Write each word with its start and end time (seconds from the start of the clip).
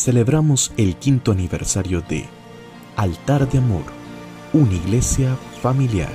celebramos 0.00 0.72
el 0.78 0.96
quinto 0.96 1.30
aniversario 1.30 2.00
de 2.00 2.24
Altar 2.96 3.46
de 3.48 3.58
Amor, 3.58 3.84
una 4.54 4.72
iglesia 4.72 5.36
familiar. 5.60 6.10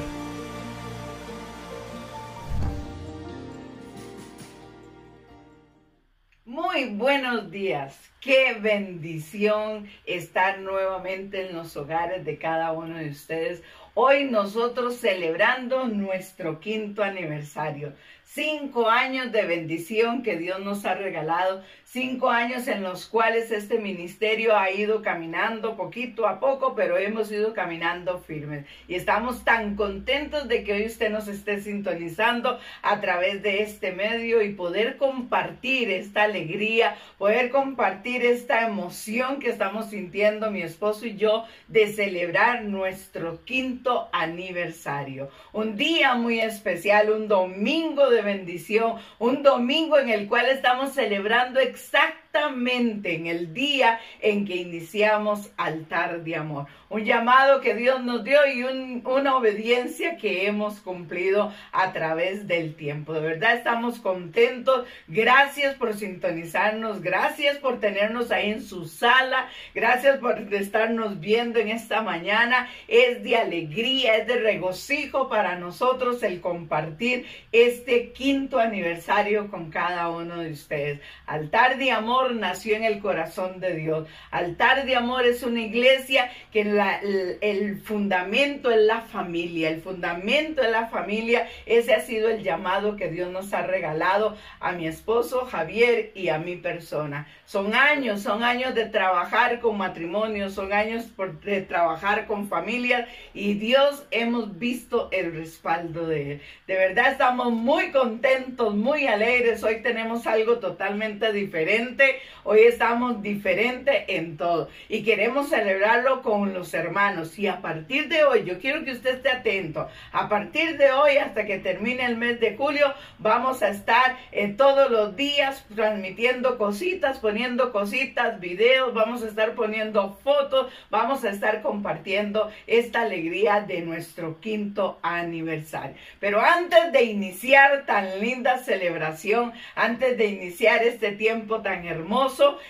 Muy 6.46 6.86
buenos 6.86 7.52
días. 7.52 7.96
Qué 8.20 8.58
bendición 8.60 9.88
estar 10.06 10.60
nuevamente 10.60 11.48
en 11.48 11.56
los 11.56 11.78
hogares 11.78 12.26
de 12.26 12.40
cada 12.40 12.72
uno 12.72 12.98
de 12.98 13.10
ustedes. 13.10 13.62
Hoy 13.94 14.24
nosotros 14.24 14.96
celebrando 14.96 15.88
nuestro 15.88 16.60
quinto 16.60 17.04
aniversario. 17.04 17.94
Cinco 18.28 18.90
años 18.90 19.32
de 19.32 19.46
bendición 19.46 20.24
que 20.24 20.36
Dios 20.36 20.60
nos 20.60 20.84
ha 20.86 20.96
regalado, 20.96 21.64
cinco 21.86 22.30
años 22.30 22.68
en 22.68 22.84
los 22.84 23.06
cuales 23.06 23.52
este 23.52 23.80
ministerio 23.80 24.58
ha 24.58 24.72
ido 24.72 25.02
caminando 25.02 25.78
poquito 25.78 26.28
a 26.28 26.40
poco, 26.42 26.76
pero 26.76 26.98
hemos 26.98 27.32
ido 27.32 27.54
caminando 27.54 28.20
firmes. 28.20 28.66
Y 28.88 28.96
estamos 28.96 29.46
tan 29.46 29.76
contentos 29.76 30.50
de 30.50 30.64
que 30.64 30.74
hoy 30.74 30.86
usted 30.88 31.12
nos 31.12 31.30
esté 31.30 31.62
sintonizando 31.62 32.60
a 32.82 33.00
través 33.00 33.42
de 33.44 33.62
este 33.62 33.94
medio 33.94 34.42
y 34.42 34.54
poder 34.54 34.98
compartir 34.98 35.92
esta 35.92 36.24
alegría, 36.24 36.98
poder 37.18 37.52
compartir 37.52 38.26
esta 38.26 38.68
emoción 38.68 39.40
que 39.40 39.50
estamos 39.50 39.92
sintiendo 39.92 40.52
mi 40.52 40.64
esposo 40.64 41.06
y 41.06 41.16
yo 41.16 41.46
de 41.70 41.88
celebrar 41.94 42.66
nuestro 42.66 43.46
quinto 43.46 44.10
aniversario. 44.12 45.30
Un 45.54 45.78
día 45.78 46.16
muy 46.16 46.42
especial, 46.42 47.12
un 47.12 47.30
domingo 47.30 48.10
de 48.10 48.15
bendición, 48.22 48.96
un 49.20 49.44
domingo 49.44 49.98
en 49.98 50.10
el 50.10 50.28
cual 50.28 50.48
estamos 50.48 50.94
celebrando 50.94 51.60
exactamente 51.60 52.25
en 52.36 53.28
el 53.28 53.54
día 53.54 54.00
en 54.22 54.46
que 54.46 54.56
iniciamos 54.56 55.52
altar 55.58 56.24
de 56.24 56.36
amor 56.36 56.68
un 56.96 57.04
llamado 57.04 57.60
que 57.60 57.76
Dios 57.76 58.02
nos 58.04 58.24
dio 58.24 58.40
y 58.48 58.64
una 59.04 59.36
obediencia 59.36 60.16
que 60.16 60.48
hemos 60.48 60.80
cumplido 60.80 61.52
a 61.74 61.92
través 61.92 62.48
del 62.48 62.74
tiempo. 62.76 63.12
De 63.12 63.20
verdad 63.20 63.56
estamos 63.56 64.00
contentos. 64.00 64.88
Gracias 65.08 65.76
por 65.76 65.94
sintonizarnos. 65.96 67.02
Gracias 67.02 67.58
por 67.58 67.82
tenernos 67.82 68.32
ahí 68.32 68.52
en 68.52 68.64
su 68.64 68.88
sala. 68.88 69.50
Gracias 69.74 70.20
por 70.20 70.54
estarnos 70.54 71.20
viendo 71.20 71.60
en 71.60 71.68
esta 71.68 72.02
mañana. 72.02 72.70
Es 72.88 73.22
de 73.24 73.36
alegría, 73.36 74.16
es 74.16 74.28
de 74.28 74.38
regocijo 74.38 75.28
para 75.28 75.58
nosotros 75.58 76.24
el 76.24 76.40
compartir 76.40 77.26
este 77.52 78.14
quinto 78.14 78.58
aniversario 78.58 79.50
con 79.52 79.70
cada 79.70 80.08
uno 80.10 80.38
de 80.38 80.52
ustedes. 80.52 81.02
Altar 81.26 81.78
de 81.78 81.92
Amor 81.92 82.25
nació 82.34 82.76
en 82.76 82.84
el 82.84 83.00
corazón 83.00 83.60
de 83.60 83.76
Dios. 83.76 84.08
Altar 84.32 84.86
de 84.86 84.96
Amor 84.96 85.26
es 85.26 85.44
una 85.44 85.62
iglesia 85.62 86.32
que 86.52 86.62
el, 86.62 87.82
fundamento 87.82 88.72
es 88.72 88.82
la 88.82 89.02
familia, 89.02 89.70
el 89.70 89.82
fundamento 89.82 90.62
es 90.62 90.72
la 90.72 90.88
familia. 90.88 91.48
Ese 91.66 91.94
ha 91.94 92.00
sido 92.00 92.30
el 92.30 92.44
llamado 92.44 92.96
que 92.96 93.10
Dios 93.10 93.32
nos 93.32 93.54
ha 93.54 93.64
regalado 93.64 94.38
a 94.60 94.72
mi 94.72 94.88
esposo 94.88 95.46
Javier 95.46 96.12
y 96.16 96.30
a 96.30 96.38
mi 96.38 96.56
persona. 96.56 97.28
Son 97.46 97.76
años, 97.76 98.22
son 98.22 98.44
años 98.44 98.74
de 98.74 98.86
trabajar 98.86 99.60
con 99.60 99.78
matrimonio, 99.78 100.50
son 100.50 100.74
años 100.74 101.06
de 101.44 101.62
trabajar 101.62 102.26
con 102.26 102.48
familias 102.48 103.08
y 103.34 103.54
Dios 103.54 104.06
hemos 104.12 104.58
visto 104.58 105.10
el 105.12 105.36
respaldo 105.36 106.08
de 106.08 106.34
Él. 106.34 106.42
De 106.68 106.76
verdad 106.76 107.12
estamos 107.12 107.52
muy 107.52 107.92
contentos, 107.92 108.74
muy 108.74 109.08
alegres. 109.08 109.64
Hoy 109.64 109.82
tenemos 109.82 110.26
algo 110.28 110.58
totalmente 110.58 111.32
diferente. 111.32 112.15
Hoy 112.44 112.60
estamos 112.62 113.24
diferentes 113.24 114.04
en 114.08 114.38
todo 114.38 114.70
y 114.88 115.02
queremos 115.04 115.50
celebrarlo 115.50 116.22
con 116.22 116.54
los 116.54 116.74
hermanos. 116.76 117.40
Y 117.40 117.48
a 117.48 117.62
partir 117.62 118.08
de 118.08 118.24
hoy, 118.24 118.44
yo 118.44 118.60
quiero 118.60 118.86
que 118.86 118.92
usted 118.92 119.16
esté 119.16 119.32
atento. 119.32 119.88
A 120.12 120.30
partir 120.30 120.78
de 120.78 120.92
hoy 120.92 121.18
hasta 121.18 121.46
que 121.46 121.58
termine 121.58 122.06
el 122.06 122.18
mes 122.18 122.40
de 122.40 122.56
julio, 122.56 122.94
vamos 123.18 123.64
a 123.64 123.70
estar 123.70 124.18
en 124.32 124.58
todos 124.58 124.92
los 124.92 125.16
días 125.16 125.66
transmitiendo 125.74 126.60
cositas, 126.60 127.18
poniendo 127.18 127.72
cositas, 127.72 128.40
videos, 128.40 128.94
vamos 128.94 129.24
a 129.24 129.28
estar 129.28 129.56
poniendo 129.56 130.20
fotos, 130.24 130.72
vamos 130.92 131.24
a 131.24 131.32
estar 131.32 131.64
compartiendo 131.64 132.52
esta 132.68 133.02
alegría 133.02 133.62
de 133.62 133.82
nuestro 133.82 134.40
quinto 134.40 135.00
aniversario. 135.02 135.96
Pero 136.20 136.42
antes 136.42 136.92
de 136.92 137.04
iniciar 137.04 137.86
tan 137.86 138.20
linda 138.20 138.60
celebración, 138.60 139.54
antes 139.76 140.18
de 140.18 140.26
iniciar 140.28 140.84
este 140.84 141.12
tiempo 141.12 141.62
tan 141.62 141.86
hermoso, 141.86 141.95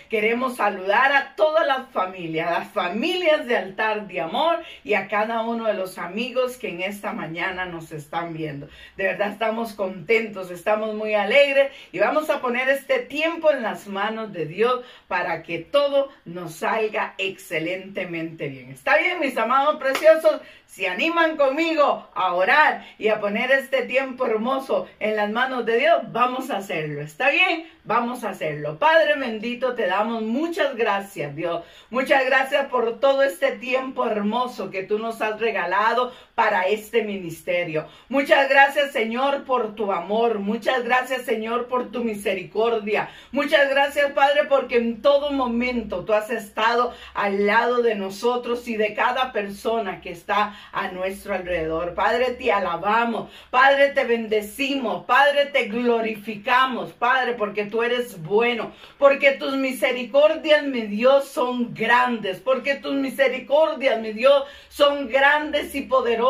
queremos 0.09 0.57
saludar 0.57 1.11
a 1.11 1.35
todas 1.35 1.65
las 1.65 1.89
familias, 1.89 2.49
las 2.51 2.71
familias 2.71 3.45
de 3.45 3.57
altar 3.57 4.07
de 4.07 4.21
amor 4.21 4.59
y 4.83 4.93
a 4.93 5.07
cada 5.07 5.41
uno 5.41 5.65
de 5.65 5.73
los 5.73 5.97
amigos 5.97 6.57
que 6.57 6.69
en 6.69 6.81
esta 6.81 7.13
mañana 7.13 7.65
nos 7.65 7.91
están 7.91 8.33
viendo. 8.33 8.67
De 8.97 9.05
verdad 9.05 9.31
estamos 9.31 9.73
contentos, 9.73 10.51
estamos 10.51 10.95
muy 10.95 11.13
alegres 11.13 11.71
y 11.91 11.99
vamos 11.99 12.29
a 12.29 12.41
poner 12.41 12.69
este 12.69 12.99
tiempo 12.99 13.51
en 13.51 13.63
las 13.63 13.87
manos 13.87 14.31
de 14.33 14.45
Dios 14.45 14.83
para 15.07 15.43
que 15.43 15.59
todo 15.59 16.09
nos 16.25 16.55
salga 16.55 17.15
excelentemente 17.17 18.47
bien. 18.47 18.71
¿Está 18.71 18.97
bien, 18.97 19.19
mis 19.19 19.37
amados 19.37 19.77
preciosos? 19.77 20.41
Si 20.65 20.85
animan 20.85 21.37
conmigo 21.37 22.09
a 22.13 22.33
orar 22.33 22.85
y 22.97 23.07
a 23.07 23.19
poner 23.19 23.51
este 23.51 23.83
tiempo 23.83 24.25
hermoso 24.25 24.87
en 24.99 25.15
las 25.15 25.29
manos 25.31 25.65
de 25.65 25.79
Dios, 25.79 26.01
vamos 26.11 26.49
a 26.49 26.57
hacerlo. 26.57 27.01
¿Está 27.01 27.29
bien? 27.29 27.65
Vamos 27.85 28.23
a 28.23 28.31
hacerlo. 28.31 28.77
Padre 28.77 29.15
bendito, 29.17 29.75
te 29.75 29.87
damos 29.87 30.23
muchas 30.23 30.75
gracias, 30.75 31.35
Dios. 31.35 31.63
Muchas 31.89 32.25
gracias 32.25 32.67
por 32.67 32.99
todo 32.99 33.23
este 33.23 33.51
tiempo 33.51 34.05
hermoso 34.05 34.69
que 34.69 34.83
tú 34.83 34.99
nos 34.99 35.21
has 35.21 35.39
regalado 35.39 36.11
para 36.35 36.63
este 36.63 37.03
ministerio. 37.03 37.87
Muchas 38.09 38.49
gracias, 38.49 38.91
Señor, 38.91 39.45
por 39.45 39.73
tu 39.73 39.91
amor. 39.93 40.39
Muchas 40.39 40.83
gracias, 40.83 41.21
Señor, 41.21 41.67
por 41.67 41.91
tu 41.91 42.03
misericordia. 42.03 43.09
Muchas 43.31 43.69
gracias, 43.69 44.11
Padre, 44.11 44.43
porque 44.49 44.75
en 44.75 45.01
todo 45.01 45.31
momento 45.31 46.03
tú 46.03 46.13
has 46.13 46.29
estado 46.29 46.93
al 47.13 47.47
lado 47.47 47.81
de 47.81 47.95
nosotros 47.95 48.67
y 48.67 48.75
de 48.75 48.93
cada 48.93 49.31
persona 49.31 50.01
que 50.01 50.11
está 50.11 50.55
a 50.73 50.89
nuestro 50.89 51.33
alrededor. 51.33 51.93
Padre, 51.93 52.31
te 52.31 52.51
alabamos, 52.51 53.31
Padre, 53.49 53.91
te 53.91 54.03
bendecimos, 54.03 55.05
Padre, 55.05 55.45
te 55.45 55.69
glorificamos, 55.69 56.91
Padre, 56.91 57.33
porque 57.35 57.63
tú 57.63 57.81
eres 57.81 58.21
bueno, 58.21 58.73
porque 58.97 59.31
tus 59.31 59.55
misericordias, 59.55 60.63
mi 60.63 60.81
Dios, 60.81 61.29
son 61.29 61.73
grandes, 61.73 62.41
porque 62.41 62.75
tus 62.75 62.93
misericordias, 62.93 64.01
mi 64.01 64.11
Dios, 64.11 64.43
son 64.67 65.07
grandes 65.07 65.73
y 65.75 65.83
poderosas 65.83 66.24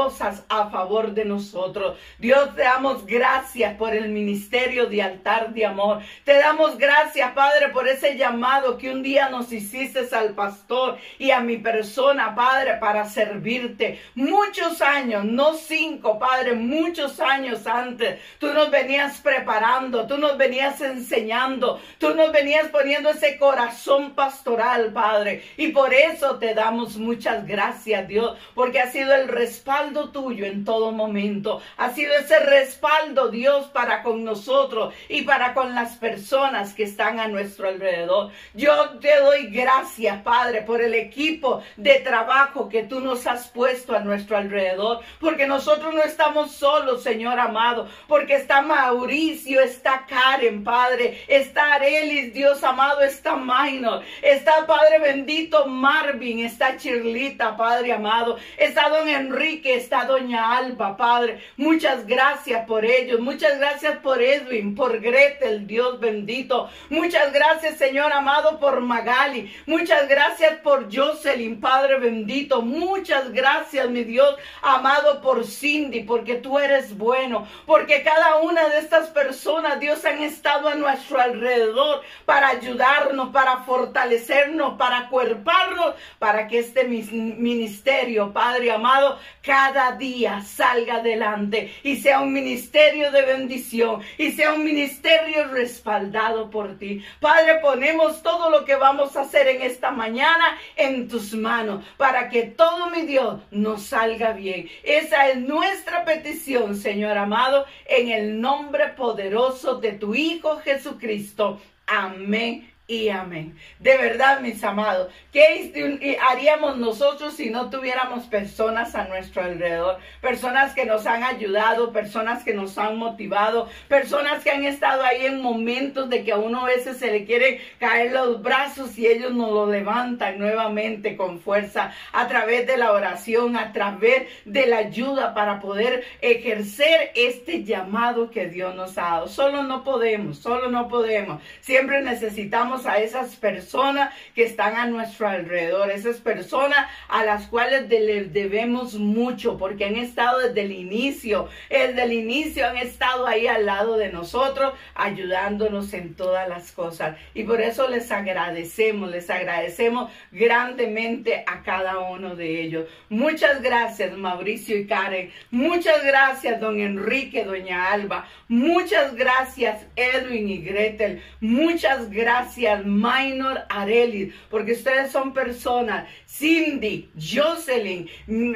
a 0.50 0.70
favor 0.70 1.14
de 1.14 1.24
nosotros. 1.26 1.98
Dios, 2.20 2.54
te 2.56 2.64
damos 2.64 3.06
gracias 3.06 3.76
por 3.76 3.94
el 3.94 4.10
ministerio 4.10 4.88
de 4.88 5.02
altar 5.02 5.54
de 5.54 5.66
amor. 5.66 6.02
Te 6.24 6.38
damos 6.38 6.78
gracias, 6.78 7.32
Padre, 7.32 7.70
por 7.70 7.88
ese 7.88 8.18
llamado 8.18 8.78
que 8.78 8.92
un 8.92 9.02
día 9.02 9.30
nos 9.30 9.52
hiciste 9.52 9.96
al 10.12 10.34
pastor 10.34 10.98
y 11.18 11.32
a 11.32 11.40
mi 11.40 11.58
persona, 11.58 12.36
Padre, 12.36 12.76
para 12.76 13.06
servirte 13.06 14.02
muchos 14.16 14.82
años, 14.82 15.24
no 15.24 15.54
cinco, 15.54 16.20
Padre, 16.20 16.54
muchos 16.54 17.20
años 17.22 17.66
antes, 17.66 18.20
tú 18.38 18.54
nos 18.54 18.70
venías 18.70 19.22
preparando, 19.22 20.06
tú 20.08 20.18
nos 20.18 20.38
venías 20.38 20.82
enseñando, 20.82 21.80
tú 21.98 22.14
nos 22.14 22.32
venías 22.32 22.68
poniendo 22.68 23.10
ese 23.10 23.38
corazón 23.38 24.12
pastoral, 24.12 24.92
Padre. 24.92 25.44
Y 25.56 25.70
por 25.70 25.94
eso 25.94 26.38
te 26.38 26.54
damos 26.54 26.98
muchas 26.98 27.48
gracias, 27.48 28.08
Dios, 28.08 28.38
porque 28.54 28.82
ha 28.82 28.92
sido 28.92 29.14
el 29.16 29.30
respaldo 29.30 29.85
tuyo 29.94 30.46
en 30.46 30.66
todo 30.66 30.92
momento. 30.92 31.62
Ha 31.78 31.92
sido 31.92 32.14
ese 32.16 32.40
respaldo, 32.40 33.30
Dios, 33.30 33.68
para 33.68 34.02
con 34.02 34.24
nosotros 34.24 34.94
y 35.10 35.22
para 35.24 35.54
con 35.54 35.76
las 35.76 35.98
personas 35.98 36.74
que 36.74 36.84
están 36.84 37.20
a 37.20 37.28
nuestro 37.28 37.68
alrededor. 37.68 38.32
Yo 38.54 38.92
te 39.00 39.20
doy 39.20 39.48
gracias, 39.48 40.22
Padre, 40.24 40.62
por 40.62 40.82
el 40.82 40.94
equipo 40.94 41.62
de 41.78 42.00
trabajo 42.00 42.68
que 42.70 42.84
tú 42.84 43.00
nos 43.00 43.28
has 43.28 43.48
puesto 43.48 43.96
a 43.96 44.00
nuestro 44.00 44.38
alrededor, 44.38 45.02
porque 45.20 45.48
nosotros 45.48 45.94
no 45.94 46.02
estamos 46.02 46.52
solos, 46.52 47.04
Señor 47.04 47.40
amado, 47.40 47.88
porque 48.08 48.36
está 48.36 48.62
Mauricio, 48.62 49.62
está 49.62 50.06
Karen, 50.08 50.64
Padre, 50.64 51.24
está 51.28 51.76
Arelis, 51.76 52.34
Dios 52.34 52.64
amado, 52.64 53.02
está 53.02 53.36
Minor, 53.36 54.04
está 54.22 54.66
Padre 54.66 55.00
bendito 55.00 55.66
Marvin, 55.68 56.40
está 56.40 56.78
Chirlita, 56.78 57.56
Padre 57.56 57.94
amado, 57.94 58.38
está 58.58 58.90
don 58.90 59.08
Enrique, 59.08 59.75
está 59.76 60.06
doña 60.06 60.58
Alba, 60.58 60.98
Padre, 60.98 61.42
muchas 61.58 62.06
gracias 62.06 62.66
por 62.66 62.86
ellos, 62.86 63.20
muchas 63.20 63.58
gracias 63.60 63.98
por 64.00 64.22
Edwin, 64.22 64.76
por 64.76 65.00
Gretel, 65.00 65.68
Dios 65.68 66.00
bendito, 66.00 66.70
muchas 66.90 67.32
gracias, 67.32 67.78
Señor 67.78 68.14
amado, 68.14 68.60
por 68.60 68.82
Magali, 68.82 69.54
muchas 69.66 70.08
gracias 70.08 70.56
por 70.64 70.94
Jocelyn, 70.94 71.60
Padre 71.60 72.00
bendito, 72.00 72.62
muchas 72.62 73.32
gracias, 73.32 73.90
mi 73.90 74.04
Dios, 74.04 74.36
amado 74.62 75.22
por 75.22 75.46
Cindy, 75.46 76.04
porque 76.04 76.36
tú 76.36 76.60
eres 76.60 76.98
bueno, 76.98 77.48
porque 77.66 78.04
cada 78.04 78.38
una 78.38 78.68
de 78.70 78.80
estas 78.80 79.10
personas, 79.10 79.80
Dios, 79.80 80.04
han 80.06 80.22
estado 80.24 80.70
a 80.70 80.76
nuestro 80.76 81.20
alrededor 81.20 82.02
para 82.26 82.50
ayudarnos, 82.50 83.30
para 83.30 83.64
fortalecernos, 83.64 84.78
para 84.78 85.10
cuerparnos, 85.10 85.96
para 86.20 86.48
que 86.48 86.60
este 86.60 86.84
ministerio, 86.86 88.32
Padre 88.32 88.72
amado, 88.72 89.20
cada 89.42 89.65
día 89.98 90.42
salga 90.42 90.96
adelante 90.96 91.74
y 91.84 91.98
sea 91.98 92.22
un 92.22 92.34
ministerio 92.34 93.12
de 93.12 93.24
bendición 93.24 94.02
y 94.18 94.32
sea 94.32 94.54
un 94.54 94.64
ministerio 94.64 95.48
respaldado 95.48 96.50
por 96.50 96.78
ti. 96.78 97.04
Padre, 97.20 97.56
ponemos 97.62 98.22
todo 98.22 98.50
lo 98.50 98.66
que 98.66 98.76
vamos 98.76 99.16
a 99.16 99.22
hacer 99.22 99.48
en 99.48 99.62
esta 99.62 99.92
mañana 99.92 100.58
en 100.76 101.08
tus 101.08 101.34
manos 101.34 101.84
para 101.98 102.30
que 102.30 102.44
todo 102.44 102.90
mi 102.90 103.02
Dios 103.02 103.42
nos 103.52 103.84
salga 103.84 104.34
bien. 104.34 104.70
Esa 104.84 105.30
es 105.30 105.38
nuestra 105.38 106.06
petición, 106.06 106.76
Señor 106.76 107.18
amado, 107.18 107.66
en 107.88 108.10
el 108.10 108.40
nombre 108.40 108.90
poderoso 108.90 109.76
de 109.76 109.94
tu 109.94 110.16
Hijo 110.16 110.58
Jesucristo. 110.58 111.60
Amén 111.88 112.75
y 112.88 113.10
amén. 113.10 113.58
De 113.80 113.98
verdad, 113.98 114.42
mis 114.42 114.64
amados, 114.64 115.12
¿qué 115.32 116.18
haríamos 116.30 116.78
nosotros 116.78 117.34
si 117.34 117.50
no 117.50 117.72
tuviéramos 117.72 118.26
personas 118.26 118.94
a 118.94 119.08
nuestro 119.08 119.42
alrededor? 119.42 119.98
Personas 120.22 120.76
que 120.76 120.86
nos 120.86 121.08
han 121.08 121.24
ayudado, 121.24 121.92
personas 121.92 122.44
que 122.44 122.54
nos 122.54 122.78
han 122.78 122.98
motivado, 122.98 123.68
personas 123.88 124.44
que 124.44 124.52
han 124.52 124.66
estado 124.66 125.04
ahí 125.04 125.26
en 125.26 125.42
momentos 125.42 126.10
de 126.12 126.24
que 126.24 126.32
a 126.32 126.38
uno 126.38 126.62
a 126.62 126.66
veces 126.66 126.98
se 126.98 127.10
le 127.10 127.26
quiere 127.26 127.60
caer 127.80 128.12
los 128.12 128.44
brazos 128.44 128.96
y 129.00 129.08
ellos 129.08 129.34
nos 129.34 129.52
lo 129.52 129.66
levantan 129.66 130.38
nuevamente 130.38 131.16
con 131.16 131.40
fuerza 131.40 131.92
a 132.14 132.28
través 132.28 132.68
de 132.68 132.78
la 132.78 132.92
oración, 132.92 133.58
a 133.58 133.74
través 133.74 134.28
de 134.46 134.68
la 134.68 134.78
ayuda 134.78 135.34
para 135.34 135.60
poder 135.60 136.04
ejercer 136.22 137.12
este 137.16 137.64
llamado 137.64 138.30
que 138.30 138.48
Dios 138.48 138.76
nos 138.76 138.96
ha 139.00 139.02
dado. 139.02 139.28
Solo 139.28 139.64
no 139.64 139.84
podemos, 139.84 140.38
solo 140.38 140.70
no 140.70 140.88
podemos. 140.88 141.42
Siempre 141.62 142.04
necesitamos 142.04 142.75
a 142.86 143.00
esas 143.00 143.36
personas 143.38 144.14
que 144.36 144.44
están 144.44 144.76
a 144.76 144.86
nuestro 144.88 145.28
alrededor, 145.30 145.90
esas 145.92 146.18
personas 146.18 146.88
a 147.08 147.24
las 147.24 147.48
cuales 147.48 147.88
les 147.88 148.34
debemos 148.34 148.96
mucho, 148.96 149.58
porque 149.58 149.86
han 149.86 149.96
estado 149.96 150.40
desde 150.40 150.62
el 150.62 150.72
inicio, 150.72 151.48
desde 151.70 152.04
el 152.04 152.12
inicio 152.12 152.68
han 152.68 152.78
estado 152.78 153.26
ahí 153.28 153.48
al 153.48 153.66
lado 153.66 153.98
de 153.98 154.12
nosotros, 154.12 154.74
ayudándonos 154.94 155.94
en 155.94 156.16
todas 156.16 156.50
las 156.50 156.72
cosas. 156.72 157.18
Y 157.34 157.44
por 157.44 157.62
eso 157.62 157.88
les 157.88 158.12
agradecemos, 158.12 159.10
les 159.10 159.30
agradecemos 159.30 160.12
grandemente 160.32 161.44
a 161.48 161.64
cada 161.64 162.00
uno 162.00 162.36
de 162.36 162.62
ellos. 162.62 162.88
Muchas 163.10 163.62
gracias, 163.62 164.18
Mauricio 164.18 164.78
y 164.78 164.88
Karen. 164.88 165.32
Muchas 165.52 166.04
gracias, 166.04 166.60
don 166.60 166.80
Enrique, 166.80 167.46
doña 167.46 167.92
Alba. 167.92 168.28
Muchas 168.50 169.16
gracias, 169.16 169.86
Edwin 169.96 170.50
y 170.50 170.58
Gretel. 170.58 171.22
Muchas 171.40 172.10
gracias 172.10 172.65
Minor 172.84 173.64
Arelis, 173.70 174.34
porque 174.50 174.74
ustedes 174.74 175.12
son 175.12 175.34
personas. 175.34 176.08
Cindy, 176.38 177.10
Jocelyn, 177.18 178.10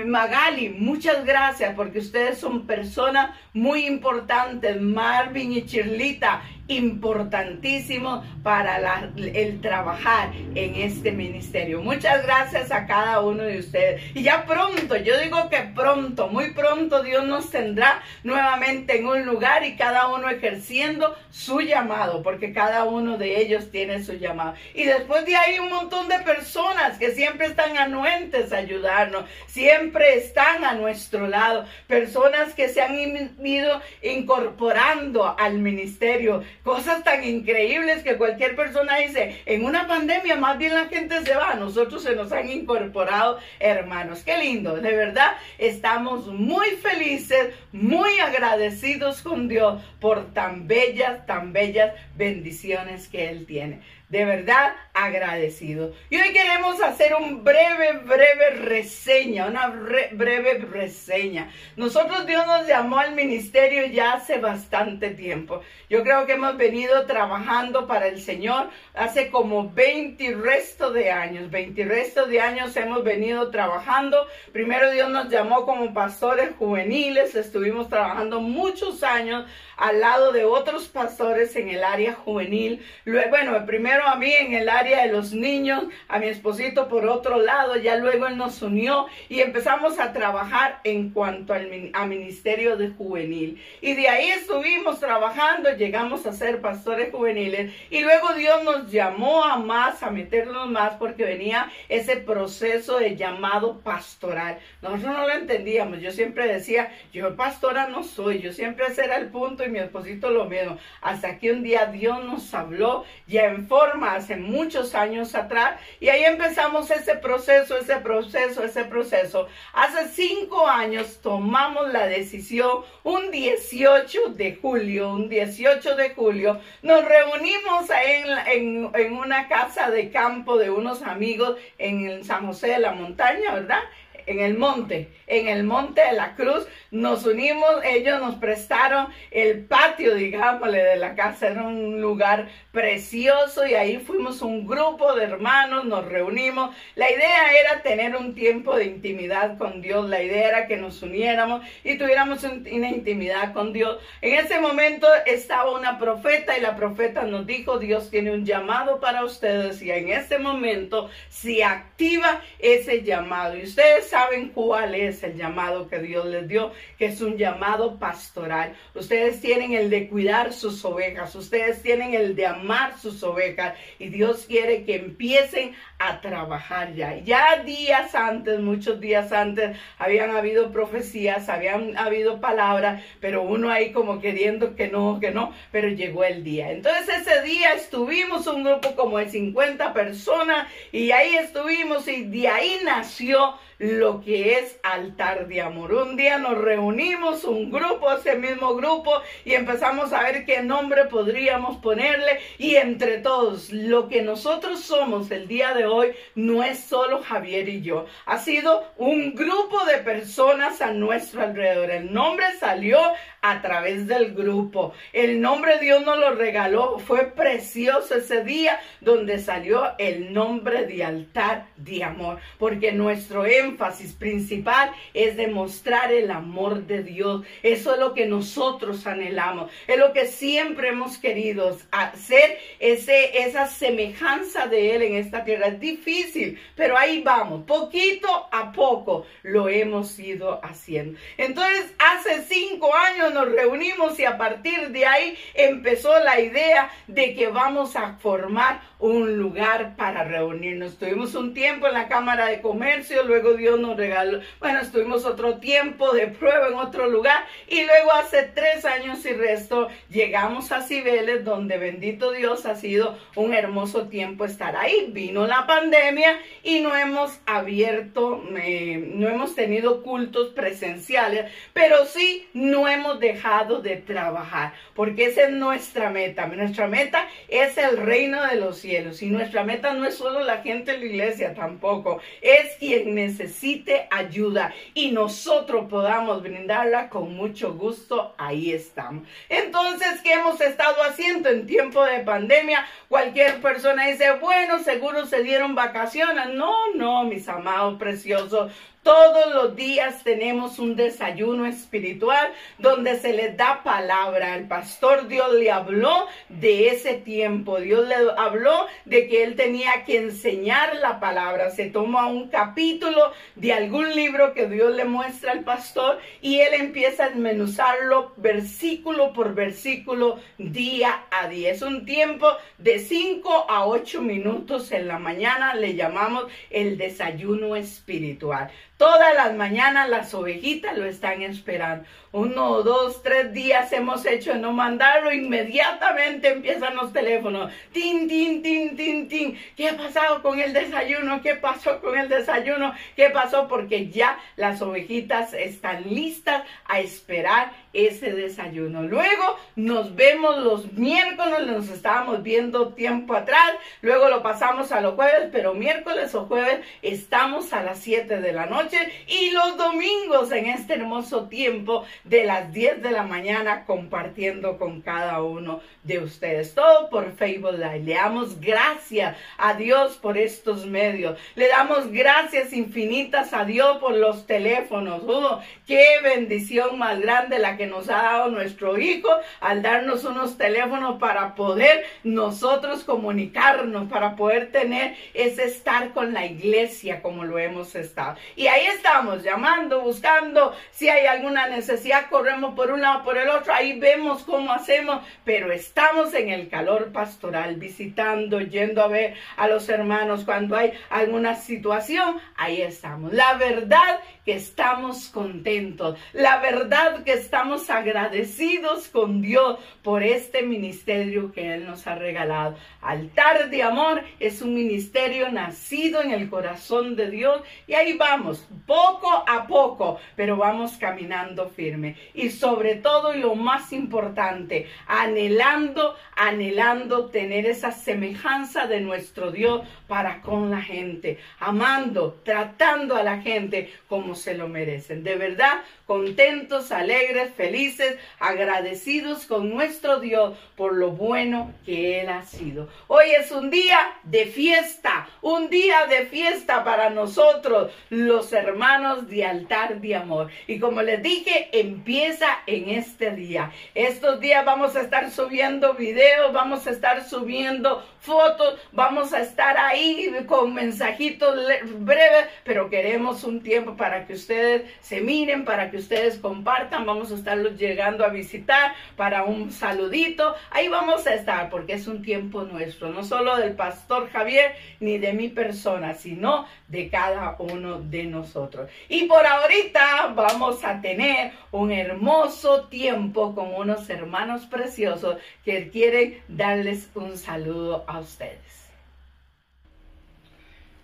Magali, 0.05 0.67
muchas 0.67 1.23
gracias, 1.23 1.75
porque 1.75 1.99
ustedes 1.99 2.37
son 2.37 2.67
personas 2.67 3.31
muy 3.53 3.85
importantes. 3.85 4.81
Marvin 4.81 5.53
y 5.53 5.65
Chirlita, 5.65 6.41
importantísimo 6.69 8.23
para 8.43 9.09
el 9.15 9.59
trabajar 9.59 10.31
en 10.55 10.75
este 10.75 11.11
ministerio. 11.11 11.81
Muchas 11.81 12.23
gracias 12.23 12.71
a 12.71 12.85
cada 12.85 13.21
uno 13.21 13.43
de 13.43 13.59
ustedes. 13.59 14.01
Y 14.15 14.23
ya 14.23 14.45
pronto, 14.45 14.95
yo 14.97 15.19
digo 15.19 15.49
que 15.49 15.61
pronto, 15.75 16.27
muy 16.27 16.51
pronto 16.51 17.01
Dios 17.01 17.25
nos 17.25 17.49
tendrá 17.49 18.01
nuevamente 18.23 18.99
en 18.99 19.07
un 19.07 19.25
lugar 19.25 19.65
y 19.65 19.75
cada 19.75 20.07
uno 20.09 20.29
ejerciendo 20.29 21.15
su 21.31 21.61
llamado, 21.61 22.21
porque 22.23 22.53
cada 22.53 22.83
uno 22.83 23.17
de 23.17 23.41
ellos 23.41 23.71
tiene 23.71 24.03
su 24.03 24.13
llamado. 24.13 24.53
Y 24.75 24.83
después 24.83 25.25
de 25.25 25.35
ahí 25.35 25.59
un 25.59 25.69
montón 25.69 26.07
de 26.07 26.19
personas 26.19 26.97
que 26.99 27.11
siempre 27.11 27.47
están 27.47 27.68
anuentes 27.77 28.51
a 28.53 28.57
ayudarnos, 28.57 29.25
siempre 29.47 30.15
están 30.15 30.63
a 30.63 30.73
nuestro 30.73 31.27
lado, 31.27 31.65
personas 31.87 32.53
que 32.53 32.69
se 32.69 32.81
han 32.81 32.97
ido 32.97 33.81
incorporando 34.01 35.37
al 35.37 35.59
ministerio, 35.59 36.43
cosas 36.63 37.03
tan 37.03 37.23
increíbles 37.23 38.03
que 38.03 38.17
cualquier 38.17 38.55
persona 38.55 38.97
dice, 38.97 39.41
en 39.45 39.65
una 39.65 39.87
pandemia 39.87 40.35
más 40.35 40.57
bien 40.57 40.73
la 40.73 40.85
gente 40.85 41.23
se 41.25 41.35
va, 41.35 41.55
nosotros 41.55 42.03
se 42.03 42.15
nos 42.15 42.31
han 42.31 42.49
incorporado 42.49 43.39
hermanos. 43.59 44.23
Qué 44.23 44.37
lindo, 44.37 44.75
de 44.75 44.95
verdad 44.95 45.33
estamos 45.57 46.27
muy 46.27 46.67
felices, 46.81 47.53
muy 47.71 48.19
agradecidos 48.19 49.21
con 49.21 49.47
Dios 49.47 49.81
por 49.99 50.33
tan 50.33 50.67
bellas, 50.67 51.25
tan 51.25 51.53
bellas 51.53 51.93
bendiciones 52.15 53.07
que 53.07 53.29
Él 53.29 53.45
tiene. 53.45 53.81
De 54.09 54.25
verdad 54.25 54.73
agradecido. 55.05 55.93
Y 56.09 56.17
hoy 56.17 56.33
queremos 56.33 56.81
hacer 56.81 57.15
un 57.15 57.43
breve, 57.43 57.99
breve 58.05 58.49
reseña, 58.51 59.47
una 59.47 59.67
breve 59.67 60.65
reseña. 60.69 61.51
Nosotros 61.77 62.25
Dios 62.25 62.45
nos 62.45 62.67
llamó 62.67 62.99
al 62.99 63.15
ministerio 63.15 63.85
ya 63.85 64.13
hace 64.13 64.39
bastante 64.39 65.11
tiempo. 65.11 65.61
Yo 65.89 66.03
creo 66.03 66.25
que 66.25 66.33
hemos 66.33 66.57
venido 66.57 67.05
trabajando 67.05 67.87
para 67.87 68.07
el 68.07 68.19
Señor 68.21 68.69
hace 68.93 69.29
como 69.29 69.71
20 69.71 70.35
resto 70.35 70.91
de 70.91 71.11
años. 71.11 71.49
20 71.49 71.85
resto 71.85 72.25
de 72.25 72.41
años 72.41 72.75
hemos 72.75 73.03
venido 73.03 73.49
trabajando. 73.51 74.27
Primero 74.51 74.91
Dios 74.91 75.09
nos 75.09 75.29
llamó 75.29 75.65
como 75.65 75.93
pastores 75.93 76.51
juveniles. 76.57 77.35
Estuvimos 77.35 77.87
trabajando 77.89 78.41
muchos 78.41 79.03
años 79.03 79.45
al 79.77 80.01
lado 80.01 80.33
de 80.33 80.43
otros 80.43 80.89
pastores 80.89 81.55
en 81.55 81.69
el 81.69 81.83
área 81.83 82.13
juvenil. 82.13 82.85
Luego, 83.05 83.29
bueno, 83.29 83.65
primero 83.65 84.05
a 84.05 84.15
mí 84.15 84.31
en 84.31 84.53
el 84.53 84.67
área 84.67 84.88
de 84.97 85.11
los 85.11 85.33
niños, 85.33 85.85
a 86.07 86.19
mi 86.19 86.27
esposito 86.27 86.87
por 86.87 87.07
otro 87.07 87.37
lado, 87.37 87.77
ya 87.77 87.95
luego 87.95 88.27
él 88.27 88.37
nos 88.37 88.61
unió 88.61 89.07
y 89.29 89.39
empezamos 89.39 89.99
a 89.99 90.11
trabajar 90.11 90.81
en 90.83 91.11
cuanto 91.11 91.53
al 91.53 91.69
ministerio 92.07 92.75
de 92.75 92.89
juvenil. 92.89 93.61
Y 93.81 93.93
de 93.93 94.09
ahí 94.09 94.29
estuvimos 94.29 94.99
trabajando, 94.99 95.75
llegamos 95.75 96.25
a 96.25 96.33
ser 96.33 96.61
pastores 96.61 97.11
juveniles 97.11 97.73
y 97.89 98.01
luego 98.01 98.33
Dios 98.33 98.63
nos 98.63 98.91
llamó 98.91 99.43
a 99.43 99.57
más, 99.57 100.03
a 100.03 100.11
meternos 100.11 100.69
más 100.69 100.95
porque 100.95 101.23
venía 101.23 101.71
ese 101.87 102.17
proceso 102.17 102.99
de 102.99 103.15
llamado 103.15 103.79
pastoral. 103.79 104.59
Nosotros 104.81 105.15
no 105.15 105.27
lo 105.27 105.33
entendíamos, 105.33 105.99
yo 105.99 106.11
siempre 106.11 106.47
decía, 106.47 106.91
yo 107.13 107.35
pastora 107.35 107.87
no 107.87 108.03
soy, 108.03 108.39
yo 108.39 108.51
siempre 108.51 108.87
ese 108.87 109.05
era 109.05 109.17
el 109.17 109.27
punto 109.27 109.63
mi 109.69 109.79
esposito 109.79 110.29
lo 110.29 110.45
mismo. 110.45 110.77
Hasta 111.01 111.37
que 111.37 111.51
un 111.51 111.63
día 111.63 111.85
Dios 111.85 112.23
nos 112.23 112.53
habló 112.53 113.05
ya 113.27 113.45
en 113.45 113.67
forma 113.67 114.15
hace 114.15 114.35
muchos 114.79 114.95
años 114.95 115.35
atrás 115.35 115.79
y 115.99 116.09
ahí 116.09 116.23
empezamos 116.23 116.89
ese 116.91 117.15
proceso, 117.15 117.77
ese 117.77 117.97
proceso, 117.97 118.63
ese 118.63 118.85
proceso. 118.85 119.47
Hace 119.73 120.07
cinco 120.09 120.67
años 120.67 121.19
tomamos 121.21 121.91
la 121.91 122.07
decisión, 122.07 122.83
un 123.03 123.29
18 123.31 124.33
de 124.35 124.55
julio, 124.55 125.11
un 125.11 125.27
18 125.27 125.95
de 125.95 126.11
julio, 126.11 126.59
nos 126.81 127.03
reunimos 127.03 127.89
en, 127.89 128.47
en, 128.47 128.91
en 128.93 129.13
una 129.13 129.47
casa 129.47 129.91
de 129.91 130.09
campo 130.11 130.57
de 130.57 130.69
unos 130.69 131.01
amigos 131.01 131.57
en 131.77 132.23
San 132.23 132.45
José 132.45 132.67
de 132.67 132.79
la 132.79 132.91
Montaña, 132.91 133.53
¿verdad? 133.53 133.81
en 134.29 134.39
el 134.41 134.57
monte, 134.57 135.09
en 135.29 135.47
el 135.47 135.63
monte 135.63 136.01
de 136.01 136.13
la 136.13 136.35
cruz, 136.35 136.67
nos 136.91 137.25
unimos, 137.25 137.69
ellos 137.83 138.19
nos 138.19 138.35
prestaron 138.35 139.07
el 139.31 139.65
patio, 139.65 140.15
digámosle, 140.15 140.83
de 140.83 140.95
la 140.97 141.15
casa, 141.15 141.47
era 141.47 141.63
un 141.63 142.01
lugar 142.01 142.49
precioso 142.71 143.65
y 143.65 143.75
ahí 143.75 143.97
fuimos 143.97 144.41
un 144.41 144.65
grupo 144.65 145.13
de 145.13 145.25
hermanos, 145.25 145.85
nos 145.85 146.05
reunimos. 146.05 146.75
La 146.95 147.09
idea 147.09 147.51
era 147.61 147.81
tener 147.81 148.15
un 148.15 148.33
tiempo 148.33 148.75
de 148.75 148.85
intimidad 148.85 149.57
con 149.57 149.81
Dios, 149.81 150.09
la 150.09 150.21
idea 150.23 150.49
era 150.49 150.67
que 150.67 150.77
nos 150.77 151.01
uniéramos 151.03 151.65
y 151.83 151.97
tuviéramos 151.97 152.43
una 152.43 152.89
intimidad 152.89 153.53
con 153.53 153.71
Dios. 153.71 153.99
En 154.21 154.33
ese 154.33 154.59
momento 154.59 155.07
estaba 155.25 155.77
una 155.77 155.99
profeta 155.99 156.57
y 156.57 156.61
la 156.61 156.75
profeta 156.75 157.23
nos 157.23 157.45
dijo, 157.45 157.77
Dios 157.77 158.09
tiene 158.09 158.31
un 158.31 158.45
llamado 158.45 158.99
para 158.99 159.23
ustedes 159.23 159.81
y 159.81 159.91
en 159.91 160.09
ese 160.09 160.39
momento 160.39 161.09
se 161.29 161.63
activa 161.63 162.41
ese 162.57 163.03
llamado. 163.03 163.57
Y 163.57 163.63
ustedes 163.63 164.07
saben 164.07 164.49
cuál 164.49 164.95
es 164.95 165.18
el 165.23 165.35
llamado 165.35 165.87
que 165.87 165.99
Dios 165.99 166.25
les 166.25 166.47
dio, 166.47 166.71
que 166.97 167.07
es 167.07 167.21
un 167.21 167.37
llamado 167.37 167.99
pastoral. 167.99 168.75
Ustedes 168.95 169.41
tienen 169.41 169.73
el 169.73 169.89
de 169.89 170.07
cuidar 170.07 170.53
sus 170.53 170.83
ovejas, 170.85 171.35
ustedes 171.35 171.81
tienen 171.81 172.13
el 172.13 172.35
de 172.35 172.47
amar 172.47 172.97
sus 172.97 173.23
ovejas 173.23 173.75
y 173.97 174.09
Dios 174.09 174.45
quiere 174.47 174.83
que 174.83 174.95
empiecen 174.95 175.75
a 175.99 176.21
trabajar 176.21 176.93
ya. 176.93 177.17
Ya 177.17 177.63
días 177.63 178.15
antes, 178.15 178.59
muchos 178.59 178.99
días 178.99 179.31
antes, 179.31 179.77
habían 179.97 180.31
habido 180.31 180.71
profecías, 180.71 181.49
habían 181.49 181.97
habido 181.97 182.39
palabras, 182.39 183.03
pero 183.19 183.43
uno 183.43 183.69
ahí 183.69 183.91
como 183.91 184.21
queriendo 184.21 184.75
que 184.75 184.87
no, 184.87 185.19
que 185.19 185.31
no, 185.31 185.53
pero 185.71 185.89
llegó 185.89 186.23
el 186.23 186.43
día. 186.43 186.71
Entonces 186.71 187.09
ese 187.09 187.41
día 187.43 187.73
estuvimos 187.73 188.47
un 188.47 188.63
grupo 188.63 188.95
como 188.95 189.17
de 189.17 189.29
50 189.29 189.93
personas 189.93 190.67
y 190.91 191.11
ahí 191.11 191.35
estuvimos 191.35 192.07
y 192.07 192.23
de 192.23 192.47
ahí 192.47 192.79
nació 192.83 193.55
lo 193.79 194.21
que 194.21 194.59
es 194.59 194.77
altar 195.09 195.47
amor. 195.63 195.93
Un 195.93 196.15
día 196.15 196.37
nos 196.37 196.57
reunimos, 196.57 197.43
un 197.43 197.71
grupo, 197.71 198.11
ese 198.13 198.35
mismo 198.35 198.75
grupo, 198.75 199.11
y 199.43 199.53
empezamos 199.53 200.13
a 200.13 200.23
ver 200.23 200.45
qué 200.45 200.61
nombre 200.61 201.05
podríamos 201.05 201.77
ponerle. 201.77 202.39
Y 202.57 202.75
entre 202.75 203.17
todos, 203.17 203.71
lo 203.71 204.07
que 204.07 204.21
nosotros 204.21 204.81
somos 204.81 205.31
el 205.31 205.47
día 205.47 205.73
de 205.73 205.85
hoy 205.85 206.13
no 206.35 206.63
es 206.63 206.79
solo 206.79 207.23
Javier 207.23 207.67
y 207.69 207.81
yo. 207.81 208.05
Ha 208.25 208.37
sido 208.37 208.85
un 208.97 209.33
grupo 209.33 209.83
de 209.85 209.97
personas 209.97 210.81
a 210.81 210.91
nuestro 210.91 211.41
alrededor. 211.41 211.89
El 211.89 212.13
nombre 212.13 212.45
salió 212.59 212.99
a 213.41 213.61
través 213.61 214.07
del 214.07 214.33
grupo. 214.33 214.93
El 215.13 215.41
nombre 215.41 215.79
Dios 215.79 216.03
nos 216.05 216.17
lo 216.17 216.31
regaló. 216.31 216.99
Fue 216.99 217.25
precioso 217.25 218.15
ese 218.15 218.43
día 218.43 218.79
donde 219.01 219.39
salió 219.39 219.93
el 219.97 220.33
nombre 220.33 220.85
de 220.85 221.03
altar 221.03 221.67
de 221.77 222.03
amor. 222.03 222.39
Porque 222.57 222.91
nuestro 222.91 223.45
énfasis 223.45 224.13
principal 224.13 224.91
es 225.13 225.37
demostrar 225.37 226.11
el 226.11 226.31
amor 226.31 226.85
de 226.85 227.03
Dios. 227.03 227.45
Eso 227.63 227.93
es 227.93 227.99
lo 227.99 228.13
que 228.13 228.25
nosotros 228.25 229.07
anhelamos. 229.07 229.71
Es 229.87 229.97
lo 229.97 230.13
que 230.13 230.25
siempre 230.25 230.89
hemos 230.89 231.17
querido 231.17 231.77
hacer. 231.91 232.57
Ese, 232.79 233.45
esa 233.45 233.67
semejanza 233.67 234.67
de 234.67 234.95
Él 234.95 235.01
en 235.03 235.15
esta 235.15 235.43
tierra. 235.43 235.67
Es 235.67 235.79
difícil, 235.79 236.59
pero 236.75 236.97
ahí 236.97 237.21
vamos. 237.21 237.63
Poquito 237.65 238.47
a 238.51 238.71
poco 238.71 239.25
lo 239.43 239.69
hemos 239.69 240.17
ido 240.19 240.59
haciendo. 240.63 241.17
Entonces, 241.37 241.93
hace 241.97 242.43
cinco 242.43 242.93
años 242.95 243.28
nos 243.33 243.51
reunimos 243.51 244.19
y 244.19 244.25
a 244.25 244.37
partir 244.37 244.89
de 244.89 245.05
ahí 245.05 245.37
empezó 245.53 246.17
la 246.23 246.39
idea 246.39 246.89
de 247.07 247.33
que 247.33 247.47
vamos 247.47 247.95
a 247.95 248.17
formar 248.17 248.81
un 248.99 249.37
lugar 249.37 249.95
para 249.95 250.23
reunirnos. 250.23 250.93
Estuvimos 250.93 251.33
un 251.35 251.53
tiempo 251.53 251.87
en 251.87 251.93
la 251.93 252.07
Cámara 252.07 252.47
de 252.47 252.61
Comercio, 252.61 253.23
luego 253.23 253.53
Dios 253.53 253.79
nos 253.79 253.95
regaló, 253.95 254.41
bueno, 254.59 254.79
estuvimos 254.79 255.25
otro 255.25 255.59
tiempo 255.59 256.11
de 256.11 256.27
prueba 256.27 256.67
en 256.67 256.75
otro 256.75 257.09
lugar 257.09 257.45
y 257.67 257.83
luego 257.85 258.11
hace 258.11 258.43
tres 258.43 258.85
años 258.85 259.25
y 259.25 259.33
resto 259.33 259.87
llegamos 260.09 260.71
a 260.71 260.81
Cibeles, 260.81 261.45
donde 261.45 261.77
bendito 261.77 262.31
Dios 262.31 262.65
ha 262.65 262.75
sido 262.75 263.17
un 263.35 263.53
hermoso 263.53 264.07
tiempo 264.07 264.45
estar 264.45 264.75
ahí. 264.75 265.09
Vino 265.11 265.47
la 265.47 265.65
pandemia 265.65 266.39
y 266.63 266.81
no 266.81 266.95
hemos 266.95 267.39
abierto, 267.45 268.43
eh, 268.57 269.11
no 269.15 269.29
hemos 269.29 269.55
tenido 269.55 270.03
cultos 270.03 270.49
presenciales, 270.49 271.51
pero 271.73 272.05
sí 272.05 272.47
no 272.53 272.87
hemos 272.87 273.18
dejado 273.19 273.81
de 273.81 273.97
trabajar, 273.97 274.73
porque 274.95 275.25
esa 275.25 275.43
es 275.43 275.51
nuestra 275.51 276.09
meta. 276.09 276.47
Nuestra 276.47 276.87
meta 276.87 277.27
es 277.47 277.77
el 277.77 277.97
reino 277.97 278.45
de 278.45 278.55
los 278.55 278.77
cielos 278.77 279.21
y 279.21 279.27
nuestra 279.27 279.63
meta 279.63 279.93
no 279.93 280.05
es 280.05 280.15
solo 280.15 280.39
la 280.41 280.61
gente 280.61 280.93
en 280.93 280.99
la 281.01 281.05
iglesia 281.05 281.53
tampoco, 281.53 282.19
es 282.41 282.75
quien 282.77 283.15
necesite 283.15 284.07
ayuda 284.11 284.73
y 284.93 285.11
nosotros 285.11 285.85
podamos 285.89 286.41
brindarla 286.41 287.09
con 287.09 287.35
mucho 287.35 287.73
gusto, 287.73 288.33
ahí 288.37 288.71
estamos. 288.71 289.27
Entonces, 289.49 290.21
¿qué 290.23 290.33
hemos 290.33 290.59
estado 290.61 291.03
haciendo 291.03 291.49
en 291.49 291.65
tiempo 291.65 292.03
de 292.03 292.19
pandemia? 292.19 292.85
Cualquier 293.07 293.61
persona 293.61 294.07
dice, 294.07 294.31
bueno, 294.39 294.79
seguro 294.79 295.25
se 295.25 295.43
dieron 295.43 295.75
vacaciones. 295.75 296.49
No, 296.53 296.93
no, 296.95 297.23
mis 297.23 297.47
amados 297.47 297.97
preciosos, 297.97 298.71
todos 299.03 299.53
los 299.53 299.75
días 299.75 300.23
tenemos 300.23 300.77
un 300.77 300.95
desayuno 300.95 301.65
espiritual 301.65 302.51
donde 302.77 303.17
se 303.17 303.33
le 303.33 303.53
da 303.53 303.81
palabra. 303.83 304.55
El 304.55 304.67
pastor 304.67 305.27
Dios 305.27 305.53
le 305.53 305.71
habló 305.71 306.27
de 306.49 306.89
ese 306.89 307.13
tiempo. 307.13 307.79
Dios 307.79 308.07
le 308.07 308.15
habló 308.37 308.87
de 309.05 309.27
que 309.27 309.43
él 309.43 309.55
tenía 309.55 310.03
que 310.05 310.17
enseñar 310.17 310.97
la 310.97 311.19
palabra. 311.19 311.71
Se 311.71 311.89
toma 311.89 312.27
un 312.27 312.49
capítulo 312.49 313.31
de 313.55 313.73
algún 313.73 314.13
libro 314.13 314.53
que 314.53 314.67
Dios 314.67 314.93
le 314.95 315.05
muestra 315.05 315.53
al 315.53 315.63
pastor 315.63 316.19
y 316.41 316.59
él 316.59 316.73
empieza 316.73 317.25
a 317.25 317.29
desmenuzarlo 317.29 318.33
versículo 318.37 319.33
por 319.33 319.55
versículo 319.55 320.39
día 320.57 321.23
a 321.31 321.47
día. 321.47 321.71
Es 321.71 321.81
un 321.81 322.05
tiempo 322.05 322.47
de 322.77 322.99
5 322.99 323.65
a 323.69 323.85
8 323.85 324.21
minutos 324.21 324.91
en 324.91 325.07
la 325.07 325.19
mañana. 325.19 325.73
Le 325.73 325.95
llamamos 325.95 326.45
el 326.69 326.97
desayuno 326.97 327.75
espiritual. 327.75 328.69
Todas 328.99 329.33
las 329.33 329.55
mañanas 329.55 330.09
las 330.09 330.33
ovejitas 330.33 330.97
lo 330.97 331.05
están 331.05 331.41
esperando. 331.41 332.03
Uno, 332.33 332.83
dos, 332.83 333.23
tres 333.23 333.53
días 333.53 333.93
hemos 333.93 334.25
hecho 334.25 334.55
no 334.55 334.73
mandarlo, 334.73 335.31
inmediatamente 335.31 336.49
empiezan 336.49 336.97
los 336.97 337.13
teléfonos. 337.13 337.71
Tin, 337.93 338.27
tin, 338.27 338.61
tin, 338.61 338.97
tin, 338.97 339.29
tin. 339.29 339.57
¿Qué 339.77 339.87
ha 339.87 339.95
pasado 339.95 340.41
con 340.41 340.59
el 340.59 340.73
desayuno? 340.73 341.41
¿Qué 341.41 341.55
pasó 341.55 342.01
con 342.01 342.19
el 342.19 342.27
desayuno? 342.27 342.93
¿Qué 343.15 343.29
pasó? 343.29 343.69
Porque 343.69 344.09
ya 344.09 344.37
las 344.57 344.81
ovejitas 344.81 345.53
están 345.53 346.13
listas 346.13 346.63
a 346.83 346.99
esperar 346.99 347.71
ese 347.93 348.33
desayuno. 348.33 349.03
Luego 349.03 349.57
nos 349.75 350.15
vemos 350.15 350.57
los 350.57 350.93
miércoles, 350.93 351.67
nos 351.67 351.89
estábamos 351.89 352.43
viendo 352.43 352.89
tiempo 352.93 353.35
atrás, 353.35 353.73
luego 354.01 354.29
lo 354.29 354.43
pasamos 354.43 354.91
a 354.91 355.01
los 355.01 355.15
jueves, 355.15 355.49
pero 355.51 355.73
miércoles 355.73 356.33
o 356.35 356.45
jueves 356.45 356.79
estamos 357.01 357.73
a 357.73 357.83
las 357.83 357.99
7 357.99 358.41
de 358.41 358.53
la 358.53 358.65
noche 358.65 358.97
y 359.27 359.51
los 359.51 359.77
domingos 359.77 360.51
en 360.51 360.67
este 360.67 360.93
hermoso 360.93 361.47
tiempo 361.47 362.05
de 362.23 362.45
las 362.45 362.71
10 362.73 363.01
de 363.01 363.11
la 363.11 363.23
mañana 363.23 363.85
compartiendo 363.85 364.77
con 364.77 365.01
cada 365.01 365.41
uno 365.41 365.81
de 366.03 366.19
ustedes. 366.19 366.73
Todo 366.73 367.09
por 367.09 367.33
Facebook 367.33 367.73
Live. 367.73 367.99
Le 367.99 368.13
damos 368.13 368.59
gracias 368.59 369.37
a 369.57 369.73
Dios 369.73 370.17
por 370.17 370.37
estos 370.37 370.85
medios. 370.85 371.37
Le 371.55 371.67
damos 371.67 372.11
gracias 372.11 372.73
infinitas 372.73 373.53
a 373.53 373.65
Dios 373.65 373.97
por 373.97 374.15
los 374.15 374.45
teléfonos. 374.45 375.23
Oh, 375.27 375.61
qué 375.87 376.05
bendición 376.23 376.97
más 376.97 377.19
grande 377.19 377.59
la 377.59 377.77
que 377.79 377.87
nos 377.87 378.09
ha 378.09 378.21
dado 378.21 378.49
nuestro 378.49 378.99
Hijo 378.99 379.29
al 379.61 379.81
darnos 379.81 380.25
unos 380.25 380.57
teléfonos 380.57 381.17
para 381.17 381.55
poder 381.55 382.03
nosotros 382.25 383.05
comunicarnos, 383.05 384.09
para 384.09 384.35
poder 384.35 384.69
tener 384.69 385.15
ese 385.33 385.63
estar 385.63 386.11
con 386.11 386.33
la 386.33 386.45
iglesia 386.45 387.21
como 387.21 387.45
lo 387.45 387.57
hemos 387.57 387.95
estado. 387.95 388.35
Y 388.57 388.67
ahí 388.67 388.85
estamos 388.87 389.43
llamando, 389.43 390.01
buscando 390.01 390.75
si 390.91 391.07
hay 391.07 391.25
alguna 391.25 391.67
necesidad, 391.67 392.29
corremos 392.29 392.75
por 392.75 392.91
un 392.91 392.99
lado, 392.99 393.23
por 393.23 393.37
el 393.37 393.47
otro, 393.47 393.73
ahí 393.73 393.97
vemos 393.97 394.43
cómo 394.43 394.73
hacemos, 394.73 395.23
pero 395.45 395.71
estamos 395.71 396.33
en 396.33 396.49
el 396.49 396.67
calor 396.67 397.13
pastoral, 397.13 397.77
visitando, 397.77 398.59
yendo 398.59 399.01
a 399.01 399.07
ver 399.07 399.35
a 399.55 399.69
los 399.69 399.87
hermanos 399.87 400.43
cuando 400.43 400.75
hay 400.75 400.91
alguna 401.09 401.55
situación, 401.55 402.41
ahí 402.57 402.81
estamos. 402.81 403.31
La 403.31 403.53
verdad 403.53 404.19
que 404.43 404.55
estamos 404.55 405.29
contentos, 405.29 406.19
la 406.33 406.57
verdad 406.57 407.23
que 407.23 407.31
estamos 407.31 407.68
agradecidos 407.69 409.07
con 409.09 409.41
Dios 409.41 409.79
por 410.01 410.23
este 410.23 410.63
ministerio 410.63 411.51
que 411.51 411.73
Él 411.75 411.85
nos 411.85 412.07
ha 412.07 412.15
regalado. 412.15 412.75
Altar 413.01 413.69
de 413.69 413.83
Amor 413.83 414.23
es 414.39 414.63
un 414.63 414.73
ministerio 414.73 415.51
nacido 415.51 416.21
en 416.21 416.31
el 416.31 416.49
corazón 416.49 417.15
de 417.15 417.29
Dios 417.29 417.61
y 417.85 417.93
ahí 417.93 418.17
vamos, 418.17 418.67
poco 418.87 419.43
a 419.47 419.67
poco, 419.67 420.19
pero 420.35 420.57
vamos 420.57 420.97
caminando 420.97 421.69
firme. 421.69 422.15
Y 422.33 422.49
sobre 422.49 422.95
todo, 422.95 423.35
y 423.35 423.39
lo 423.39 423.53
más 423.53 423.93
importante, 423.93 424.87
anhelando, 425.05 426.15
anhelando 426.35 427.27
tener 427.27 427.67
esa 427.67 427.91
semejanza 427.91 428.87
de 428.87 429.01
nuestro 429.01 429.51
Dios 429.51 429.87
para 430.07 430.41
con 430.41 430.71
la 430.71 430.81
gente, 430.81 431.37
amando, 431.59 432.41
tratando 432.43 433.15
a 433.15 433.23
la 433.23 433.41
gente 433.41 433.93
como 434.07 434.33
se 434.33 434.55
lo 434.55 434.67
merecen. 434.67 435.23
De 435.23 435.35
verdad, 435.35 435.81
contentos, 436.05 436.91
alegres, 436.91 437.51
felices, 437.59 438.17
agradecidos 438.39 439.45
con 439.45 439.69
nuestro 439.69 440.21
Dios 440.21 440.57
por 440.77 440.95
lo 440.95 441.11
bueno 441.11 441.73
que 441.85 442.21
Él 442.21 442.29
ha 442.29 442.43
sido. 442.43 442.87
Hoy 443.07 443.31
es 443.37 443.51
un 443.51 443.69
día 443.69 443.99
de 444.23 444.45
fiesta, 444.45 445.27
un 445.41 445.69
día 445.69 446.05
de 446.05 446.25
fiesta 446.27 446.85
para 446.85 447.09
nosotros, 447.09 447.91
los 448.09 448.53
hermanos 448.53 449.27
de 449.27 449.43
altar 449.43 449.99
de 449.99 450.15
amor. 450.15 450.47
Y 450.67 450.79
como 450.79 451.01
les 451.01 451.21
dije, 451.21 451.67
empieza 451.73 452.47
en 452.65 452.87
este 452.87 453.31
día. 453.31 453.73
Estos 453.93 454.39
días 454.39 454.63
vamos 454.63 454.95
a 454.95 455.01
estar 455.01 455.29
subiendo 455.29 455.95
videos, 455.95 456.53
vamos 456.53 456.87
a 456.87 456.91
estar 456.91 457.27
subiendo 457.27 458.01
fotos, 458.19 458.79
vamos 458.91 459.33
a 459.33 459.41
estar 459.41 459.77
ahí 459.77 460.29
con 460.47 460.73
mensajitos 460.73 461.55
breves, 461.99 462.47
pero 462.63 462.89
queremos 462.89 463.43
un 463.43 463.61
tiempo 463.61 463.95
para 463.95 464.25
que 464.25 464.33
ustedes 464.33 464.91
se 465.01 465.21
miren, 465.21 465.65
para 465.65 465.89
que 465.89 465.97
ustedes 465.97 466.37
compartan, 466.37 467.05
vamos 467.05 467.31
a 467.31 467.35
estarlos 467.35 467.77
llegando 467.77 468.25
a 468.25 468.29
visitar 468.29 468.93
para 469.15 469.43
un 469.43 469.71
saludito, 469.71 470.55
ahí 470.71 470.87
vamos 470.87 471.25
a 471.27 471.33
estar 471.33 471.69
porque 471.69 471.93
es 471.93 472.07
un 472.07 472.21
tiempo 472.21 472.63
nuestro, 472.63 473.09
no 473.09 473.23
solo 473.23 473.57
del 473.57 473.73
pastor 473.75 474.29
Javier 474.29 474.75
ni 474.99 475.17
de 475.17 475.33
mi 475.33 475.49
persona, 475.49 476.13
sino 476.13 476.65
de 476.87 477.09
cada 477.09 477.55
uno 477.59 477.99
de 477.99 478.23
nosotros. 478.23 478.89
Y 479.07 479.25
por 479.25 479.45
ahorita 479.45 480.33
vamos 480.35 480.83
a 480.83 481.01
tener 481.01 481.53
un 481.71 481.91
hermoso 481.91 482.87
tiempo 482.87 483.53
con 483.55 483.73
unos 483.73 484.09
hermanos 484.09 484.65
preciosos 484.65 485.37
que 485.63 485.89
quieren 485.89 486.41
darles 486.47 487.09
un 487.15 487.37
saludo 487.37 488.05
a 488.15 488.19
ustedes. 488.19 488.89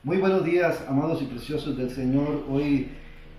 Muy 0.04 0.18
buenos 0.18 0.44
días, 0.44 0.84
amados 0.88 1.22
y 1.22 1.26
preciosos 1.26 1.78
del 1.78 1.92
Señor. 1.92 2.46
Hoy, 2.50 2.90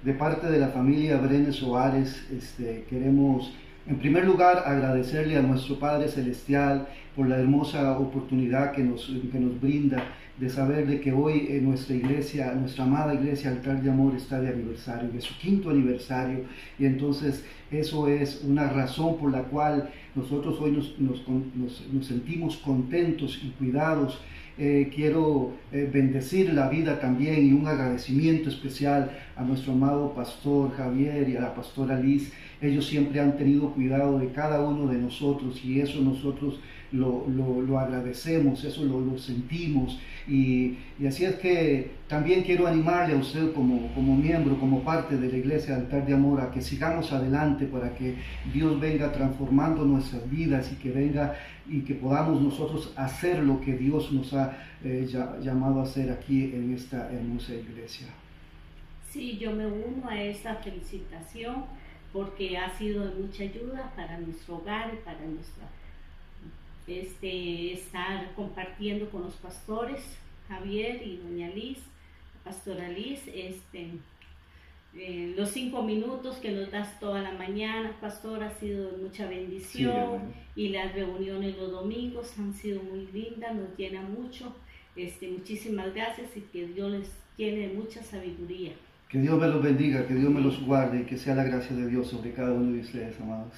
de 0.02 0.12
parte 0.14 0.46
de 0.46 0.58
la 0.58 0.68
familia 0.68 1.16
Brenes 1.16 1.56
Soares, 1.56 2.24
este, 2.30 2.84
queremos 2.88 3.52
en 3.88 3.98
primer 3.98 4.24
lugar 4.24 4.62
agradecerle 4.66 5.36
a 5.36 5.42
nuestro 5.42 5.78
Padre 5.78 6.08
Celestial 6.08 6.88
por 7.14 7.28
la 7.28 7.38
hermosa 7.38 7.98
oportunidad 7.98 8.72
que 8.72 8.82
nos, 8.82 9.06
que 9.06 9.38
nos 9.38 9.60
brinda 9.60 10.02
de 10.38 10.48
saber 10.50 10.86
de 10.86 11.00
que 11.00 11.12
hoy 11.12 11.46
en 11.50 11.64
nuestra 11.64 11.94
iglesia, 11.94 12.52
nuestra 12.52 12.84
amada 12.84 13.14
iglesia 13.14 13.50
Altar 13.50 13.82
de 13.82 13.90
Amor 13.90 14.14
está 14.14 14.40
de 14.40 14.48
aniversario, 14.48 15.10
de 15.10 15.20
su 15.20 15.36
quinto 15.38 15.70
aniversario, 15.70 16.44
y 16.78 16.84
entonces 16.84 17.44
eso 17.70 18.08
es 18.08 18.42
una 18.44 18.68
razón 18.68 19.16
por 19.16 19.32
la 19.32 19.42
cual 19.44 19.90
nosotros 20.14 20.58
hoy 20.60 20.72
nos, 20.72 20.94
nos 20.98 22.06
sentimos 22.06 22.56
contentos 22.58 23.40
y 23.42 23.50
cuidados 23.50 24.20
eh, 24.58 24.90
quiero 24.94 25.52
eh, 25.70 25.86
bendecir 25.92 26.54
la 26.54 26.70
vida 26.70 26.98
también 26.98 27.46
y 27.46 27.52
un 27.52 27.66
agradecimiento 27.66 28.48
especial 28.48 29.10
a 29.36 29.44
nuestro 29.44 29.72
amado 29.72 30.14
pastor 30.14 30.74
Javier 30.74 31.28
y 31.28 31.36
a 31.36 31.42
la 31.42 31.54
pastora 31.54 32.00
Liz. 32.00 32.32
Ellos 32.62 32.86
siempre 32.86 33.20
han 33.20 33.36
tenido 33.36 33.72
cuidado 33.72 34.18
de 34.18 34.28
cada 34.30 34.64
uno 34.64 34.90
de 34.90 34.98
nosotros 34.98 35.62
y 35.62 35.80
eso 35.80 36.00
nosotros 36.00 36.58
lo, 36.96 37.26
lo, 37.28 37.78
agradecemos, 37.78 38.64
eso 38.64 38.84
lo, 38.84 39.00
lo 39.00 39.18
sentimos. 39.18 39.98
Y, 40.26 40.76
y, 40.98 41.06
así 41.06 41.24
es 41.24 41.36
que 41.36 41.90
también 42.08 42.42
quiero 42.42 42.66
animarle 42.66 43.14
a 43.14 43.18
usted 43.18 43.52
como, 43.52 43.92
como 43.94 44.16
miembro, 44.16 44.58
como 44.58 44.82
parte 44.82 45.16
de 45.16 45.30
la 45.30 45.36
Iglesia 45.36 45.76
Altar 45.76 46.06
de 46.06 46.14
Amor, 46.14 46.40
a 46.40 46.50
que 46.50 46.60
sigamos 46.60 47.12
adelante 47.12 47.66
para 47.66 47.94
que 47.94 48.16
Dios 48.52 48.80
venga 48.80 49.12
transformando 49.12 49.84
nuestras 49.84 50.28
vidas 50.30 50.72
y 50.72 50.76
que 50.76 50.90
venga 50.90 51.36
y 51.68 51.80
que 51.80 51.94
podamos 51.94 52.40
nosotros 52.40 52.92
hacer 52.96 53.42
lo 53.42 53.60
que 53.60 53.76
Dios 53.76 54.12
nos 54.12 54.32
ha 54.34 54.56
eh, 54.84 55.06
llamado 55.42 55.80
a 55.80 55.84
hacer 55.84 56.10
aquí 56.10 56.44
en 56.44 56.74
esta 56.74 57.10
hermosa 57.12 57.54
iglesia. 57.54 58.06
Sí, 59.10 59.38
yo 59.38 59.52
me 59.52 59.66
uno 59.66 60.08
a 60.08 60.20
esta 60.20 60.56
felicitación 60.56 61.64
porque 62.12 62.56
ha 62.56 62.70
sido 62.70 63.04
de 63.04 63.14
mucha 63.22 63.42
ayuda 63.44 63.92
para 63.96 64.18
nuestro 64.18 64.56
hogar 64.56 64.92
y 64.94 65.04
para 65.04 65.20
nuestra 65.26 65.66
este, 66.86 67.72
estar 67.72 68.32
compartiendo 68.34 69.08
con 69.10 69.22
los 69.22 69.34
pastores, 69.34 70.00
Javier 70.48 71.02
y 71.06 71.16
doña 71.16 71.48
Liz, 71.48 71.78
pastora 72.44 72.88
Liz, 72.88 73.20
este, 73.26 73.90
eh, 74.94 75.34
los 75.36 75.50
cinco 75.50 75.82
minutos 75.82 76.36
que 76.36 76.52
nos 76.52 76.70
das 76.70 76.98
toda 77.00 77.20
la 77.20 77.32
mañana, 77.32 77.94
pastor, 78.00 78.42
ha 78.42 78.50
sido 78.58 78.92
mucha 79.02 79.28
bendición 79.28 80.32
y 80.54 80.70
las 80.70 80.94
reuniones 80.94 81.56
los 81.58 81.70
domingos 81.70 82.32
han 82.38 82.54
sido 82.54 82.82
muy 82.82 83.06
lindas, 83.12 83.54
nos 83.54 83.76
llena 83.76 84.00
mucho. 84.02 84.54
Este, 84.94 85.28
muchísimas 85.28 85.92
gracias 85.92 86.34
y 86.36 86.40
que 86.40 86.66
Dios 86.68 86.90
les 86.90 87.10
tiene 87.36 87.68
mucha 87.68 88.02
sabiduría. 88.02 88.72
Que 89.10 89.18
Dios 89.18 89.38
me 89.38 89.46
los 89.48 89.62
bendiga, 89.62 90.06
que 90.06 90.14
Dios 90.14 90.30
me 90.30 90.40
los 90.40 90.64
guarde 90.64 91.00
y 91.00 91.04
que 91.04 91.18
sea 91.18 91.34
la 91.34 91.44
gracia 91.44 91.76
de 91.76 91.88
Dios 91.88 92.08
sobre 92.08 92.32
cada 92.32 92.52
uno 92.52 92.72
de 92.72 92.80
ustedes, 92.80 93.20
amados. 93.20 93.52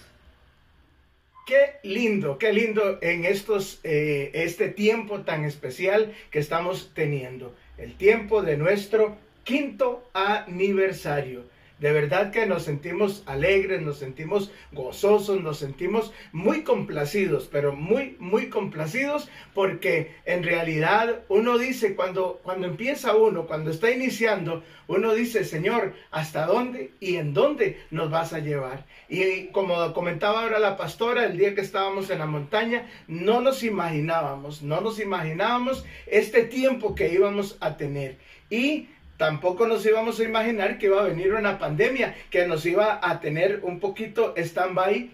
Qué 1.48 1.76
lindo, 1.82 2.36
qué 2.36 2.52
lindo 2.52 2.98
en 3.00 3.24
estos, 3.24 3.80
eh, 3.82 4.30
este 4.34 4.68
tiempo 4.68 5.22
tan 5.22 5.46
especial 5.46 6.12
que 6.30 6.40
estamos 6.40 6.90
teniendo, 6.92 7.54
el 7.78 7.94
tiempo 7.94 8.42
de 8.42 8.58
nuestro 8.58 9.16
quinto 9.44 10.06
aniversario. 10.12 11.44
De 11.78 11.92
verdad 11.92 12.32
que 12.32 12.46
nos 12.46 12.64
sentimos 12.64 13.22
alegres, 13.26 13.80
nos 13.80 13.98
sentimos 13.98 14.50
gozosos, 14.72 15.40
nos 15.40 15.58
sentimos 15.58 16.12
muy 16.32 16.64
complacidos, 16.64 17.48
pero 17.50 17.72
muy, 17.72 18.16
muy 18.18 18.48
complacidos 18.48 19.28
porque 19.54 20.16
en 20.24 20.42
realidad 20.42 21.20
uno 21.28 21.56
dice, 21.56 21.94
cuando, 21.94 22.40
cuando 22.42 22.66
empieza 22.66 23.14
uno, 23.14 23.46
cuando 23.46 23.70
está 23.70 23.90
iniciando, 23.90 24.64
uno 24.88 25.14
dice, 25.14 25.44
Señor, 25.44 25.94
¿hasta 26.10 26.46
dónde 26.46 26.92
y 26.98 27.16
en 27.16 27.32
dónde 27.32 27.80
nos 27.90 28.10
vas 28.10 28.32
a 28.32 28.40
llevar? 28.40 28.84
Y 29.08 29.46
como 29.48 29.92
comentaba 29.92 30.42
ahora 30.42 30.58
la 30.58 30.76
pastora, 30.76 31.26
el 31.26 31.38
día 31.38 31.54
que 31.54 31.60
estábamos 31.60 32.10
en 32.10 32.18
la 32.18 32.26
montaña, 32.26 32.88
no 33.06 33.40
nos 33.40 33.62
imaginábamos, 33.62 34.62
no 34.62 34.80
nos 34.80 34.98
imaginábamos 34.98 35.84
este 36.06 36.42
tiempo 36.42 36.94
que 36.94 37.12
íbamos 37.12 37.56
a 37.60 37.76
tener. 37.76 38.18
Y 38.50 38.88
Tampoco 39.18 39.66
nos 39.66 39.84
íbamos 39.84 40.20
a 40.20 40.24
imaginar 40.24 40.78
que 40.78 40.86
iba 40.86 41.00
a 41.00 41.08
venir 41.08 41.34
una 41.34 41.58
pandemia 41.58 42.14
que 42.30 42.46
nos 42.46 42.64
iba 42.64 43.00
a 43.02 43.20
tener 43.20 43.60
un 43.64 43.80
poquito 43.80 44.32
stand-by. 44.36 45.10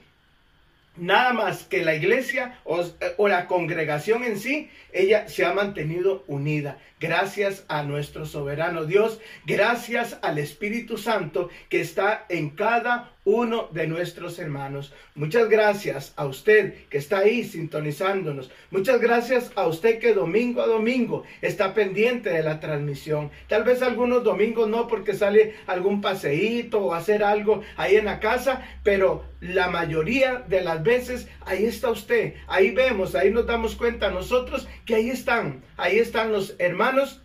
Nada 0.96 1.32
más 1.32 1.64
que 1.64 1.82
la 1.82 1.94
iglesia 1.94 2.60
o, 2.64 2.84
o, 3.16 3.28
la 3.28 3.46
congregación 3.46 4.22
en 4.22 4.38
sí, 4.38 4.70
ella 4.92 5.26
se 5.26 5.44
ha 5.44 5.54
mantenido 5.54 6.22
unida. 6.28 6.78
Gracias 7.00 7.64
a 7.66 7.82
nuestro 7.82 8.26
soberano 8.26 8.84
Dios, 8.84 9.20
gracias 9.46 10.18
al 10.22 10.38
Espíritu 10.38 10.98
Santo 10.98 11.48
que 11.68 11.80
está 11.80 12.26
en 12.28 12.50
cada 12.50 13.13
uno 13.24 13.68
de 13.72 13.86
nuestros 13.86 14.38
hermanos. 14.38 14.92
Muchas 15.14 15.48
gracias 15.48 16.12
a 16.16 16.26
usted 16.26 16.74
que 16.88 16.98
está 16.98 17.18
ahí 17.18 17.44
sintonizándonos. 17.44 18.50
Muchas 18.70 19.00
gracias 19.00 19.50
a 19.56 19.66
usted 19.66 19.98
que 19.98 20.14
domingo 20.14 20.60
a 20.62 20.66
domingo 20.66 21.24
está 21.40 21.74
pendiente 21.74 22.30
de 22.30 22.42
la 22.42 22.60
transmisión. 22.60 23.30
Tal 23.48 23.64
vez 23.64 23.82
algunos 23.82 24.24
domingos 24.24 24.68
no 24.68 24.86
porque 24.86 25.14
sale 25.14 25.54
algún 25.66 26.00
paseíto 26.00 26.80
o 26.80 26.94
hacer 26.94 27.24
algo 27.24 27.62
ahí 27.76 27.96
en 27.96 28.04
la 28.04 28.20
casa, 28.20 28.62
pero 28.82 29.24
la 29.40 29.68
mayoría 29.68 30.44
de 30.46 30.62
las 30.62 30.82
veces 30.82 31.28
ahí 31.40 31.64
está 31.64 31.90
usted. 31.90 32.34
Ahí 32.46 32.70
vemos, 32.70 33.14
ahí 33.14 33.30
nos 33.30 33.46
damos 33.46 33.74
cuenta 33.74 34.10
nosotros 34.10 34.68
que 34.84 34.96
ahí 34.96 35.10
están, 35.10 35.62
ahí 35.76 35.98
están 35.98 36.32
los 36.32 36.56
hermanos 36.58 37.23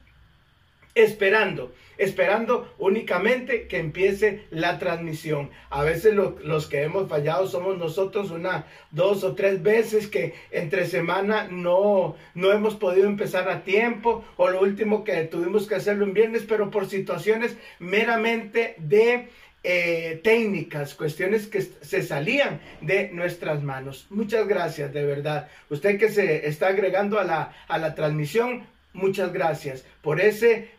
esperando, 1.03 1.73
esperando 1.97 2.73
únicamente 2.77 3.67
que 3.67 3.77
empiece 3.77 4.45
la 4.51 4.79
transmisión. 4.79 5.49
A 5.69 5.83
veces 5.83 6.13
los 6.15 6.67
que 6.67 6.83
hemos 6.83 7.09
fallado 7.09 7.47
somos 7.47 7.77
nosotros 7.77 8.31
una, 8.31 8.65
dos 8.91 9.23
o 9.23 9.35
tres 9.35 9.61
veces 9.61 10.07
que 10.07 10.33
entre 10.51 10.85
semana 10.85 11.47
no, 11.49 12.15
no 12.35 12.51
hemos 12.51 12.75
podido 12.75 13.07
empezar 13.07 13.49
a 13.49 13.63
tiempo 13.63 14.23
o 14.37 14.49
lo 14.49 14.61
último 14.61 15.03
que 15.03 15.23
tuvimos 15.25 15.67
que 15.67 15.75
hacerlo 15.75 16.05
en 16.05 16.13
viernes, 16.13 16.45
pero 16.47 16.71
por 16.71 16.87
situaciones 16.87 17.57
meramente 17.79 18.75
de 18.77 19.27
eh, 19.61 20.21
técnicas, 20.23 20.95
cuestiones 20.95 21.47
que 21.47 21.61
se 21.61 22.01
salían 22.01 22.61
de 22.79 23.09
nuestras 23.09 23.61
manos. 23.61 24.07
Muchas 24.09 24.47
gracias, 24.47 24.93
de 24.93 25.05
verdad. 25.05 25.49
Usted 25.69 25.99
que 25.99 26.09
se 26.09 26.47
está 26.47 26.67
agregando 26.67 27.19
a 27.19 27.25
la, 27.25 27.53
a 27.67 27.77
la 27.77 27.93
transmisión, 27.93 28.67
muchas 28.93 29.33
gracias 29.33 29.83
por 30.01 30.21
ese 30.21 30.69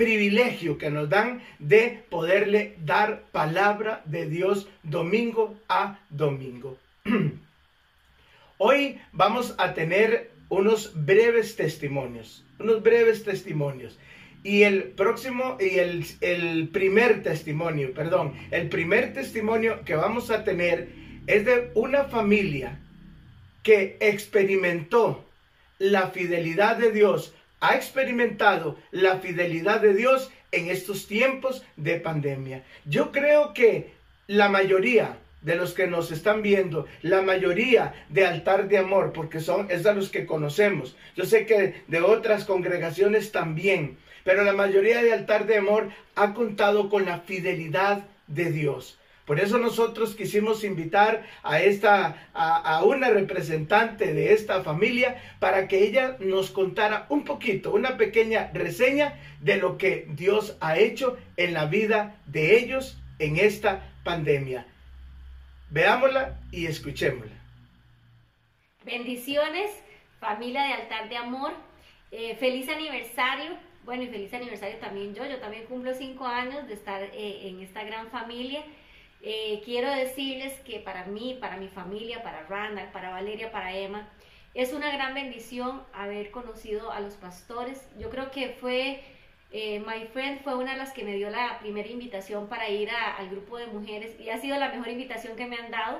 privilegio 0.00 0.78
que 0.78 0.88
nos 0.88 1.10
dan 1.10 1.42
de 1.58 2.02
poderle 2.08 2.74
dar 2.86 3.24
palabra 3.32 4.00
de 4.06 4.24
Dios 4.30 4.66
domingo 4.82 5.60
a 5.68 5.98
domingo. 6.08 6.78
Hoy 8.56 8.98
vamos 9.12 9.54
a 9.58 9.74
tener 9.74 10.30
unos 10.48 10.92
breves 11.04 11.54
testimonios, 11.54 12.46
unos 12.58 12.82
breves 12.82 13.24
testimonios. 13.24 13.98
Y 14.42 14.62
el 14.62 14.84
próximo, 14.84 15.58
y 15.60 15.80
el, 15.80 16.06
el 16.22 16.68
primer 16.68 17.22
testimonio, 17.22 17.92
perdón, 17.92 18.32
el 18.50 18.70
primer 18.70 19.12
testimonio 19.12 19.84
que 19.84 19.96
vamos 19.96 20.30
a 20.30 20.44
tener 20.44 20.88
es 21.26 21.44
de 21.44 21.72
una 21.74 22.04
familia 22.04 22.80
que 23.62 23.98
experimentó 24.00 25.26
la 25.78 26.08
fidelidad 26.08 26.78
de 26.78 26.90
Dios 26.90 27.34
ha 27.60 27.76
experimentado 27.76 28.78
la 28.90 29.18
fidelidad 29.18 29.80
de 29.80 29.94
Dios 29.94 30.30
en 30.52 30.68
estos 30.70 31.06
tiempos 31.06 31.64
de 31.76 32.00
pandemia. 32.00 32.64
Yo 32.84 33.12
creo 33.12 33.54
que 33.54 33.92
la 34.26 34.48
mayoría 34.48 35.18
de 35.42 35.56
los 35.56 35.72
que 35.72 35.86
nos 35.86 36.10
están 36.10 36.42
viendo, 36.42 36.86
la 37.02 37.22
mayoría 37.22 37.94
de 38.08 38.26
altar 38.26 38.68
de 38.68 38.78
amor, 38.78 39.12
porque 39.12 39.40
son 39.40 39.70
es 39.70 39.84
de 39.84 39.94
los 39.94 40.10
que 40.10 40.26
conocemos. 40.26 40.96
Yo 41.16 41.24
sé 41.24 41.46
que 41.46 41.82
de 41.86 42.00
otras 42.00 42.44
congregaciones 42.44 43.32
también, 43.32 43.98
pero 44.24 44.44
la 44.44 44.52
mayoría 44.52 45.02
de 45.02 45.12
altar 45.12 45.46
de 45.46 45.56
amor 45.56 45.88
ha 46.14 46.34
contado 46.34 46.90
con 46.90 47.06
la 47.06 47.20
fidelidad 47.20 48.04
de 48.26 48.52
Dios. 48.52 48.99
Por 49.30 49.38
eso 49.38 49.58
nosotros 49.58 50.16
quisimos 50.16 50.64
invitar 50.64 51.24
a 51.44 51.60
esta 51.60 52.30
a, 52.34 52.82
una 52.84 53.10
representante 53.10 54.12
de 54.12 54.32
esta 54.32 54.64
familia 54.64 55.22
para 55.38 55.68
que 55.68 55.84
ella 55.84 56.16
nos 56.18 56.50
contara 56.50 57.06
un 57.10 57.22
poquito, 57.22 57.72
una 57.72 57.96
pequeña 57.96 58.50
reseña 58.52 59.20
de 59.40 59.58
lo 59.58 59.78
que 59.78 60.08
Dios 60.08 60.58
ha 60.60 60.78
hecho 60.78 61.16
en 61.36 61.54
la 61.54 61.66
vida 61.66 62.20
de 62.26 62.58
ellos 62.58 62.98
en 63.20 63.36
esta 63.36 63.92
pandemia. 64.02 64.66
Veámosla 65.70 66.40
y 66.50 66.66
escuchémosla. 66.66 67.36
Bendiciones, 68.84 69.70
familia 70.18 70.64
de 70.64 70.72
altar 70.72 71.08
de 71.08 71.16
amor. 71.16 71.52
Eh, 72.10 72.34
feliz 72.34 72.68
aniversario. 72.68 73.56
Bueno, 73.84 74.02
y 74.02 74.08
feliz 74.08 74.34
aniversario 74.34 74.78
también 74.78 75.14
yo. 75.14 75.24
Yo 75.24 75.38
también 75.38 75.66
cumplo 75.66 75.94
cinco 75.94 76.26
años 76.26 76.66
de 76.66 76.74
estar 76.74 77.00
eh, 77.00 77.48
en 77.48 77.60
esta 77.60 77.84
gran 77.84 78.10
familia. 78.10 78.64
Eh, 79.22 79.60
quiero 79.64 79.90
decirles 79.90 80.58
que 80.60 80.80
para 80.80 81.04
mí, 81.04 81.36
para 81.40 81.56
mi 81.56 81.68
familia, 81.68 82.22
para 82.22 82.46
Randall, 82.46 82.90
para 82.92 83.10
Valeria, 83.10 83.52
para 83.52 83.76
Emma, 83.76 84.08
es 84.54 84.72
una 84.72 84.90
gran 84.90 85.14
bendición 85.14 85.82
haber 85.92 86.30
conocido 86.30 86.90
a 86.90 87.00
los 87.00 87.14
pastores. 87.14 87.88
Yo 87.98 88.10
creo 88.10 88.30
que 88.30 88.50
fue 88.50 89.02
Eh, 89.52 89.80
My 89.80 90.06
Friend 90.12 90.42
fue 90.42 90.54
una 90.54 90.72
de 90.72 90.78
las 90.78 90.92
que 90.92 91.02
me 91.02 91.16
dio 91.16 91.28
la 91.28 91.58
primera 91.58 91.88
invitación 91.88 92.46
para 92.48 92.68
ir 92.68 92.88
al 92.90 93.28
grupo 93.30 93.58
de 93.58 93.66
mujeres 93.66 94.18
y 94.20 94.30
ha 94.30 94.38
sido 94.38 94.56
la 94.58 94.68
mejor 94.68 94.88
invitación 94.88 95.36
que 95.36 95.46
me 95.46 95.56
han 95.56 95.72
dado. 95.72 95.98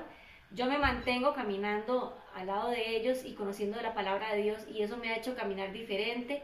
Yo 0.52 0.66
me 0.66 0.78
mantengo 0.78 1.35
caminando 1.35 2.16
al 2.35 2.46
lado 2.46 2.70
de 2.70 2.96
ellos 2.96 3.24
y 3.24 3.35
conociendo 3.35 3.80
la 3.83 3.92
palabra 3.92 4.35
de 4.35 4.42
Dios 4.42 4.66
y 4.68 4.83
eso 4.83 4.96
me 4.96 5.11
ha 5.11 5.16
hecho 5.16 5.35
caminar 5.35 5.72
diferente. 5.72 6.42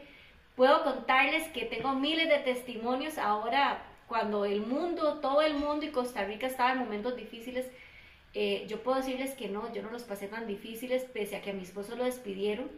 Puedo 0.55 0.83
contarles 0.83 1.47
que 1.49 1.65
tengo 1.65 1.93
miles 1.93 2.27
de 2.27 2.39
testimonios 2.39 3.17
ahora 3.17 3.81
cuando 4.07 4.45
el 4.45 4.61
mundo, 4.61 5.19
todo 5.21 5.41
el 5.41 5.55
mundo 5.55 5.85
y 5.85 5.91
Costa 5.91 6.23
Rica 6.23 6.47
estaba 6.47 6.71
en 6.71 6.79
momentos 6.79 7.15
difíciles. 7.15 7.67
Eh, 8.33 8.65
yo 8.67 8.81
puedo 8.81 8.97
decirles 8.97 9.35
que 9.35 9.49
no, 9.49 9.71
yo 9.73 9.81
no 9.81 9.89
los 9.89 10.03
pasé 10.03 10.27
tan 10.27 10.47
difíciles 10.47 11.03
pese 11.03 11.35
a 11.35 11.41
que 11.41 11.51
a 11.51 11.53
mi 11.53 11.63
esposo 11.63 11.95
lo 11.95 12.05
despidieron 12.05 12.69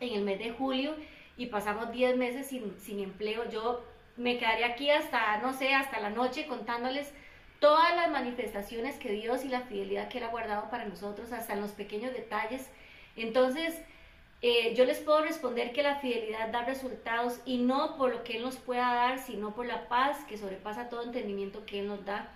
en 0.00 0.14
el 0.14 0.22
mes 0.22 0.38
de 0.38 0.50
julio 0.50 0.94
y 1.36 1.46
pasamos 1.46 1.92
10 1.92 2.16
meses 2.16 2.46
sin, 2.46 2.78
sin 2.80 3.00
empleo. 3.00 3.48
Yo 3.50 3.84
me 4.16 4.38
quedaría 4.38 4.66
aquí 4.66 4.90
hasta, 4.90 5.38
no 5.38 5.52
sé, 5.52 5.74
hasta 5.74 6.00
la 6.00 6.10
noche 6.10 6.46
contándoles 6.46 7.12
todas 7.60 7.94
las 7.94 8.10
manifestaciones 8.10 8.96
que 8.96 9.12
Dios 9.12 9.44
y 9.44 9.48
la 9.48 9.60
fidelidad 9.60 10.08
que 10.08 10.18
Él 10.18 10.24
ha 10.24 10.30
guardado 10.30 10.68
para 10.70 10.84
nosotros, 10.84 11.32
hasta 11.32 11.52
en 11.52 11.60
los 11.60 11.70
pequeños 11.70 12.12
detalles. 12.12 12.68
Entonces, 13.14 13.80
eh, 14.42 14.74
yo 14.76 14.84
les 14.84 14.98
puedo 14.98 15.22
responder 15.22 15.72
que 15.72 15.84
la 15.84 16.00
fidelidad 16.00 16.48
da 16.48 16.64
resultados 16.64 17.38
y 17.44 17.58
no 17.58 17.96
por 17.96 18.10
lo 18.10 18.24
que 18.24 18.36
Él 18.36 18.42
nos 18.42 18.56
pueda 18.56 18.92
dar, 18.92 19.18
sino 19.20 19.54
por 19.54 19.66
la 19.66 19.88
paz 19.88 20.24
que 20.28 20.36
sobrepasa 20.36 20.88
todo 20.88 21.04
entendimiento 21.04 21.64
que 21.64 21.78
Él 21.78 21.86
nos 21.86 22.04
da. 22.04 22.28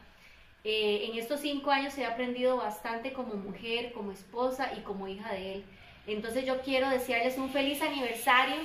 Eh, 0.63 1.09
en 1.11 1.19
estos 1.19 1.41
cinco 1.41 1.71
años 1.71 1.97
he 1.99 2.07
aprendido 2.07 2.57
bastante 2.57 3.13
como 3.13 3.35
mujer, 3.35 3.93
como 3.93 4.13
esposa 4.13 4.73
y 4.77 4.81
como 4.83 5.09
hija 5.09 5.33
de 5.33 5.55
Él. 5.55 5.65
Entonces 6.07 6.47
yo 6.47 6.61
quiero 6.63 6.89
desearles 6.89 7.39
un 7.39 7.51
feliz 7.51 7.83
aniversario. 7.83 8.57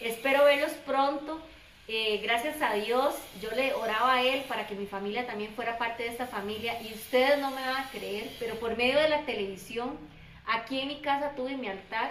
Espero 0.00 0.44
verlos 0.44 0.72
pronto. 0.86 1.40
Eh, 1.86 2.20
gracias 2.22 2.62
a 2.62 2.74
Dios, 2.74 3.14
yo 3.42 3.50
le 3.50 3.74
oraba 3.74 4.14
a 4.14 4.22
Él 4.22 4.42
para 4.48 4.66
que 4.66 4.74
mi 4.74 4.86
familia 4.86 5.26
también 5.26 5.52
fuera 5.54 5.76
parte 5.76 6.04
de 6.04 6.08
esta 6.10 6.26
familia 6.26 6.80
y 6.80 6.94
ustedes 6.94 7.38
no 7.38 7.50
me 7.50 7.60
van 7.60 7.76
a 7.76 7.90
creer, 7.90 8.30
pero 8.38 8.54
por 8.54 8.74
medio 8.76 8.98
de 8.98 9.10
la 9.10 9.26
televisión, 9.26 9.98
aquí 10.46 10.80
en 10.80 10.88
mi 10.88 11.00
casa 11.02 11.34
tuve 11.36 11.58
mi 11.58 11.68
altar, 11.68 12.10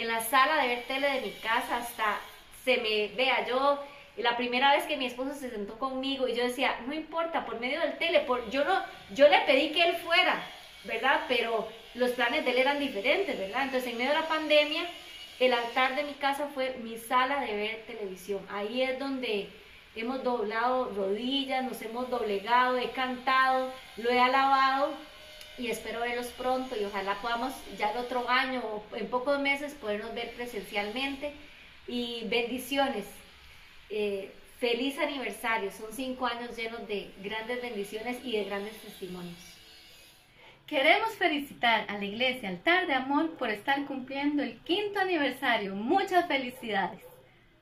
en 0.00 0.08
la 0.08 0.20
sala 0.20 0.62
de 0.62 0.68
ver 0.68 0.84
tele 0.84 1.10
de 1.10 1.20
mi 1.20 1.30
casa, 1.32 1.76
hasta 1.76 2.18
se 2.64 2.78
me 2.78 3.08
vea 3.16 3.46
yo. 3.46 3.78
La 4.16 4.36
primera 4.36 4.74
vez 4.74 4.84
que 4.84 4.96
mi 4.96 5.06
esposo 5.06 5.34
se 5.34 5.50
sentó 5.50 5.78
conmigo 5.78 6.26
y 6.26 6.34
yo 6.34 6.44
decía, 6.44 6.80
no 6.86 6.94
importa, 6.94 7.44
por 7.44 7.60
medio 7.60 7.80
del 7.80 7.98
tele, 7.98 8.20
por, 8.20 8.48
yo, 8.50 8.64
no, 8.64 8.82
yo 9.14 9.28
le 9.28 9.40
pedí 9.40 9.70
que 9.70 9.82
él 9.82 9.96
fuera, 9.96 10.42
¿verdad? 10.84 11.20
Pero 11.28 11.68
los 11.94 12.10
planes 12.12 12.44
de 12.44 12.50
él 12.52 12.58
eran 12.58 12.78
diferentes, 12.78 13.38
¿verdad? 13.38 13.64
Entonces, 13.64 13.90
en 13.90 13.98
medio 13.98 14.10
de 14.10 14.20
la 14.20 14.28
pandemia, 14.28 14.82
el 15.38 15.52
altar 15.52 15.96
de 15.96 16.04
mi 16.04 16.14
casa 16.14 16.48
fue 16.52 16.76
mi 16.82 16.98
sala 16.98 17.40
de 17.40 17.54
ver 17.54 17.84
televisión. 17.86 18.46
Ahí 18.50 18.82
es 18.82 18.98
donde 18.98 19.48
hemos 19.96 20.22
doblado 20.22 20.92
rodillas, 20.96 21.64
nos 21.64 21.80
hemos 21.82 22.08
doblegado, 22.10 22.78
he 22.78 22.90
cantado, 22.90 23.72
lo 23.96 24.10
he 24.10 24.20
alabado 24.20 24.94
y 25.60 25.70
espero 25.70 26.00
verlos 26.00 26.28
pronto 26.28 26.74
y 26.80 26.84
ojalá 26.84 27.20
podamos 27.20 27.52
ya 27.78 27.90
el 27.90 27.98
otro 27.98 28.28
año 28.28 28.62
o 28.64 28.96
en 28.96 29.08
pocos 29.08 29.38
meses 29.40 29.74
podernos 29.74 30.14
ver 30.14 30.32
presencialmente 30.32 31.32
y 31.86 32.24
bendiciones. 32.28 33.04
Eh, 33.90 34.32
feliz 34.58 34.98
aniversario, 34.98 35.70
son 35.70 35.92
cinco 35.92 36.26
años 36.26 36.56
llenos 36.56 36.88
de 36.88 37.10
grandes 37.22 37.60
bendiciones 37.60 38.18
y 38.24 38.32
de 38.32 38.44
grandes 38.44 38.74
testimonios. 38.80 39.38
Queremos 40.66 41.10
felicitar 41.16 41.84
a 41.88 41.98
la 41.98 42.04
Iglesia 42.04 42.48
Altar 42.48 42.86
de 42.86 42.94
Amor 42.94 43.32
por 43.36 43.50
estar 43.50 43.84
cumpliendo 43.86 44.42
el 44.42 44.58
quinto 44.60 45.00
aniversario. 45.00 45.74
Muchas 45.74 46.26
felicidades. 46.26 47.09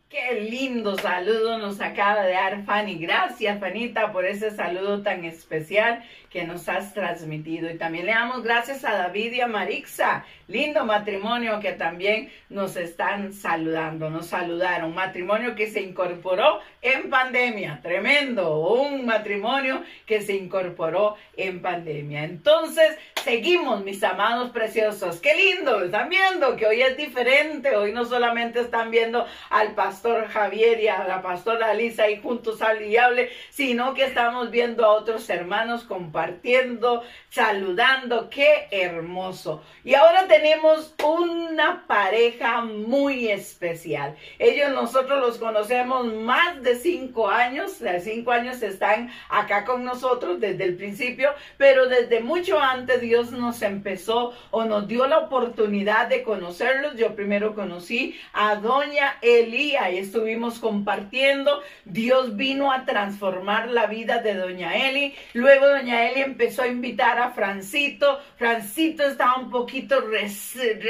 Qué 0.08 0.40
lindo 0.40 0.96
saludo 0.96 1.58
nos 1.58 1.82
acaba 1.82 2.22
de 2.22 2.32
dar 2.32 2.64
Fanny. 2.64 2.94
Gracias, 2.94 3.60
Fanita, 3.60 4.10
por 4.10 4.24
ese 4.24 4.50
saludo 4.50 5.02
tan 5.02 5.26
especial 5.26 6.02
que 6.30 6.44
nos 6.44 6.66
has 6.70 6.94
transmitido. 6.94 7.70
Y 7.70 7.76
también 7.76 8.06
le 8.06 8.12
damos 8.12 8.42
gracias 8.42 8.86
a 8.86 8.92
David 8.92 9.34
y 9.34 9.40
a 9.42 9.46
Marixa. 9.46 10.24
Lindo 10.46 10.86
matrimonio 10.86 11.60
que 11.60 11.72
también 11.72 12.30
nos 12.48 12.76
están 12.76 13.34
saludando, 13.34 14.08
nos 14.08 14.28
saludaron. 14.28 14.94
Matrimonio 14.94 15.54
que 15.54 15.66
se 15.66 15.82
incorporó 15.82 16.60
en 16.80 17.10
pandemia. 17.10 17.80
Tremendo. 17.82 18.60
Un 18.60 19.04
matrimonio 19.04 19.82
que 20.06 20.22
se 20.22 20.34
incorporó 20.34 21.16
en 21.36 21.60
pandemia. 21.60 22.24
Entonces, 22.24 22.96
seguimos, 23.22 23.84
mis 23.84 24.02
amados 24.02 24.52
preciosos. 24.52 25.20
Qué 25.20 25.34
lindo. 25.34 25.84
Están 25.84 26.08
viendo 26.08 26.56
que 26.56 26.66
hoy 26.66 26.80
es 26.80 26.96
diferente. 26.96 27.76
Hoy 27.76 27.92
no 27.92 28.06
solamente 28.06 28.60
están 28.60 28.90
viendo 28.90 29.26
al 29.50 29.74
pastor 29.74 29.97
pastor 29.98 30.28
Javier 30.28 30.80
y 30.80 30.86
a 30.86 31.02
la 31.08 31.22
pastora 31.22 31.74
Lisa 31.74 32.08
y 32.08 32.20
juntos 32.20 32.62
al 32.62 32.78
diable, 32.78 33.30
sino 33.50 33.94
que 33.94 34.04
estamos 34.04 34.52
viendo 34.52 34.84
a 34.84 34.90
otros 34.90 35.28
hermanos 35.28 35.82
compartiendo, 35.82 37.02
saludando. 37.30 38.30
Qué 38.30 38.68
hermoso. 38.70 39.64
Y 39.82 39.94
ahora 39.94 40.28
tenemos 40.28 40.94
una 41.02 41.84
pareja 41.88 42.60
muy 42.60 43.28
especial. 43.28 44.14
Ellos 44.38 44.70
nosotros 44.70 45.20
los 45.20 45.38
conocemos 45.38 46.06
más 46.06 46.62
de 46.62 46.76
cinco 46.76 47.28
años. 47.28 47.80
De 47.80 47.98
cinco 47.98 48.30
años 48.30 48.62
están 48.62 49.10
acá 49.28 49.64
con 49.64 49.82
nosotros 49.82 50.38
desde 50.38 50.62
el 50.62 50.76
principio, 50.76 51.30
pero 51.56 51.88
desde 51.88 52.20
mucho 52.20 52.60
antes 52.60 53.00
Dios 53.00 53.32
nos 53.32 53.62
empezó 53.62 54.32
o 54.52 54.64
nos 54.64 54.86
dio 54.86 55.08
la 55.08 55.18
oportunidad 55.18 56.06
de 56.06 56.22
conocerlos. 56.22 56.94
Yo 56.94 57.16
primero 57.16 57.56
conocí 57.56 58.16
a 58.32 58.54
doña 58.54 59.16
Elía 59.22 59.87
y 59.90 59.98
estuvimos 59.98 60.58
compartiendo. 60.58 61.62
Dios 61.84 62.36
vino 62.36 62.72
a 62.72 62.84
transformar 62.84 63.68
la 63.68 63.86
vida 63.86 64.22
de 64.22 64.34
doña 64.34 64.76
Eli. 64.88 65.14
Luego 65.34 65.66
doña 65.66 66.08
Eli 66.08 66.22
empezó 66.22 66.62
a 66.62 66.68
invitar 66.68 67.18
a 67.18 67.30
Francito. 67.30 68.20
Francito 68.36 69.04
estaba 69.04 69.36
un 69.36 69.50
poquito 69.50 70.02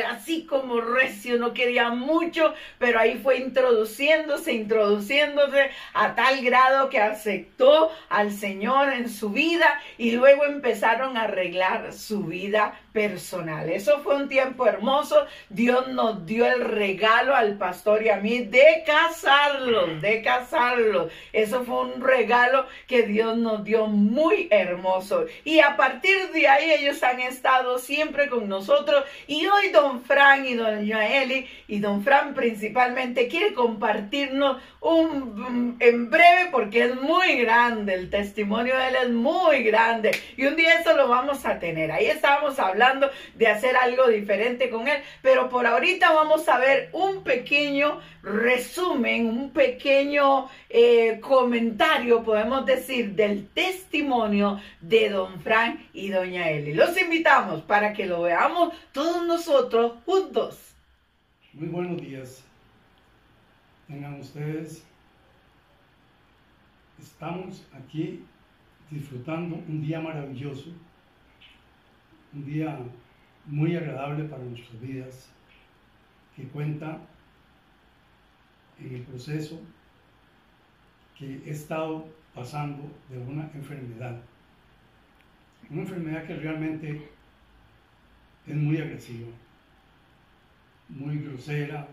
así 0.09 0.45
como 0.45 0.81
recio, 0.81 1.39
no 1.39 1.53
quería 1.53 1.91
mucho, 1.91 2.55
pero 2.79 3.01
ahí 3.01 3.19
fue 3.23 3.39
introduciéndose, 3.39 4.53
introduciéndose 4.53 5.71
a 5.95 6.15
tal 6.15 6.43
grado 6.43 6.89
que 6.89 7.01
aceptó 7.01 7.91
al 8.09 8.33
Señor 8.33 8.93
en 8.93 9.09
su 9.09 9.31
vida 9.31 9.81
y 9.97 10.13
luego 10.13 10.45
empezaron 10.45 11.17
a 11.17 11.23
arreglar 11.23 11.93
su 11.93 12.25
vida 12.25 12.79
personal. 12.99 13.71
Eso 13.71 14.01
fue 14.01 14.17
un 14.17 14.29
tiempo 14.29 14.67
hermoso. 14.67 15.25
Dios 15.49 15.87
nos 15.87 16.27
dio 16.27 16.45
el 16.47 16.65
regalo 16.65 17.33
al 17.33 17.57
pastor 17.57 18.03
y 18.03 18.09
a 18.09 18.17
mí 18.17 18.41
de 18.41 18.83
casarlos, 18.85 20.03
de 20.03 20.21
casarlos. 20.21 21.13
Eso 21.33 21.63
fue 21.63 21.83
un 21.83 22.01
regalo 22.01 22.67
que 22.89 23.05
Dios 23.05 23.37
nos 23.39 23.63
dio 23.63 23.87
muy 23.87 24.49
hermoso. 24.51 25.27
Y 25.45 25.61
a 25.61 25.77
partir 25.77 26.33
de 26.33 26.49
ahí 26.49 26.73
ellos 26.73 27.01
han 27.05 27.21
estado 27.21 27.79
siempre 27.79 28.29
con 28.29 28.49
nosotros. 28.49 29.05
Y 29.29 29.47
hoy 29.47 29.69
don 29.71 30.03
Fran 30.03 30.45
y 30.45 30.55
doña 30.55 31.23
Eli 31.23 31.47
y 31.69 31.79
don 31.79 32.03
Fran 32.03 32.35
principalmente 32.35 33.29
quiere 33.29 33.55
compartirnos 33.55 34.61
un 34.81 35.77
en 35.81 36.11
breve 36.11 36.49
porque 36.51 36.85
es 36.85 36.95
muy 36.95 37.37
grande. 37.41 37.95
El 37.95 38.11
testimonio 38.11 38.77
de 38.77 38.89
él 38.89 38.97
es 39.05 39.11
muy 39.11 39.63
grande. 39.63 40.13
Y 40.37 40.47
un 40.47 40.57
día 40.57 40.81
eso 40.81 40.97
lo 40.97 41.09
vamos 41.09 41.45
a 41.47 41.59
tener. 41.59 41.91
Ahí 41.91 42.07
estábamos 42.07 42.59
hablando 42.59 43.11
de 43.35 43.47
hacer 43.47 43.77
algo 43.77 44.09
diferente 44.09 44.71
con 44.71 44.89
él. 44.89 45.01
Pero 45.23 45.49
por 45.49 45.67
ahorita 45.67 46.13
vamos 46.13 46.49
a 46.49 46.59
ver 46.59 46.91
un 46.93 47.23
pequeño 47.23 48.01
resumen, 48.23 49.27
un 49.27 49.51
pequeño 49.51 50.49
eh, 50.69 51.19
comentario, 51.21 52.23
podemos 52.23 52.67
decir, 52.67 53.13
del 53.13 53.49
testimonio 53.49 54.61
de 54.81 55.11
don 55.11 55.41
Frank 55.41 55.81
y 55.93 56.11
doña 56.11 56.51
Eli. 56.51 56.75
Los 56.75 57.01
invitamos 57.01 57.63
para 57.63 57.93
que 57.93 58.07
lo 58.07 58.23
veamos 58.23 58.75
todos 58.93 59.27
nosotros 59.27 59.95
juntos. 60.05 60.59
Muy 61.53 61.69
buenos 61.69 62.01
días. 62.01 62.48
Tengan 63.89 64.21
ustedes. 64.21 64.85
Estamos 67.01 67.67
aquí 67.73 68.23
disfrutando 68.91 69.57
un 69.57 69.81
día 69.81 69.99
maravilloso, 69.99 70.75
un 72.35 72.45
día 72.45 72.79
muy 73.47 73.75
agradable 73.77 74.25
para 74.25 74.45
nuestras 74.45 74.79
vidas, 74.83 75.31
que 76.37 76.47
cuenta 76.49 76.99
en 78.79 78.95
el 78.95 79.03
proceso 79.05 79.59
que 81.17 81.41
he 81.47 81.51
estado 81.51 82.07
pasando 82.35 82.83
de 83.09 83.19
una 83.19 83.51
enfermedad. 83.55 84.21
Una 85.71 85.81
enfermedad 85.81 86.27
que 86.27 86.37
realmente 86.37 87.11
es 88.47 88.55
muy 88.55 88.77
agresiva, 88.77 89.31
muy 90.91 91.21
grosera, 91.21 91.89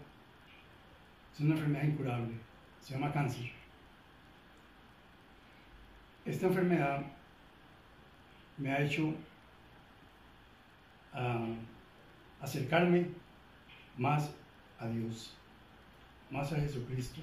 es 1.35 1.41
una 1.41 1.53
enfermedad 1.53 1.83
incurable, 1.83 2.33
se 2.81 2.93
llama 2.93 3.11
cáncer. 3.11 3.51
Esta 6.25 6.47
enfermedad 6.47 7.03
me 8.57 8.71
ha 8.71 8.81
hecho 8.81 9.13
ah, 11.13 11.45
acercarme 12.41 13.07
más 13.97 14.33
a 14.79 14.87
Dios 14.87 15.35
más 16.31 16.51
a 16.51 16.55
Jesucristo 16.59 17.21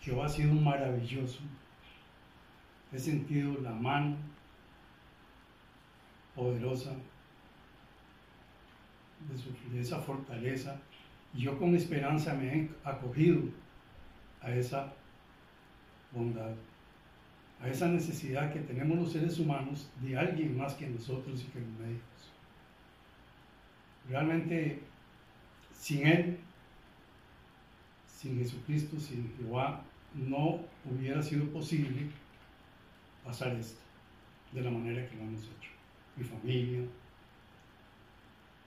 Jehová 0.00 0.26
ha 0.26 0.28
sido 0.28 0.54
maravilloso. 0.54 1.40
He 2.92 2.98
sentido 2.98 3.60
la 3.60 3.72
mano 3.72 4.16
poderosa 6.34 6.92
de, 9.28 9.36
su- 9.36 9.70
de 9.72 9.80
esa 9.80 9.98
fortaleza 10.00 10.80
yo 11.36 11.58
con 11.58 11.74
esperanza 11.74 12.34
me 12.34 12.54
he 12.54 12.70
acogido 12.84 13.42
a 14.40 14.50
esa 14.54 14.92
bondad, 16.12 16.52
a 17.60 17.68
esa 17.68 17.88
necesidad 17.88 18.52
que 18.52 18.60
tenemos 18.60 18.98
los 18.98 19.12
seres 19.12 19.38
humanos 19.38 19.90
de 20.02 20.16
alguien 20.16 20.56
más 20.56 20.74
que 20.74 20.88
nosotros 20.88 21.42
y 21.42 21.46
que 21.46 21.60
los 21.60 21.68
médicos. 21.78 22.32
Realmente 24.08 24.80
sin 25.72 26.06
Él, 26.06 26.38
sin 28.06 28.38
Jesucristo, 28.38 28.98
sin 28.98 29.32
Jehová, 29.36 29.82
no 30.14 30.60
hubiera 30.84 31.22
sido 31.22 31.46
posible 31.50 32.08
pasar 33.24 33.54
esto 33.56 33.80
de 34.52 34.62
la 34.62 34.70
manera 34.70 35.06
que 35.08 35.16
lo 35.16 35.22
hemos 35.22 35.42
hecho. 35.42 35.70
Mi 36.16 36.24
familia, 36.24 36.82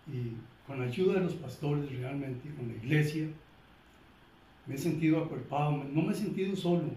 y 0.08 0.34
con 0.70 0.80
la 0.80 0.86
ayuda 0.86 1.16
de 1.16 1.22
los 1.22 1.34
pastores 1.34 1.92
realmente, 1.92 2.48
con 2.54 2.68
la 2.68 2.76
iglesia, 2.76 3.28
me 4.68 4.76
he 4.76 4.78
sentido 4.78 5.24
acuerpado, 5.24 5.84
no 5.84 6.04
me 6.04 6.12
he 6.12 6.16
sentido 6.16 6.56
solo, 6.56 6.92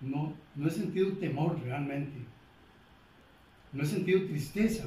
no, 0.00 0.32
no 0.54 0.66
he 0.66 0.70
sentido 0.70 1.12
temor 1.18 1.60
realmente, 1.60 2.16
no 3.70 3.82
he 3.82 3.86
sentido 3.86 4.24
tristeza. 4.24 4.86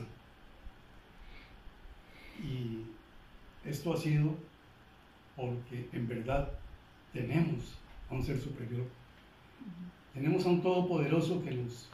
Y 2.44 2.82
esto 3.64 3.94
ha 3.94 3.98
sido 3.98 4.36
porque 5.36 5.88
en 5.94 6.08
verdad 6.08 6.50
tenemos 7.14 7.78
a 8.10 8.16
un 8.16 8.24
ser 8.24 8.40
superior, 8.40 8.88
tenemos 10.16 10.44
a 10.48 10.50
un 10.50 10.64
todopoderoso 10.64 11.44
que 11.44 11.52
nos, 11.52 11.90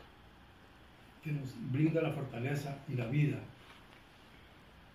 que 1.22 1.34
nos 1.34 1.54
brinda 1.74 2.02
la 2.02 2.14
fortaleza 2.14 2.78
y 2.88 2.94
la 2.94 3.08
vida 3.08 3.38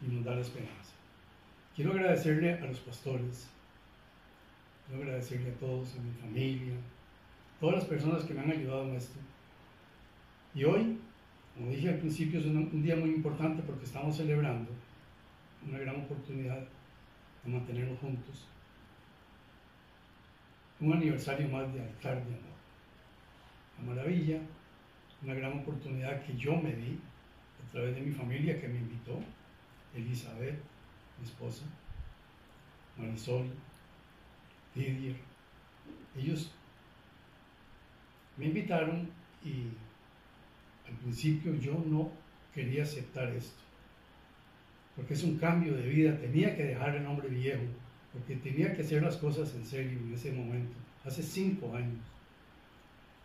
y 0.02 0.14
nos 0.14 0.24
da 0.24 0.34
la 0.34 0.40
esperanza. 0.40 0.92
Quiero 1.74 1.92
agradecerle 1.92 2.54
a 2.54 2.66
los 2.66 2.80
pastores, 2.80 3.48
quiero 4.87 5.02
agradecerle 5.02 5.50
a 5.50 5.54
todos, 5.54 5.96
a 5.96 6.00
mi 6.00 6.12
familia, 6.12 6.74
todas 7.61 7.76
las 7.76 7.84
personas 7.84 8.24
que 8.24 8.34
me 8.34 8.40
han 8.40 8.50
ayudado 8.50 8.84
en 8.84 8.96
esto. 8.96 9.18
Y 10.54 10.64
hoy, 10.64 10.98
como 11.54 11.70
dije 11.70 11.88
al 11.88 11.98
principio, 11.98 12.40
es 12.40 12.46
un, 12.46 12.56
un 12.56 12.82
día 12.82 12.96
muy 12.96 13.11
importante 13.11 13.62
porque 13.62 13.84
estamos 13.84 14.16
celebrando 14.16 14.70
una 15.66 15.78
gran 15.78 15.96
oportunidad 15.96 16.61
de 17.44 17.52
mantenernos 17.52 17.98
juntos. 17.98 18.46
Un 20.80 20.92
aniversario 20.92 21.48
más 21.48 21.72
de 21.72 21.80
altar 21.80 22.16
de 22.24 22.34
amor. 22.34 22.58
Una 23.78 23.94
maravilla, 23.94 24.40
una 25.22 25.34
gran 25.34 25.58
oportunidad 25.58 26.24
que 26.24 26.37
yo 26.37 26.56
me 26.56 26.74
di 26.74 26.98
a 27.66 27.72
través 27.72 27.94
de 27.94 28.02
mi 28.02 28.12
familia 28.12 28.61
que 28.61 28.68
me 28.68 28.78
invitó, 28.78 29.20
Elizabeth, 29.94 30.59
mi 31.18 31.24
esposa, 31.24 31.64
Marisol, 32.96 33.46
Didier. 34.74 35.16
Ellos 36.16 36.53
me 38.37 38.46
invitaron 38.46 39.11
y 39.44 39.68
al 40.88 40.94
principio 40.96 41.55
yo 41.57 41.83
no 41.87 42.11
quería 42.55 42.83
aceptar 42.83 43.29
esto, 43.31 43.61
porque 44.96 45.14
es 45.14 45.22
un 45.22 45.38
cambio 45.38 45.74
de 45.74 45.88
vida, 45.88 46.18
tenía 46.18 46.57
que 46.57 46.64
dejar 46.64 46.96
el 46.96 47.07
hombre 47.07 47.29
viejo, 47.29 47.62
porque 48.12 48.37
tenía 48.37 48.74
que 48.74 48.83
hacer 48.83 49.03
las 49.03 49.16
cosas 49.16 49.55
en 49.55 49.66
serio 49.66 49.98
en 49.98 50.12
ese 50.12 50.33
momento, 50.33 50.77
hace 51.05 51.22
cinco 51.22 51.74
años. 51.74 52.01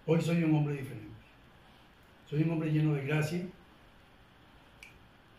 Hoy 0.06 0.22
soy 0.22 0.44
un 0.44 0.56
hombre 0.56 0.76
diferente, 0.76 1.08
soy 2.30 2.44
un 2.44 2.52
hombre 2.52 2.72
lleno 2.72 2.94
de 2.94 3.06
gracia, 3.06 3.46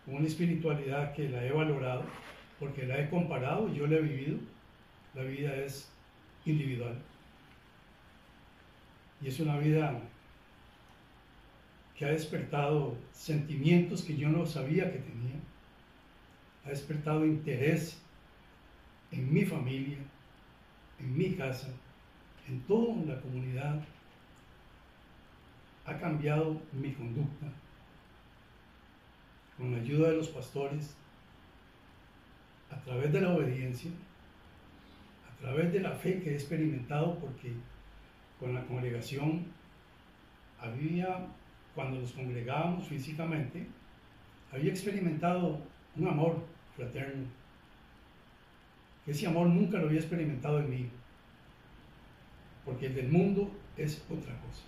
una 0.07 0.27
espiritualidad 0.27 1.14
que 1.14 1.29
la 1.29 1.45
he 1.45 1.53
valorado, 1.53 2.05
porque 2.59 2.87
la 2.87 3.01
he 3.01 3.09
comparado 3.09 3.73
yo 3.73 3.87
la 3.87 3.97
he 3.97 4.01
vivido. 4.01 4.38
La 5.14 5.23
vida 5.23 5.55
es 5.57 5.90
individual. 6.45 7.01
Y 9.23 9.29
es 9.29 9.40
una 9.40 9.59
vida 9.59 10.01
que 11.97 12.05
ha 12.05 12.09
despertado 12.09 12.97
sentimientos 13.12 14.03
que 14.03 14.17
yo 14.17 14.29
no 14.29 14.45
sabía 14.45 14.93
que 14.93 14.99
tenía. 14.99 15.37
Ha 16.64 16.71
despertado 16.71 17.25
interés 17.25 18.03
en 19.12 19.33
mi 19.33 19.45
familia, 19.45 19.99
en 20.99 21.17
mi 21.17 21.35
casa, 21.35 21.69
en 22.49 22.61
toda 22.62 23.05
la 23.05 23.21
comunidad. 23.21 23.81
Ha 25.87 25.97
cambiado 25.99 26.61
mi 26.73 26.93
conducta. 26.93 27.47
Con 29.57 29.73
la 29.73 29.79
ayuda 29.79 30.11
de 30.11 30.17
los 30.17 30.29
pastores, 30.29 30.97
a 32.71 32.81
través 32.81 33.12
de 33.12 33.21
la 33.21 33.35
obediencia, 33.35 33.90
a 35.31 35.40
través 35.40 35.73
de 35.73 35.81
la 35.81 35.93
fe 35.93 36.21
que 36.21 36.31
he 36.31 36.35
experimentado, 36.35 37.19
porque 37.19 37.53
con 38.40 38.55
la 38.55 38.64
congregación 38.67 39.47
había, 40.61 41.27
cuando 41.75 42.01
nos 42.01 42.12
congregábamos 42.12 42.88
físicamente, 42.88 43.67
había 44.53 44.71
experimentado 44.71 45.61
un 45.97 46.09
amor 46.09 46.43
fraterno. 46.77 47.25
Ese 49.07 49.27
amor 49.27 49.49
nunca 49.49 49.79
lo 49.79 49.87
había 49.87 50.01
experimentado 50.01 50.61
en 50.61 50.71
mí, 50.71 50.88
porque 52.64 52.87
el 52.87 52.95
del 52.95 53.09
mundo 53.09 53.51
es 53.77 54.03
otra 54.11 54.35
cosa. 54.40 54.64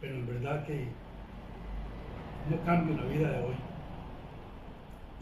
Pero 0.00 0.16
en 0.16 0.26
verdad 0.26 0.66
que 0.66 0.88
no 2.50 2.64
cambio 2.64 2.96
la 2.96 3.04
vida 3.04 3.30
de 3.30 3.44
hoy. 3.44 3.69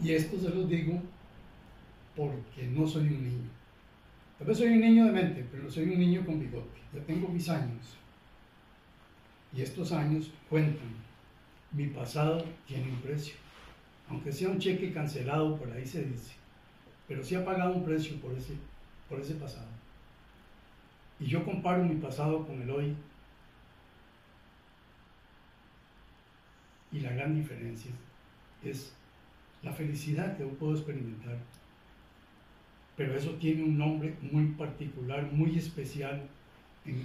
Y 0.01 0.13
esto 0.13 0.39
se 0.39 0.49
los 0.49 0.69
digo 0.69 1.01
porque 2.15 2.67
no 2.67 2.87
soy 2.87 3.07
un 3.07 3.23
niño. 3.23 3.49
Tal 4.37 4.47
vez 4.47 4.57
soy 4.57 4.69
un 4.69 4.81
niño 4.81 5.05
de 5.05 5.11
mente, 5.11 5.45
pero 5.51 5.69
soy 5.69 5.83
un 5.83 5.99
niño 5.99 6.25
con 6.25 6.39
bigote. 6.39 6.79
Ya 6.93 7.01
tengo 7.03 7.27
mis 7.27 7.49
años. 7.49 7.97
Y 9.53 9.61
estos 9.61 9.91
años 9.91 10.31
cuentan. 10.49 10.87
Mi 11.71 11.87
pasado 11.87 12.43
tiene 12.65 12.89
un 12.89 13.01
precio. 13.01 13.35
Aunque 14.09 14.31
sea 14.31 14.49
un 14.49 14.59
cheque 14.59 14.93
cancelado, 14.93 15.57
por 15.57 15.71
ahí 15.71 15.85
se 15.85 16.03
dice. 16.03 16.33
Pero 17.07 17.23
sí 17.23 17.35
ha 17.35 17.43
pagado 17.43 17.75
un 17.75 17.83
precio 17.83 18.15
por 18.21 18.33
ese, 18.33 18.53
por 19.09 19.19
ese 19.19 19.35
pasado. 19.35 19.67
Y 21.19 21.25
yo 21.25 21.43
comparo 21.43 21.83
mi 21.83 21.95
pasado 21.95 22.47
con 22.47 22.61
el 22.61 22.69
hoy. 22.69 22.95
Y 26.91 27.01
la 27.01 27.11
gran 27.11 27.35
diferencia 27.35 27.91
es 28.63 28.93
la 29.63 29.73
felicidad 29.73 30.37
que 30.37 30.43
yo 30.43 30.49
puedo 30.49 30.73
experimentar. 30.73 31.37
Pero 32.95 33.15
eso 33.15 33.31
tiene 33.35 33.63
un 33.63 33.77
nombre 33.77 34.15
muy 34.31 34.45
particular, 34.47 35.31
muy 35.31 35.57
especial 35.57 36.21
en, 36.85 37.01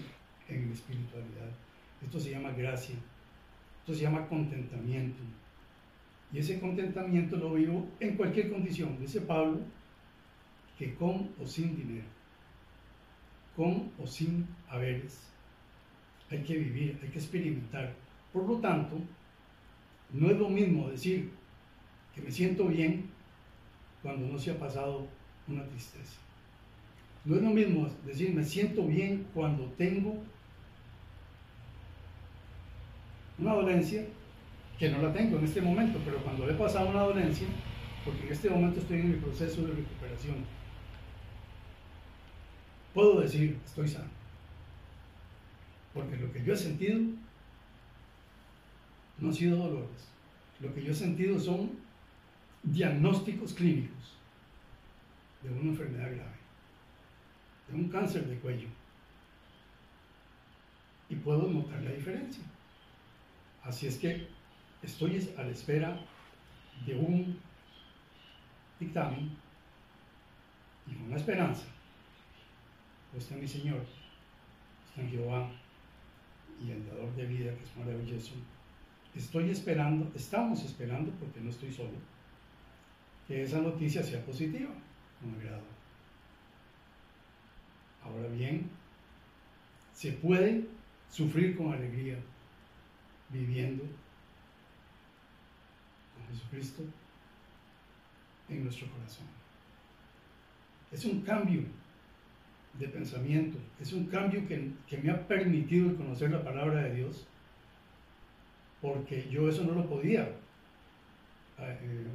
en 0.49 0.69
la 0.69 0.75
espiritualidad. 0.75 1.51
Esto 2.03 2.19
se 2.19 2.31
llama 2.31 2.53
gracia. 2.53 2.97
Esto 3.81 3.95
se 3.95 4.03
llama 4.03 4.27
contentamiento. 4.27 5.23
Y 6.33 6.39
ese 6.39 6.59
contentamiento 6.59 7.37
lo 7.37 7.55
vivo 7.55 7.87
en 8.01 8.17
cualquier 8.17 8.51
condición. 8.51 8.99
Dice 8.99 9.21
Pablo 9.21 9.61
que 10.79 10.95
con 10.95 11.31
o 11.41 11.47
sin 11.47 11.77
dinero, 11.77 12.07
con 13.55 13.93
o 13.99 14.07
sin 14.07 14.47
haberes, 14.69 15.31
hay 16.31 16.43
que 16.43 16.57
vivir, 16.57 16.99
hay 17.03 17.09
que 17.11 17.19
experimentar. 17.19 17.95
Por 18.33 18.49
lo 18.49 18.57
tanto, 18.59 18.99
no 20.13 20.31
es 20.31 20.37
lo 20.37 20.49
mismo 20.49 20.89
decir 20.89 21.31
que 22.15 22.23
me 22.23 22.31
siento 22.31 22.67
bien 22.67 23.11
cuando 24.03 24.27
no 24.27 24.39
se 24.39 24.53
ha 24.53 24.59
pasado 24.59 25.07
una 25.49 25.65
tristeza. 25.65 26.21
No 27.25 27.37
es 27.37 27.43
lo 27.43 27.51
mismo 27.51 27.89
decir 28.05 28.35
me 28.35 28.45
siento 28.45 28.87
bien 28.87 29.27
cuando 29.35 29.65
tengo 29.73 30.23
una 33.39 33.55
dolencia, 33.55 34.05
que 34.79 34.91
no 34.91 35.03
la 35.03 35.13
tengo 35.13 35.39
en 35.39 35.45
este 35.45 35.61
momento, 35.61 35.99
pero 36.05 36.19
cuando 36.19 36.49
he 36.49 36.55
pasado 36.55 36.91
una 36.91 37.01
dolencia, 37.01 37.47
porque 38.05 38.27
en 38.27 38.33
este 38.33 38.51
momento 38.51 38.81
estoy 38.81 39.01
en 39.01 39.11
mi 39.13 39.17
proceso 39.17 39.63
de 39.63 39.75
recuperación, 39.75 40.37
puedo 42.93 43.21
decir 43.21 43.59
estoy 43.65 43.89
sano. 43.89 44.11
Porque 45.93 46.17
lo 46.17 46.33
que 46.33 46.45
yo 46.45 46.55
he 46.55 46.57
sentido 46.57 47.01
no 49.19 49.29
han 49.29 49.35
sido 49.35 49.57
dolores. 49.57 50.11
Lo 50.61 50.75
que 50.75 50.83
yo 50.83 50.93
he 50.93 50.95
sentido 50.95 51.39
son 51.39 51.71
diagnósticos 52.65 53.55
clínicos 53.55 54.17
de 55.43 55.51
una 55.51 55.71
enfermedad 55.71 56.11
grave, 56.15 56.37
de 57.69 57.75
un 57.75 57.89
cáncer 57.89 58.27
de 58.27 58.39
cuello. 58.39 58.69
Y 61.09 61.17
puedo 61.17 61.49
notar 61.49 61.83
la 61.83 61.93
diferencia. 61.93 62.43
Así 63.63 63.87
es 63.87 63.99
que 63.99 64.27
estoy 64.83 65.31
a 65.39 65.43
la 65.43 65.51
espera 65.51 66.01
de 66.87 66.97
un 66.97 67.39
dictamen 68.81 69.31
y 70.87 70.95
con 70.95 71.11
la 71.11 71.17
esperanza 71.17 71.65
puesta 73.13 73.35
en 73.35 73.41
mi 73.43 73.49
Señor 73.49 73.81
San 74.95 75.09
Jehová 75.09 75.49
y 76.61 76.71
el 76.71 76.87
dador 76.87 77.15
de 77.15 77.27
vida, 77.27 77.55
que 77.55 77.65
es 77.65 77.77
maravilloso, 77.77 78.33
estoy 79.15 79.51
esperando, 79.51 80.11
estamos 80.15 80.65
esperando, 80.65 81.13
porque 81.13 81.41
no 81.41 81.51
estoy 81.51 81.73
solo, 81.73 81.93
que 83.27 83.43
esa 83.43 83.61
noticia 83.61 84.03
sea 84.03 84.25
positiva, 84.25 84.71
con 85.21 85.35
agrado. 85.35 85.63
Ahora 88.03 88.29
bien, 88.29 88.69
se 89.93 90.13
puede 90.13 90.67
sufrir 91.09 91.57
con 91.57 91.73
alegría 91.73 92.17
viviendo 93.31 93.85
con 96.15 96.27
Jesucristo 96.29 96.83
en 98.49 98.65
nuestro 98.65 98.89
corazón. 98.91 99.27
Es 100.93 101.05
un 101.05 101.23
cambio 101.23 101.63
de 102.79 102.89
pensamiento, 102.89 103.59
es 103.81 103.93
un 103.93 104.07
cambio 104.07 104.47
que, 104.47 104.71
que 104.87 104.99
me 104.99 105.11
ha 105.11 105.27
permitido 105.27 105.97
conocer 105.97 106.31
la 106.31 106.45
palabra 106.45 106.83
de 106.83 106.95
Dios, 106.95 107.27
porque 108.83 109.29
yo 109.31 109.49
eso 109.49 109.65
no 109.65 109.73
lo 109.73 109.89
podía 109.89 110.29
eh, 111.59 112.07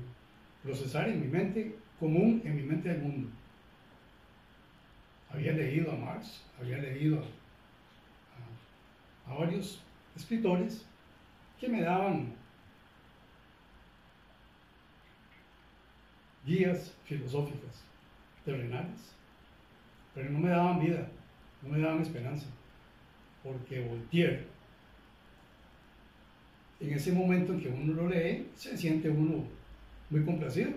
procesar 0.64 1.10
en 1.10 1.22
mi 1.22 1.28
mente 1.28 1.76
común, 2.00 2.42
en 2.44 2.56
mi 2.56 2.64
mente 2.64 2.90
del 2.90 3.02
mundo. 3.02 3.30
Había 5.30 5.54
leído 5.54 5.92
a 5.92 5.96
Marx, 5.96 6.42
había 6.60 6.78
leído 6.78 7.24
a, 9.28 9.34
varios 9.34 9.82
escritores 10.16 10.86
que 11.60 11.70
me 11.70 11.82
daban 11.82 12.34
guías 16.46 16.96
filosóficas 17.06 17.84
terrenales, 18.44 19.14
pero 20.16 20.32
no 20.32 20.40
me 20.40 20.50
daban 20.50 20.80
vida, 20.80 21.08
no 21.62 21.70
me 21.70 21.80
daban 21.80 22.02
esperanza, 22.02 22.48
porque 23.44 23.82
Voltaire, 23.82 24.48
en 26.80 26.94
ese 26.94 27.12
momento 27.12 27.54
en 27.54 27.62
que 27.62 27.70
uno 27.70 27.94
lo 27.94 28.10
lee, 28.10 28.50
se 28.56 28.76
siente 28.76 29.10
uno 29.10 29.59
muy 30.10 30.24
complacido, 30.24 30.72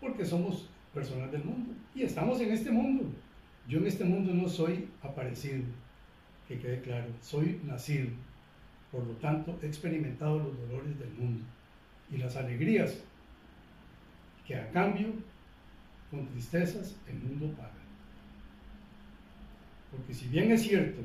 porque 0.00 0.24
somos 0.24 0.68
personas 0.92 1.30
del 1.32 1.44
mundo 1.44 1.72
y 1.94 2.02
estamos 2.02 2.40
en 2.40 2.52
este 2.52 2.70
mundo. 2.70 3.04
Yo 3.68 3.78
en 3.78 3.86
este 3.86 4.04
mundo 4.04 4.34
no 4.34 4.48
soy 4.48 4.88
aparecido, 5.02 5.62
que 6.46 6.58
quede 6.58 6.80
claro, 6.82 7.06
soy 7.20 7.60
nacido. 7.64 8.08
Por 8.92 9.04
lo 9.06 9.14
tanto, 9.14 9.58
he 9.62 9.66
experimentado 9.66 10.38
los 10.38 10.56
dolores 10.58 10.98
del 10.98 11.10
mundo 11.14 11.44
y 12.12 12.18
las 12.18 12.36
alegrías 12.36 13.02
que 14.46 14.54
a 14.54 14.70
cambio, 14.70 15.08
con 16.10 16.26
tristezas, 16.28 16.94
el 17.08 17.18
mundo 17.18 17.50
paga. 17.56 17.72
Porque 19.90 20.12
si 20.12 20.28
bien 20.28 20.52
es 20.52 20.62
cierto, 20.62 21.00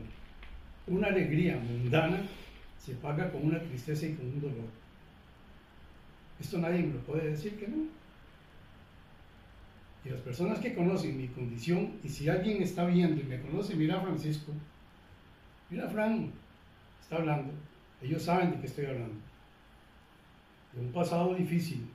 una 0.87 1.07
alegría 1.07 1.57
mundana 1.57 2.21
se 2.77 2.93
paga 2.95 3.31
con 3.31 3.45
una 3.45 3.59
tristeza 3.59 4.05
y 4.05 4.13
con 4.13 4.27
un 4.27 4.41
dolor. 4.41 4.67
Esto 6.39 6.57
nadie 6.57 6.83
me 6.83 6.93
lo 6.93 6.99
puede 7.01 7.31
decir 7.31 7.57
que 7.57 7.67
no. 7.67 7.85
Y 10.05 10.09
las 10.09 10.21
personas 10.21 10.59
que 10.59 10.73
conocen 10.73 11.17
mi 11.17 11.27
condición, 11.27 11.99
y 12.03 12.09
si 12.09 12.29
alguien 12.29 12.63
está 12.63 12.85
viendo 12.85 13.21
y 13.21 13.25
me 13.25 13.41
conoce, 13.41 13.75
mira 13.75 13.99
Francisco, 13.99 14.53
mira 15.69 15.89
Fran, 15.89 16.31
está 17.01 17.17
hablando, 17.17 17.51
ellos 18.01 18.23
saben 18.23 18.51
de 18.51 18.59
qué 18.59 18.67
estoy 18.67 18.85
hablando. 18.85 19.19
De 20.73 20.81
un 20.81 20.91
pasado 20.93 21.35
difícil, 21.35 21.85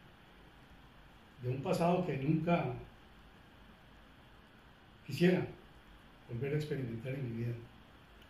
de 1.42 1.48
un 1.48 1.62
pasado 1.62 2.04
que 2.04 2.18
nunca 2.18 2.74
quisiera 5.06 5.46
volver 6.30 6.52
a 6.52 6.56
experimentar 6.56 7.14
en 7.14 7.30
mi 7.30 7.44
vida. 7.44 7.54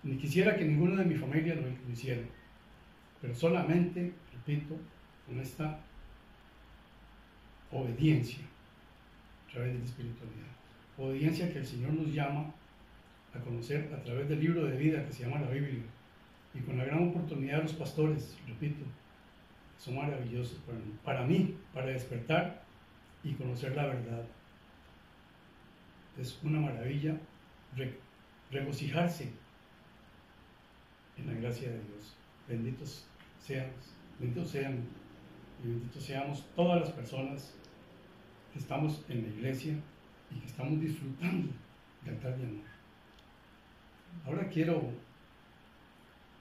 Ni 0.05 0.17
quisiera 0.17 0.57
que 0.57 0.65
ninguno 0.65 0.97
de 0.97 1.05
mi 1.05 1.15
familia 1.15 1.55
lo 1.55 1.93
hiciera. 1.93 2.23
Pero 3.21 3.35
solamente, 3.35 4.13
repito, 4.33 4.77
con 5.27 5.41
esta 5.41 5.81
obediencia 7.75 8.45
a 9.49 9.53
través 9.53 9.73
de 9.73 9.79
la 9.81 9.85
espiritualidad. 9.85 10.47
Obediencia 10.97 11.53
que 11.53 11.59
el 11.59 11.67
Señor 11.67 11.93
nos 11.93 12.13
llama 12.13 12.53
a 13.35 13.41
conocer 13.41 13.93
a 13.93 14.03
través 14.03 14.29
del 14.29 14.41
libro 14.41 14.65
de 14.65 14.77
vida 14.77 15.05
que 15.05 15.13
se 15.13 15.25
llama 15.25 15.41
la 15.41 15.51
Biblia. 15.51 15.83
Y 16.55 16.61
con 16.61 16.79
la 16.79 16.85
gran 16.85 17.09
oportunidad 17.09 17.59
de 17.59 17.63
los 17.65 17.73
pastores, 17.73 18.39
repito, 18.47 18.85
son 19.77 19.97
maravillosos 19.97 20.59
para 20.61 20.79
mí, 20.79 20.95
para, 21.05 21.27
mí, 21.27 21.57
para 21.73 21.87
despertar 21.87 22.63
y 23.25 23.33
conocer 23.35 23.75
la 23.75 23.87
verdad. 23.87 24.25
Es 26.17 26.39
una 26.45 26.61
maravilla 26.61 27.19
regocijarse 28.53 29.33
en 31.17 31.27
la 31.27 31.35
gracia 31.35 31.71
de 31.71 31.81
Dios. 31.81 32.17
Benditos 32.49 33.05
sean, 33.41 33.67
benditos 34.21 34.51
sean 34.51 34.85
y 35.63 35.69
benditos 35.69 36.05
seamos 36.05 36.45
todas 36.55 36.81
las 36.81 36.91
personas 36.91 37.55
estamos 38.59 39.05
en 39.09 39.23
la 39.23 39.29
iglesia 39.29 39.75
y 40.31 40.41
que 40.41 40.47
estamos 40.47 40.81
disfrutando 40.81 41.53
del 42.03 42.15
altar 42.15 42.37
de 42.37 42.45
amor. 42.45 42.65
Ahora 44.27 44.49
quiero 44.49 44.91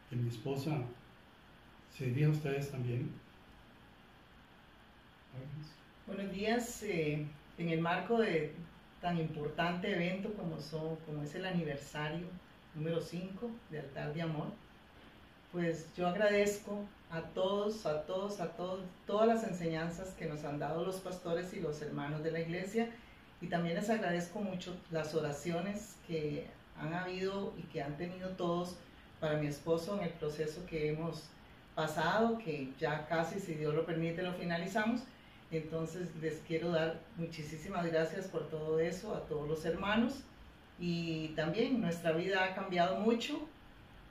que 0.09 0.15
mi 0.15 0.29
esposa 0.29 0.77
se 1.89 2.05
dirija 2.05 2.27
a 2.27 2.31
ustedes 2.31 2.71
también. 2.71 3.09
Buenos 6.05 6.31
días. 6.31 6.83
Eh, 6.83 7.25
en 7.57 7.69
el 7.69 7.81
marco 7.81 8.19
de 8.19 8.53
tan 9.01 9.19
importante 9.19 9.91
evento 9.91 10.33
como, 10.33 10.59
son, 10.59 10.95
como 11.05 11.23
es 11.23 11.35
el 11.35 11.45
aniversario 11.45 12.27
número 12.75 13.01
5 13.01 13.51
de 13.69 13.79
Altar 13.79 14.13
de 14.13 14.21
Amor, 14.21 14.47
pues 15.53 15.85
yo 15.95 16.07
agradezco 16.07 16.83
a 17.11 17.21
todos, 17.21 17.85
a 17.85 18.01
todos, 18.07 18.41
a 18.41 18.49
todos, 18.57 18.81
todas 19.05 19.27
las 19.27 19.43
enseñanzas 19.43 20.09
que 20.17 20.25
nos 20.25 20.43
han 20.43 20.57
dado 20.57 20.83
los 20.83 20.95
pastores 20.95 21.53
y 21.53 21.59
los 21.59 21.79
hermanos 21.83 22.23
de 22.23 22.31
la 22.31 22.39
iglesia. 22.39 22.89
Y 23.39 23.47
también 23.47 23.75
les 23.75 23.89
agradezco 23.89 24.39
mucho 24.39 24.75
las 24.89 25.13
oraciones 25.13 25.95
que 26.07 26.47
han 26.81 26.93
habido 26.95 27.53
y 27.57 27.61
que 27.71 27.83
han 27.83 27.95
tenido 27.97 28.29
todos 28.29 28.77
para 29.19 29.37
mi 29.37 29.45
esposo 29.45 29.95
en 29.95 30.05
el 30.05 30.09
proceso 30.09 30.65
que 30.65 30.89
hemos 30.89 31.25
pasado, 31.75 32.39
que 32.39 32.69
ya 32.79 33.05
casi, 33.07 33.39
si 33.39 33.53
Dios 33.53 33.75
lo 33.75 33.85
permite, 33.85 34.23
lo 34.23 34.33
finalizamos. 34.33 35.01
Entonces 35.51 36.07
les 36.19 36.39
quiero 36.47 36.71
dar 36.71 36.99
muchísimas 37.15 37.85
gracias 37.85 38.25
por 38.25 38.49
todo 38.49 38.79
eso 38.79 39.13
a 39.13 39.19
todos 39.27 39.47
los 39.47 39.63
hermanos. 39.65 40.23
Y 40.79 41.27
también 41.35 41.79
nuestra 41.79 42.11
vida 42.11 42.43
ha 42.43 42.55
cambiado 42.55 42.99
mucho, 42.99 43.47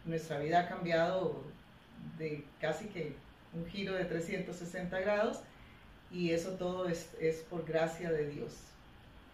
nuestra 0.04 0.38
vida 0.38 0.60
ha 0.60 0.68
cambiado 0.68 1.42
de 2.18 2.44
casi 2.60 2.86
que 2.86 3.14
un 3.52 3.66
giro 3.66 3.94
de 3.94 4.04
360 4.04 5.00
grados 5.00 5.40
y 6.10 6.30
eso 6.30 6.52
todo 6.52 6.88
es, 6.88 7.14
es 7.20 7.36
por 7.42 7.64
gracia 7.64 8.10
de 8.10 8.28
Dios. 8.28 8.54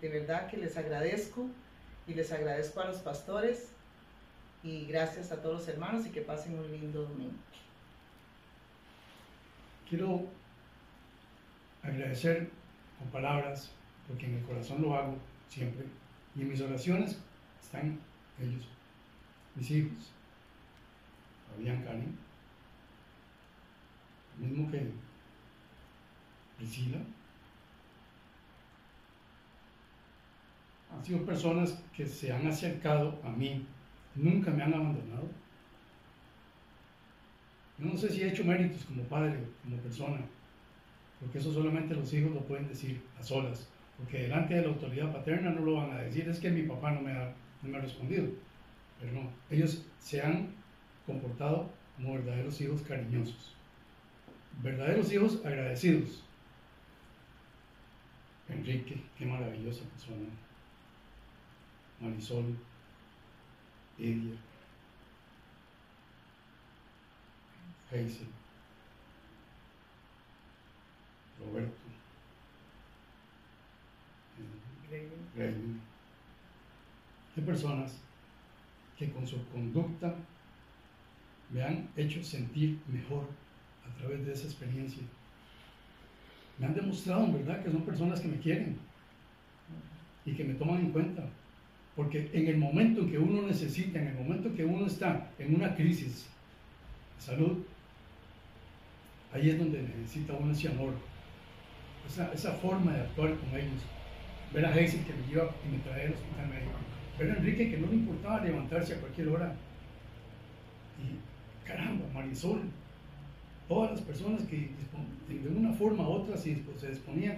De 0.01 0.09
verdad 0.09 0.49
que 0.49 0.57
les 0.57 0.77
agradezco 0.77 1.47
y 2.07 2.15
les 2.15 2.33
agradezco 2.33 2.81
a 2.81 2.87
los 2.87 2.99
pastores 2.99 3.69
y 4.63 4.87
gracias 4.87 5.33
a 5.33 5.41
todos 5.41 5.61
los 5.61 5.69
hermanos 5.69 6.07
y 6.07 6.11
que 6.11 6.21
pasen 6.21 6.59
un 6.59 6.71
lindo 6.71 7.03
domingo. 7.03 7.35
Quiero 9.89 10.27
agradecer 11.83 12.51
con 12.99 13.09
palabras, 13.09 13.71
porque 14.07 14.27
en 14.27 14.35
el 14.35 14.45
corazón 14.45 14.83
lo 14.83 14.95
hago 14.95 15.17
siempre, 15.49 15.87
y 16.37 16.43
en 16.43 16.49
mis 16.49 16.61
oraciones 16.61 17.19
están 17.63 17.99
ellos, 18.39 18.69
mis 19.55 19.71
hijos, 19.71 20.13
Fabián 21.51 21.83
Cani, 21.83 22.07
mismo 24.39 24.71
que 24.71 24.91
Priscila. 26.57 26.99
Han 30.93 31.05
sido 31.05 31.25
personas 31.25 31.83
que 31.95 32.07
se 32.07 32.33
han 32.33 32.47
acercado 32.47 33.21
a 33.25 33.31
mí, 33.31 33.65
nunca 34.15 34.51
me 34.51 34.63
han 34.63 34.75
abandonado. 34.75 35.29
No 37.79 37.97
sé 37.97 38.11
si 38.11 38.23
he 38.23 38.29
hecho 38.29 38.45
méritos 38.45 38.85
como 38.85 39.05
padre, 39.05 39.39
como 39.63 39.77
persona, 39.77 40.19
porque 41.21 41.39
eso 41.39 41.53
solamente 41.53 41.95
los 41.95 42.13
hijos 42.13 42.33
lo 42.33 42.41
pueden 42.41 42.67
decir 42.67 43.01
a 43.19 43.23
solas, 43.23 43.69
porque 43.97 44.23
delante 44.23 44.55
de 44.55 44.63
la 44.63 44.69
autoridad 44.69 45.13
paterna 45.13 45.51
no 45.51 45.61
lo 45.61 45.75
van 45.75 45.93
a 45.93 45.99
decir, 45.99 46.29
es 46.29 46.41
que 46.41 46.51
mi 46.51 46.63
papá 46.63 46.91
no 46.91 47.03
me 47.03 47.13
ha, 47.13 47.33
no 47.63 47.69
me 47.69 47.79
ha 47.79 47.81
respondido. 47.81 48.27
Pero 48.99 49.13
no, 49.13 49.31
ellos 49.49 49.87
se 50.01 50.21
han 50.21 50.49
comportado 51.09 51.71
como 51.97 52.13
verdaderos 52.15 52.61
hijos 52.61 52.83
cariñosos, 52.83 53.57
verdaderos 54.63 55.11
hijos 55.11 55.45
agradecidos. 55.45 56.23
Enrique, 58.49 59.03
qué 59.17 59.25
maravillosa 59.25 59.85
persona. 59.85 60.29
Marisol, 62.01 62.57
Edia, 63.99 64.37
Hazel, 67.91 68.29
Roberto, 71.41 71.73
Greg. 75.35 75.57
Qué 77.35 77.43
personas 77.43 77.99
que 78.97 79.11
con 79.11 79.27
su 79.27 79.45
conducta 79.49 80.15
me 81.51 81.63
han 81.63 81.89
hecho 81.97 82.23
sentir 82.23 82.79
mejor 82.89 83.27
a 83.87 83.99
través 83.99 84.27
de 84.27 84.33
esa 84.33 84.45
experiencia. 84.45 85.03
Me 86.59 86.67
han 86.67 86.75
demostrado, 86.75 87.25
en 87.25 87.35
verdad, 87.35 87.63
que 87.63 87.71
son 87.71 87.83
personas 87.83 88.21
que 88.21 88.29
me 88.29 88.39
quieren 88.39 88.77
y 90.25 90.33
que 90.33 90.45
me 90.45 90.55
toman 90.55 90.81
en 90.81 90.91
cuenta. 90.91 91.25
Porque 91.97 92.31
en 92.33 92.47
el 92.47 92.59
momento 92.59 93.01
en 93.01 93.11
que 93.11 93.19
uno 93.19 93.43
necesita, 93.43 94.01
en 94.01 94.09
el 94.09 94.15
momento 94.15 94.49
en 94.49 94.57
que 94.57 94.65
uno 94.65 94.87
está 94.87 95.31
en 95.39 95.55
una 95.55 95.75
crisis 95.75 96.27
de 97.17 97.23
salud, 97.25 97.65
ahí 99.33 99.51
es 99.51 99.59
donde 99.59 99.83
necesita 99.83 100.35
uno 100.35 100.53
ese 100.53 100.69
amor, 100.69 100.93
esa, 102.07 102.33
esa 102.33 102.53
forma 102.53 102.93
de 102.93 103.01
actuar 103.01 103.35
con 103.35 103.59
ellos. 103.59 103.83
Ver 104.53 104.65
a 104.65 104.71
Hazel 104.71 105.05
que 105.05 105.13
me 105.13 105.27
lleva 105.29 105.51
y 105.67 105.73
me 105.73 105.79
trae 105.79 106.07
al 106.07 106.15
hospital 106.15 106.49
médico. 106.49 106.79
Ver 107.19 107.31
a 107.31 107.37
Enrique 107.37 107.71
que 107.71 107.79
no 107.79 107.89
le 107.89 107.95
importaba 107.95 108.45
levantarse 108.45 108.95
a 108.95 109.01
cualquier 109.01 109.29
hora. 109.29 109.55
Caramba, 111.69 112.07
Marisol, 112.15 112.63
todas 113.69 113.93
las 113.93 114.01
personas 114.01 114.43
que 114.45 114.71
de 115.29 115.49
una 115.49 115.73
forma 115.75 116.09
u 116.09 116.13
otra 116.13 116.37
se, 116.37 116.55
disponían 116.55 117.37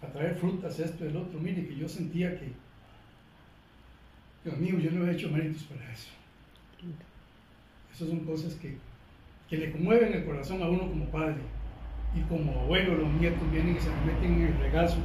a 0.00 0.06
traer 0.06 0.36
frutas, 0.36 0.78
esto 0.78 1.04
y 1.04 1.08
el 1.08 1.16
otro, 1.16 1.40
mire 1.40 1.66
que 1.66 1.76
yo 1.76 1.88
sentía 1.88 2.38
que, 2.38 2.52
Dios 4.44 4.58
mío, 4.58 4.78
yo 4.78 4.92
no 4.92 5.06
he 5.06 5.12
hecho 5.12 5.28
méritos 5.30 5.64
para 5.64 5.92
eso. 5.92 6.10
Esas 7.92 8.08
son 8.08 8.20
cosas 8.20 8.54
que, 8.54 8.76
que 9.50 9.56
le 9.56 9.72
conmueven 9.72 10.12
el 10.12 10.24
corazón 10.24 10.62
a 10.62 10.68
uno 10.68 10.88
como 10.88 11.06
padre. 11.06 11.40
Y 12.14 12.20
como 12.28 12.60
abuelo, 12.60 12.94
los 12.94 13.12
nietos 13.14 13.50
vienen 13.50 13.76
y 13.76 13.80
se 13.80 13.90
me 13.90 14.12
meten 14.12 14.34
en 14.34 14.42
el 14.42 14.58
regazo. 14.58 14.98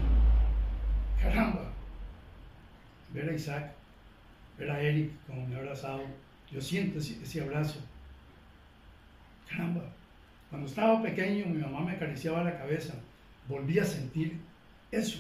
Caramba. 1.20 1.72
Ver 3.14 3.30
a 3.30 3.34
Isaac, 3.34 3.72
ver 4.60 4.70
a 4.70 4.82
Eric 4.82 5.12
como 5.26 5.48
me 5.48 5.56
ha 5.56 5.60
abrazado. 5.60 6.02
Yo 6.52 6.62
siento 6.62 7.00
ese 7.00 7.42
abrazo. 7.42 7.80
Caramba. 9.52 9.82
Cuando 10.50 10.68
estaba 10.68 11.02
pequeño, 11.02 11.46
mi 11.48 11.60
mamá 11.60 11.82
me 11.82 11.94
acariciaba 11.94 12.44
la 12.44 12.58
cabeza. 12.58 12.94
Volví 13.48 13.80
a 13.80 13.86
sentir 13.86 14.38
eso. 14.92 15.20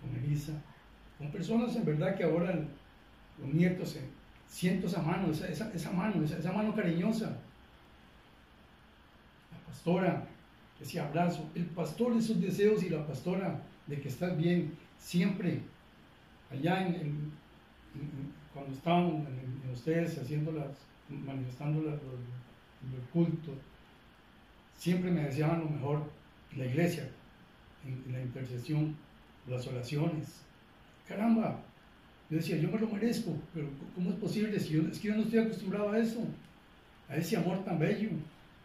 Con 0.00 0.16
Elisa. 0.22 0.52
Con 1.18 1.30
personas 1.30 1.74
en 1.76 1.84
verdad 1.84 2.16
que 2.16 2.24
ahora 2.24 2.58
los 3.38 3.52
nietos, 3.52 3.96
siento 4.48 4.86
esa 4.86 5.02
mano, 5.02 5.30
esa, 5.32 5.48
esa, 5.48 5.90
mano, 5.92 6.22
esa, 6.24 6.52
mano 6.52 6.74
cariñosa. 6.74 7.38
La 9.52 9.58
pastora, 9.66 10.26
ese 10.80 11.00
abrazo. 11.00 11.50
El 11.54 11.66
pastor 11.66 12.14
de 12.14 12.22
sus 12.22 12.40
deseos 12.40 12.82
y 12.82 12.90
la 12.90 13.06
pastora 13.06 13.60
de 13.86 14.00
que 14.00 14.08
estás 14.08 14.36
bien. 14.36 14.74
Siempre 14.98 15.60
allá 16.50 16.86
en, 16.86 17.32
cuando 18.52 18.72
estaban 18.72 19.26
ustedes 19.72 20.18
haciendo 20.18 20.52
las, 20.52 20.68
manifestando 21.08 21.82
las, 21.82 22.00
el 22.94 23.02
culto, 23.12 23.52
siempre 24.76 25.10
me 25.10 25.22
deseaban 25.22 25.60
lo 25.60 25.68
mejor, 25.68 26.02
la 26.56 26.66
iglesia, 26.66 27.08
en, 27.86 28.12
la 28.12 28.20
intercesión, 28.20 28.96
las 29.48 29.66
oraciones. 29.66 30.42
Caramba, 31.08 31.60
yo 32.30 32.36
decía, 32.36 32.56
yo 32.56 32.70
me 32.70 32.78
lo 32.78 32.88
merezco, 32.88 33.34
pero 33.54 33.68
¿cómo 33.94 34.10
es 34.10 34.16
posible 34.16 34.58
si 34.58 34.74
yo, 34.74 34.82
es 34.82 34.98
que 34.98 35.08
yo 35.08 35.16
no 35.16 35.22
estoy 35.22 35.40
acostumbrado 35.40 35.90
a 35.90 35.98
eso? 35.98 36.24
A 37.08 37.16
ese 37.16 37.36
amor 37.36 37.64
tan 37.64 37.78
bello, 37.78 38.10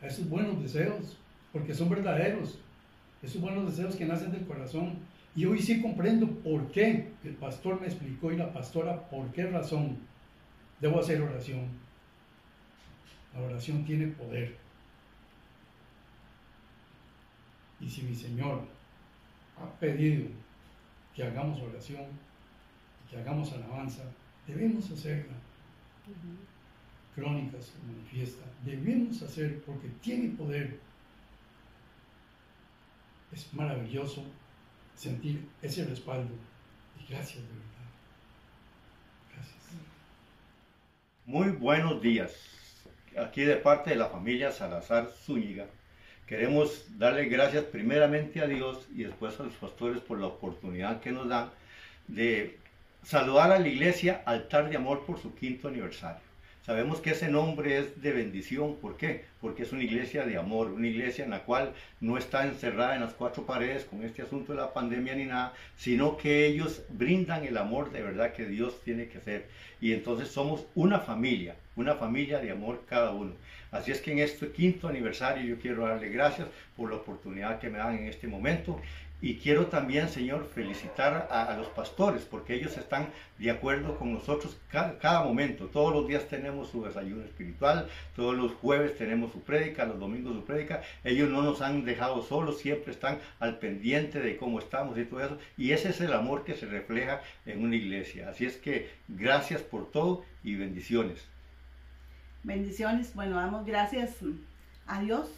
a 0.01 0.07
esos 0.07 0.27
buenos 0.27 0.61
deseos, 0.61 1.17
porque 1.51 1.73
son 1.73 1.89
verdaderos, 1.89 2.57
esos 3.21 3.41
buenos 3.41 3.65
deseos 3.65 3.95
que 3.95 4.05
nacen 4.05 4.31
del 4.31 4.45
corazón. 4.45 4.93
Y 5.35 5.45
hoy 5.45 5.61
sí 5.61 5.81
comprendo 5.81 6.27
por 6.27 6.71
qué 6.71 7.11
el 7.23 7.33
pastor 7.35 7.79
me 7.79 7.87
explicó 7.87 8.31
y 8.31 8.37
la 8.37 8.51
pastora 8.51 9.09
por 9.09 9.31
qué 9.31 9.45
razón 9.45 9.97
debo 10.81 10.99
hacer 10.99 11.21
oración 11.21 11.80
la 13.33 13.41
oración 13.41 13.85
tiene 13.85 14.07
poder. 14.07 14.57
Y 17.79 17.89
si 17.89 18.03
mi 18.03 18.15
Señor 18.15 18.63
ha 19.57 19.79
pedido 19.79 20.27
que 21.15 21.23
hagamos 21.23 21.61
oración 21.61 22.05
y 23.05 23.09
que 23.09 23.17
hagamos 23.17 23.51
alabanza, 23.53 24.03
debemos 24.47 24.89
hacerla. 24.91 25.33
Crónicas 27.15 27.73
manifiesta, 27.85 28.45
debemos 28.63 29.21
hacer 29.21 29.61
porque 29.63 29.87
tiene 30.01 30.35
poder. 30.35 30.79
Es 33.31 33.53
maravilloso 33.53 34.25
sentir 34.95 35.47
ese 35.61 35.85
respaldo. 35.85 36.33
Y 36.99 37.11
gracias 37.11 37.43
de 37.43 37.49
verdad. 37.49 37.89
Gracias. 39.33 39.57
Muy 41.25 41.49
buenos 41.49 42.01
días 42.01 42.60
aquí 43.17 43.41
de 43.41 43.57
parte 43.57 43.91
de 43.91 43.95
la 43.95 44.07
familia 44.07 44.51
Salazar 44.51 45.09
Zúñiga, 45.09 45.65
queremos 46.27 46.85
darle 46.97 47.25
gracias 47.25 47.65
primeramente 47.65 48.41
a 48.41 48.47
Dios 48.47 48.87
y 48.95 49.03
después 49.03 49.39
a 49.39 49.43
los 49.43 49.53
pastores 49.53 50.01
por 50.01 50.19
la 50.19 50.27
oportunidad 50.27 51.01
que 51.01 51.11
nos 51.11 51.27
dan 51.27 51.49
de 52.07 52.57
saludar 53.03 53.51
a 53.51 53.59
la 53.59 53.67
iglesia 53.67 54.21
Altar 54.25 54.69
de 54.69 54.77
Amor 54.77 55.05
por 55.05 55.19
su 55.21 55.33
quinto 55.35 55.67
aniversario. 55.67 56.30
Sabemos 56.63 56.99
que 56.99 57.11
ese 57.11 57.27
nombre 57.27 57.79
es 57.79 58.01
de 58.03 58.11
bendición. 58.11 58.75
¿Por 58.75 58.95
qué? 58.95 59.25
Porque 59.41 59.63
es 59.63 59.71
una 59.71 59.81
iglesia 59.81 60.25
de 60.25 60.37
amor, 60.37 60.67
una 60.67 60.87
iglesia 60.87 61.25
en 61.25 61.31
la 61.31 61.43
cual 61.43 61.73
no 61.99 62.19
está 62.19 62.45
encerrada 62.45 62.93
en 62.93 63.01
las 63.01 63.13
cuatro 63.13 63.47
paredes 63.47 63.85
con 63.85 64.03
este 64.03 64.21
asunto 64.21 64.53
de 64.53 64.59
la 64.59 64.71
pandemia 64.71 65.15
ni 65.15 65.25
nada, 65.25 65.53
sino 65.75 66.17
que 66.17 66.45
ellos 66.45 66.83
brindan 66.89 67.45
el 67.45 67.57
amor 67.57 67.91
de 67.91 68.03
verdad 68.03 68.33
que 68.33 68.45
Dios 68.45 68.79
tiene 68.83 69.07
que 69.07 69.17
hacer. 69.17 69.47
Y 69.81 69.93
entonces 69.93 70.27
somos 70.27 70.67
una 70.75 70.99
familia, 70.99 71.55
una 71.75 71.95
familia 71.95 72.39
de 72.39 72.51
amor 72.51 72.83
cada 72.87 73.09
uno. 73.09 73.33
Así 73.71 73.91
es 73.91 73.99
que 73.99 74.11
en 74.11 74.19
este 74.19 74.51
quinto 74.51 74.87
aniversario 74.87 75.43
yo 75.43 75.59
quiero 75.59 75.87
darle 75.87 76.09
gracias 76.09 76.47
por 76.77 76.91
la 76.91 76.97
oportunidad 76.97 77.59
que 77.59 77.71
me 77.71 77.79
dan 77.79 77.97
en 77.97 78.05
este 78.05 78.27
momento 78.27 78.79
y 79.21 79.35
quiero 79.35 79.67
también, 79.67 80.09
Señor, 80.09 80.49
felicitar 80.53 81.27
a, 81.29 81.55
los 81.55 81.67
pastores, 81.67 82.23
porque 82.23 82.55
ellos 82.55 82.75
están 82.77 83.09
de 83.37 83.51
acuerdo 83.51 83.97
con 83.97 84.13
nosotros 84.13 84.57
cada, 84.69 85.23
momento. 85.23 85.67
Todos 85.67 85.93
los 85.93 86.07
días 86.07 86.27
tenemos 86.27 86.69
su 86.69 86.83
desayuno 86.83 87.23
espiritual, 87.23 87.87
todos 88.15 88.35
los 88.35 88.53
jueves 88.53 88.97
tenemos 88.97 89.31
su 89.31 89.41
prédica, 89.41 89.85
los 89.85 89.99
domingos 89.99 90.33
su 90.33 90.43
prédica. 90.43 90.81
Ellos 91.03 91.29
no 91.29 91.43
nos 91.43 91.61
han 91.61 91.85
dejado 91.85 92.23
solos, 92.23 92.59
siempre 92.59 92.91
están 92.91 93.19
al 93.39 93.59
pendiente 93.59 94.19
de 94.19 94.37
cómo 94.37 94.57
estamos 94.57 94.97
y 94.97 95.05
todo 95.05 95.21
eso. 95.21 95.37
Y 95.55 95.71
ese 95.71 95.89
es 95.89 96.01
el 96.01 96.13
amor 96.13 96.43
que 96.43 96.55
se 96.55 96.65
refleja 96.65 97.21
en 97.45 97.63
una 97.63 97.75
iglesia. 97.75 98.29
Así 98.29 98.45
es 98.45 98.57
que 98.57 98.89
gracias 99.07 99.61
por 99.61 99.91
todo 99.91 100.25
y 100.43 100.55
bendiciones. 100.55 101.27
Bendiciones. 102.43 103.13
Bueno, 103.13 103.35
damos 103.35 103.67
gracias 103.67 104.15
a 104.87 104.99
Dios 104.99 105.29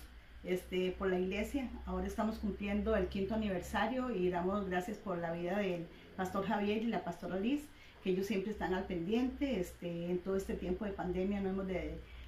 este, 0.43 0.91
por 0.91 1.09
la 1.09 1.19
iglesia. 1.19 1.69
Ahora 1.85 2.07
estamos 2.07 2.37
cumpliendo 2.37 2.95
el 2.95 3.07
quinto 3.07 3.35
aniversario 3.35 4.11
y 4.11 4.29
damos 4.29 4.69
gracias 4.69 4.97
por 4.97 5.17
la 5.17 5.31
vida 5.31 5.57
del 5.57 5.85
pastor 6.15 6.45
Javier 6.45 6.83
y 6.83 6.87
la 6.87 7.03
pastora 7.03 7.39
Liz, 7.39 7.63
que 8.03 8.11
ellos 8.11 8.27
siempre 8.27 8.51
están 8.51 8.73
al 8.73 8.85
pendiente. 8.85 9.59
Este, 9.59 10.09
en 10.09 10.19
todo 10.19 10.35
este 10.35 10.53
tiempo 10.53 10.85
de 10.85 10.91
pandemia 10.91 11.41
no 11.41 11.49
hemos 11.49 11.67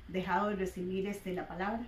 dejado 0.08 0.50
de 0.50 0.56
recibir 0.56 1.08
este, 1.08 1.34
la 1.34 1.48
palabra. 1.48 1.86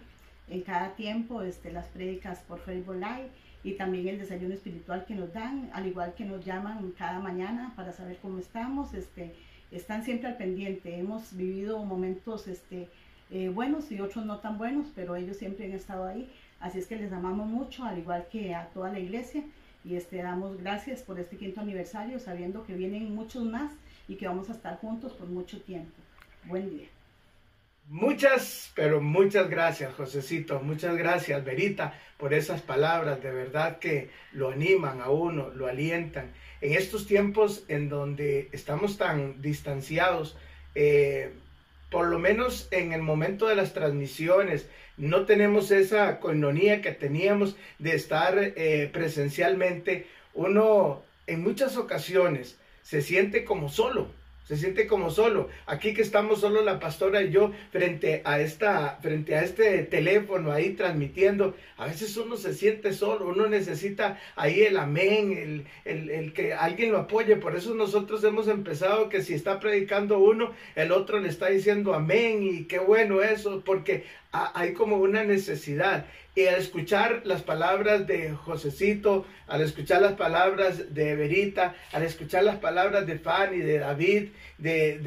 En 0.49 0.61
cada 0.61 0.95
tiempo, 0.95 1.41
este, 1.41 1.71
las 1.71 1.87
prédicas 1.87 2.39
por 2.47 2.59
Facebook 2.59 2.95
Live 2.95 3.29
y 3.63 3.73
también 3.73 4.07
el 4.07 4.19
desayuno 4.19 4.53
espiritual 4.53 5.05
que 5.05 5.15
nos 5.15 5.33
dan, 5.33 5.69
al 5.73 5.87
igual 5.87 6.13
que 6.13 6.23
nos 6.23 6.45
llaman 6.45 6.93
cada 6.97 7.19
mañana 7.19 7.73
para 7.75 7.91
saber 7.91 8.17
cómo 8.21 8.39
estamos. 8.39 8.93
Este, 8.93 9.35
están 9.71 10.03
siempre 10.03 10.27
al 10.29 10.37
pendiente. 10.37 10.97
Hemos 10.97 11.35
vivido 11.35 11.83
momentos 11.83 12.47
este, 12.47 12.87
eh, 13.29 13.49
buenos 13.49 13.91
y 13.91 13.99
otros 13.99 14.25
no 14.25 14.39
tan 14.39 14.57
buenos, 14.57 14.87
pero 14.95 15.15
ellos 15.15 15.37
siempre 15.37 15.65
han 15.65 15.73
estado 15.73 16.05
ahí. 16.05 16.29
Así 16.59 16.79
es 16.79 16.87
que 16.87 16.95
les 16.95 17.11
amamos 17.11 17.47
mucho, 17.47 17.83
al 17.83 17.97
igual 17.97 18.27
que 18.31 18.55
a 18.55 18.67
toda 18.69 18.91
la 18.91 18.99
iglesia. 18.99 19.43
Y 19.83 19.95
este, 19.95 20.17
damos 20.21 20.57
gracias 20.57 21.01
por 21.01 21.19
este 21.19 21.37
quinto 21.37 21.61
aniversario, 21.61 22.19
sabiendo 22.19 22.65
que 22.65 22.73
vienen 22.73 23.13
muchos 23.13 23.43
más 23.43 23.73
y 24.07 24.15
que 24.15 24.27
vamos 24.27 24.49
a 24.49 24.53
estar 24.53 24.77
juntos 24.77 25.13
por 25.13 25.27
mucho 25.27 25.61
tiempo. 25.61 25.93
Buen 26.45 26.69
día. 26.69 26.87
Muchas, 27.89 28.71
pero 28.75 28.99
muchas 28.99 29.49
gracias, 29.49 29.93
Josecito. 29.93 30.59
Muchas 30.59 30.97
gracias, 30.97 31.43
Verita, 31.45 31.93
por 32.17 32.33
esas 32.33 32.61
palabras. 32.61 33.23
De 33.23 33.31
verdad 33.31 33.79
que 33.79 34.09
lo 34.33 34.49
animan 34.49 34.99
a 34.99 35.09
uno, 35.09 35.49
lo 35.51 35.67
alientan. 35.67 36.31
En 36.59 36.73
estos 36.73 37.07
tiempos 37.07 37.63
en 37.69 37.87
donde 37.87 38.49
estamos 38.51 38.97
tan 38.97 39.41
distanciados, 39.41 40.35
eh, 40.75 41.33
por 41.89 42.07
lo 42.07 42.19
menos 42.19 42.67
en 42.71 42.91
el 42.91 43.01
momento 43.01 43.47
de 43.47 43.55
las 43.55 43.73
transmisiones, 43.73 44.67
no 44.97 45.25
tenemos 45.25 45.71
esa 45.71 46.19
coinonía 46.19 46.81
que 46.81 46.91
teníamos 46.91 47.55
de 47.79 47.95
estar 47.95 48.35
eh, 48.37 48.89
presencialmente. 48.91 50.07
Uno 50.33 51.03
en 51.27 51.43
muchas 51.43 51.77
ocasiones 51.77 52.57
se 52.81 53.01
siente 53.01 53.45
como 53.45 53.69
solo, 53.69 54.07
se 54.47 54.55
siente 54.55 54.87
como 54.87 55.11
solo. 55.11 55.49
Aquí 55.65 55.93
que 55.93 56.01
estamos 56.01 56.39
solo 56.39 56.63
la 56.63 56.79
pastora 56.79 57.21
y 57.21 57.31
yo 57.31 57.51
frente 57.71 58.21
a 58.23 58.39
esta, 58.39 58.97
frente 59.01 59.35
a 59.35 59.43
este 59.43 59.83
teléfono 59.83 60.53
ahí 60.53 60.69
transmitiendo, 60.69 61.53
a 61.75 61.85
veces 61.85 62.15
uno 62.15 62.37
se 62.37 62.53
siente 62.53 62.93
solo, 62.93 63.27
uno 63.27 63.47
necesita 63.47 64.19
ahí 64.37 64.61
el 64.61 64.77
amén, 64.77 65.65
el, 65.83 66.09
el, 66.09 66.33
que 66.33 66.53
alguien 66.53 66.93
lo 66.93 66.99
apoye. 66.99 67.35
Por 67.35 67.57
eso 67.57 67.75
nosotros 67.75 68.23
hemos 68.23 68.47
empezado 68.47 69.09
que 69.09 69.21
si 69.21 69.33
está 69.33 69.59
predicando 69.59 70.17
uno, 70.19 70.53
el 70.75 70.93
otro 70.93 71.19
le 71.19 71.27
está 71.27 71.47
diciendo 71.47 71.93
amén 71.93 72.41
y 72.41 72.63
qué 72.63 72.79
bueno 72.79 73.21
eso, 73.21 73.61
porque 73.65 74.05
hay 74.31 74.73
como 74.73 74.97
una 74.97 75.23
necesidad. 75.23 76.05
Y 76.35 76.45
al 76.45 76.59
escuchar 76.59 77.21
las 77.23 77.41
palabras 77.41 78.05
de 78.05 78.31
Josecito, 78.31 79.25
al 79.47 79.61
escuchar 79.61 80.03
las 80.03 80.13
palabras 80.13 80.93
de 80.93 81.15
Verita, 81.15 81.75
al 81.91 82.03
escuchar 82.03 82.43
las 82.43 82.57
palabras 82.57 83.07
de 83.07 83.17
Fanny, 83.17 83.57
de 83.57 83.79
David, 83.79 84.29
de, 84.59 84.99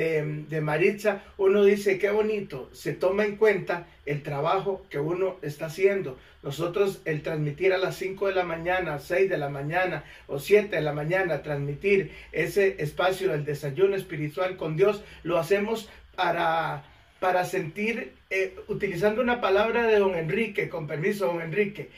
de, 0.48 0.60
Maritza, 0.60 1.22
uno 1.36 1.62
dice, 1.62 1.98
qué 1.98 2.10
bonito, 2.10 2.68
se 2.72 2.94
toma 2.94 3.24
en 3.24 3.36
cuenta 3.36 3.86
el 4.06 4.24
trabajo 4.24 4.84
que 4.90 4.98
uno 4.98 5.36
está 5.42 5.66
haciendo. 5.66 6.18
Nosotros 6.42 7.00
el 7.04 7.22
transmitir 7.22 7.72
a 7.72 7.78
las 7.78 7.94
5 7.96 8.26
de 8.26 8.34
la 8.34 8.44
mañana, 8.44 8.98
6 8.98 9.30
de 9.30 9.38
la 9.38 9.50
mañana 9.50 10.04
o 10.26 10.40
7 10.40 10.74
de 10.74 10.82
la 10.82 10.92
mañana, 10.92 11.42
transmitir 11.42 12.10
ese 12.32 12.82
espacio 12.82 13.30
del 13.30 13.44
desayuno 13.44 13.94
espiritual 13.94 14.56
con 14.56 14.76
Dios, 14.76 15.04
lo 15.22 15.38
hacemos 15.38 15.88
para 16.16 16.89
para 17.20 17.44
sentir, 17.44 18.14
eh, 18.30 18.56
utilizando 18.68 19.20
una 19.20 19.40
palabra 19.40 19.86
de 19.86 19.98
don 19.98 20.16
Enrique, 20.16 20.68
con 20.68 20.86
permiso, 20.86 21.26
don 21.26 21.42
Enrique, 21.42 21.90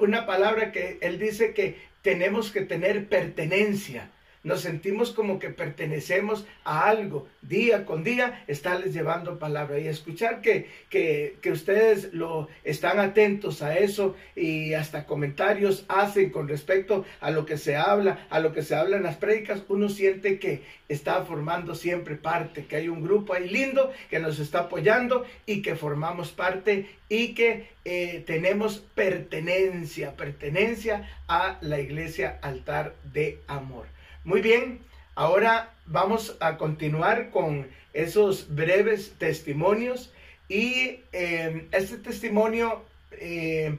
una 0.00 0.26
palabra 0.26 0.72
que 0.72 0.98
él 1.00 1.18
dice 1.18 1.54
que 1.54 1.76
tenemos 2.02 2.50
que 2.50 2.62
tener 2.62 3.06
pertenencia 3.06 4.10
nos 4.44 4.60
sentimos 4.60 5.10
como 5.10 5.38
que 5.38 5.48
pertenecemos 5.48 6.46
a 6.64 6.88
algo. 6.88 7.26
Día 7.42 7.84
con 7.84 8.04
día 8.04 8.44
estarles 8.46 8.92
llevando 8.92 9.38
palabra 9.38 9.78
y 9.78 9.88
escuchar 9.88 10.40
que, 10.40 10.68
que, 10.90 11.36
que, 11.40 11.50
ustedes 11.50 12.12
lo 12.12 12.48
están 12.62 13.00
atentos 13.00 13.62
a 13.62 13.76
eso 13.76 14.14
y 14.36 14.74
hasta 14.74 15.06
comentarios 15.06 15.84
hacen 15.88 16.30
con 16.30 16.46
respecto 16.46 17.04
a 17.20 17.30
lo 17.30 17.46
que 17.46 17.56
se 17.58 17.76
habla, 17.76 18.26
a 18.30 18.38
lo 18.38 18.52
que 18.52 18.62
se 18.62 18.74
habla 18.74 18.96
en 18.96 19.02
las 19.02 19.16
prédicas, 19.16 19.64
uno 19.68 19.88
siente 19.88 20.38
que 20.38 20.62
está 20.88 21.24
formando 21.24 21.74
siempre 21.74 22.16
parte, 22.16 22.66
que 22.66 22.76
hay 22.76 22.88
un 22.88 23.02
grupo 23.02 23.32
ahí 23.32 23.48
lindo 23.48 23.92
que 24.10 24.18
nos 24.18 24.38
está 24.38 24.60
apoyando 24.60 25.24
y 25.46 25.62
que 25.62 25.74
formamos 25.74 26.32
parte 26.32 26.86
y 27.08 27.34
que 27.34 27.68
eh, 27.84 28.22
tenemos 28.26 28.78
pertenencia, 28.94 30.16
pertenencia 30.16 31.08
a 31.28 31.58
la 31.62 31.80
iglesia 31.80 32.38
altar 32.42 32.94
de 33.12 33.40
amor. 33.46 33.93
Muy 34.24 34.40
bien, 34.40 34.80
ahora 35.16 35.74
vamos 35.84 36.38
a 36.40 36.56
continuar 36.56 37.28
con 37.28 37.66
esos 37.92 38.54
breves 38.54 39.12
testimonios 39.18 40.14
y 40.48 41.00
eh, 41.12 41.68
este 41.72 41.98
testimonio 41.98 42.82
eh, 43.12 43.76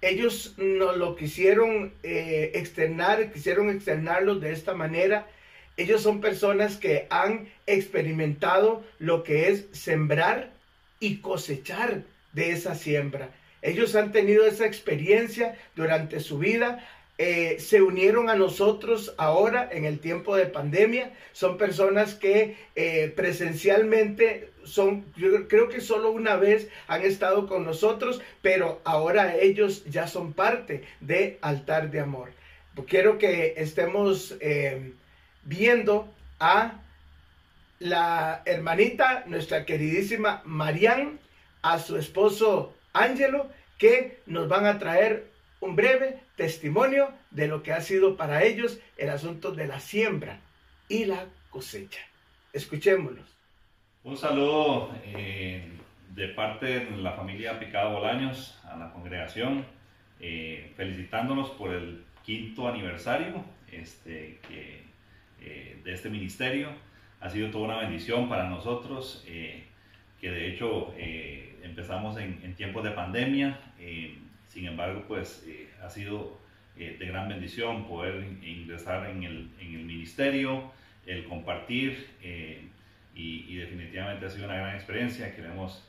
ellos 0.00 0.54
no 0.56 0.92
lo 0.92 1.16
quisieron 1.16 1.92
eh, 2.04 2.52
externar, 2.54 3.32
quisieron 3.32 3.70
externarlo 3.70 4.36
de 4.36 4.52
esta 4.52 4.72
manera. 4.72 5.26
Ellos 5.76 6.00
son 6.00 6.20
personas 6.20 6.76
que 6.76 7.08
han 7.10 7.48
experimentado 7.66 8.84
lo 9.00 9.24
que 9.24 9.48
es 9.48 9.66
sembrar 9.72 10.52
y 11.00 11.16
cosechar 11.16 12.02
de 12.34 12.52
esa 12.52 12.76
siembra. 12.76 13.30
Ellos 13.62 13.96
han 13.96 14.12
tenido 14.12 14.46
esa 14.46 14.64
experiencia 14.64 15.58
durante 15.74 16.20
su 16.20 16.38
vida, 16.38 16.86
eh, 17.18 17.56
se 17.58 17.82
unieron 17.82 18.30
a 18.30 18.36
nosotros 18.36 19.12
ahora 19.18 19.68
en 19.72 19.84
el 19.84 19.98
tiempo 19.98 20.36
de 20.36 20.46
pandemia. 20.46 21.12
Son 21.32 21.58
personas 21.58 22.14
que 22.14 22.56
eh, 22.76 23.12
presencialmente 23.14 24.50
son, 24.62 25.04
yo 25.16 25.48
creo 25.48 25.68
que 25.68 25.80
solo 25.80 26.12
una 26.12 26.36
vez 26.36 26.68
han 26.86 27.02
estado 27.02 27.48
con 27.48 27.64
nosotros, 27.64 28.20
pero 28.40 28.80
ahora 28.84 29.34
ellos 29.34 29.84
ya 29.86 30.06
son 30.06 30.32
parte 30.32 30.84
de 31.00 31.38
Altar 31.40 31.90
de 31.90 32.00
Amor. 32.00 32.30
Quiero 32.86 33.18
que 33.18 33.54
estemos 33.56 34.36
eh, 34.40 34.92
viendo 35.42 36.08
a 36.38 36.80
la 37.80 38.42
hermanita, 38.44 39.24
nuestra 39.26 39.64
queridísima 39.64 40.42
Marian, 40.44 41.18
a 41.62 41.80
su 41.80 41.96
esposo 41.96 42.74
Ángelo, 42.92 43.48
que 43.78 44.20
nos 44.26 44.48
van 44.48 44.66
a 44.66 44.78
traer 44.78 45.26
un 45.60 45.76
breve 45.76 46.20
testimonio 46.36 47.12
de 47.30 47.48
lo 47.48 47.62
que 47.62 47.72
ha 47.72 47.80
sido 47.80 48.16
para 48.16 48.44
ellos 48.44 48.80
el 48.96 49.10
asunto 49.10 49.52
de 49.52 49.66
la 49.66 49.80
siembra 49.80 50.40
y 50.88 51.04
la 51.04 51.26
cosecha. 51.50 52.00
Escuchémoslos. 52.52 53.36
Un 54.04 54.16
saludo 54.16 54.94
eh, 55.04 55.68
de 56.14 56.28
parte 56.28 56.66
de 56.66 56.96
la 56.96 57.12
familia 57.12 57.58
Picado 57.58 57.92
Bolaños 57.92 58.58
a 58.64 58.76
la 58.76 58.92
congregación, 58.92 59.66
eh, 60.20 60.72
felicitándonos 60.76 61.50
por 61.50 61.74
el 61.74 62.04
quinto 62.24 62.68
aniversario 62.68 63.44
este, 63.70 64.40
eh, 64.50 65.80
de 65.84 65.92
este 65.92 66.08
ministerio. 66.08 66.70
Ha 67.20 67.28
sido 67.30 67.50
toda 67.50 67.64
una 67.64 67.78
bendición 67.80 68.28
para 68.28 68.48
nosotros, 68.48 69.24
que 69.26 70.30
de 70.30 70.48
hecho 70.48 70.94
empezamos 71.62 72.16
en, 72.16 72.40
en, 72.44 72.54
tiempos 72.54 72.84
de 72.84 72.92
pandemia 72.92 73.58
sin 74.48 74.66
embargo, 74.66 75.04
pues 75.06 75.44
eh, 75.46 75.68
ha 75.82 75.90
sido 75.90 76.38
eh, 76.76 76.96
de 76.98 77.06
gran 77.06 77.28
bendición 77.28 77.86
poder 77.86 78.24
ingresar 78.42 79.08
en 79.10 79.22
el, 79.22 79.50
en 79.60 79.74
el 79.74 79.84
ministerio, 79.84 80.72
el 81.06 81.24
compartir 81.24 82.08
eh, 82.22 82.68
y, 83.14 83.56
definitivamente 83.56 84.26
ha 84.26 84.30
sido 84.30 84.46
una 84.46 84.56
gran 84.56 84.74
experiencia. 84.74 85.34
Queremos 85.34 85.84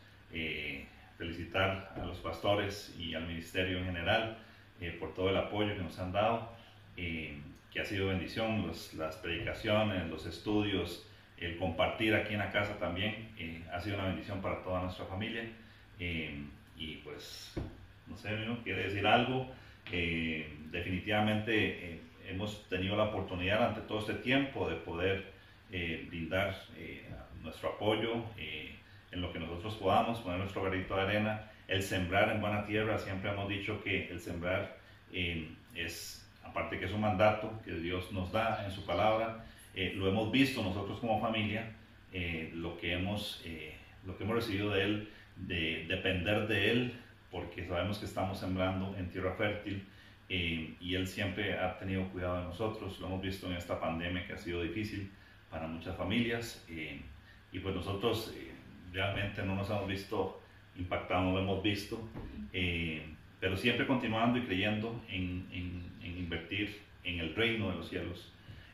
felicitar 1.18 1.93
a 1.95 2.05
los 2.05 2.18
pastores 2.20 2.95
y 2.97 3.14
al 3.14 3.28
ministerio 3.28 3.80
en 3.80 3.86
general 3.86 4.38
por 4.99 5.14
todo 5.14 5.30
el 5.30 5.38
apoyo 5.38 5.76
que 5.76 5.82
nos 5.82 5.97
han 5.99 6.12
dado, 6.12 6.55
que 6.95 7.80
ha 7.80 7.86
sido 7.86 8.07
bendición, 8.07 8.72
las 8.97 9.16
predicaciones, 9.18 10.07
los 10.07 10.26
estudios, 10.26 11.07
el 11.38 11.57
compartir 11.57 12.16
aquí 12.16 12.34
en 12.34 12.39
la 12.39 12.51
casa 12.51 12.78
también 12.80 13.30
ha 13.72 13.80
sido 13.80 13.97
una 13.97 14.07
bendición 14.07 14.41
para 14.41 14.64
toda 14.64 14.82
nuestra 14.82 15.05
familia. 15.05 15.43
y 15.99 16.95
pues 17.03 17.53
no 18.10 18.18
sé, 18.18 18.32
¿no? 18.45 18.64
quiere 18.64 18.84
decir 18.84 19.05
algo. 19.05 19.47
Eh, 19.91 20.47
definitivamente 20.72 21.53
eh, 21.55 22.01
hemos 22.28 22.68
tenido 22.70 22.95
la 22.95 23.05
oportunidad 23.05 23.57
durante 23.60 23.82
todo 23.82 23.99
este 23.99 24.16
tiempo 24.16 24.70
de 24.70 24.76
poder 24.76 25.32
eh, 25.72 26.05
brindar 26.07 26.55
nuestro 27.43 27.70
apoyo 27.70 28.26
en 29.12 29.22
lo 29.22 29.32
que 29.32 29.39
nosotros 29.39 29.76
podamos, 29.76 30.20
poner 30.20 30.39
nuestro 30.39 30.62
granito 30.64 30.95
de 30.95 31.01
arena, 31.01 31.49
el 31.68 31.82
sembrar 31.82 32.30
en 32.30 32.41
buena 32.41 32.66
tierra. 32.66 32.99
Siempre 32.99 33.32
hemos 33.32 33.49
dicho 33.49 33.82
que 33.84 34.10
el 34.10 34.20
sembrar 34.20 34.78
es, 35.74 36.30
aparte 36.43 36.80
que 36.80 36.86
es 36.86 36.91
un 36.91 37.01
mandato 37.01 37.51
que 37.64 37.72
Dios 37.72 38.12
nos 38.12 38.32
da 38.32 38.66
en 38.66 38.72
su 38.72 38.86
palabra, 38.86 39.45
lo 39.95 40.07
hemos 40.07 40.32
visto 40.32 40.62
nosotros 40.62 40.99
como 40.99 41.22
familia, 41.22 41.72
lo, 42.53 42.78
que 42.78 42.93
hemos, 42.93 43.43
lo 44.05 44.18
que 44.18 44.24
hemos 44.26 44.36
recibido 44.36 44.72
de 44.72 44.84
Él, 44.84 45.10
de 45.38 45.86
depender 45.88 46.47
de 46.47 46.72
Él, 46.72 46.93
porque 47.32 47.65
sabemos 47.65 47.99
que 47.99 48.05
estamos 48.05 48.39
sembrando 48.39 48.95
en 48.97 49.09
tierra 49.09 49.34
fértil 49.34 49.86
eh, 50.30 50.75
y 50.80 50.95
Él 50.95 51.07
siempre 51.07 51.57
ha 51.57 51.77
tenido 51.77 52.07
cuidado 52.09 52.38
de 52.38 52.43
nosotros. 52.43 52.99
Lo 52.99 53.07
hemos 53.07 53.21
visto 53.21 53.47
en 53.47 53.53
esta 53.53 53.80
pandemia 53.80 54.25
que 54.25 54.34
ha 54.34 54.38
sido 54.38 54.61
difícil 54.61 55.11
para 55.49 55.67
muchas 55.67 55.95
familias 55.95 56.63
eh, 56.69 57.01
y 57.51 57.59
pues 57.59 57.75
nosotros 57.75 58.34
eh, 58.36 58.51
realmente 58.93 59.43
no 59.43 59.55
nos 59.55 59.69
hemos 59.69 59.88
visto 59.88 60.41
impactados, 60.77 61.25
no 61.25 61.32
lo 61.34 61.39
hemos 61.39 61.63
visto, 61.63 62.07
pero 63.39 63.57
siempre 63.57 63.86
continuando 63.86 64.39
y 64.39 64.43
creyendo 64.43 65.03
en, 65.09 65.45
en, 65.51 66.17
invertir 66.17 66.80
en 67.03 67.19
el 67.19 67.36
reino 67.36 67.69
de 67.69 67.75
los 67.75 67.89
cielos. 67.89 68.32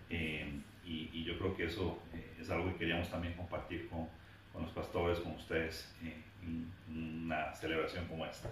Y, 0.09 1.09
y, 1.13 1.23
yo 1.23 1.37
creo 1.39 1.55
que 1.55 1.65
eso 1.65 1.99
es 2.39 2.49
algo 2.49 2.71
que 2.71 2.77
queríamos 2.77 3.09
también 3.09 3.33
compartir 3.33 3.87
con, 3.89 4.07
con 4.55 4.63
los 4.63 4.71
pastores, 4.71 5.19
con 5.19 5.33
ustedes 5.33 5.93
una 6.89 7.53
celebración 7.53 8.07
como 8.07 8.25
esta. 8.25 8.49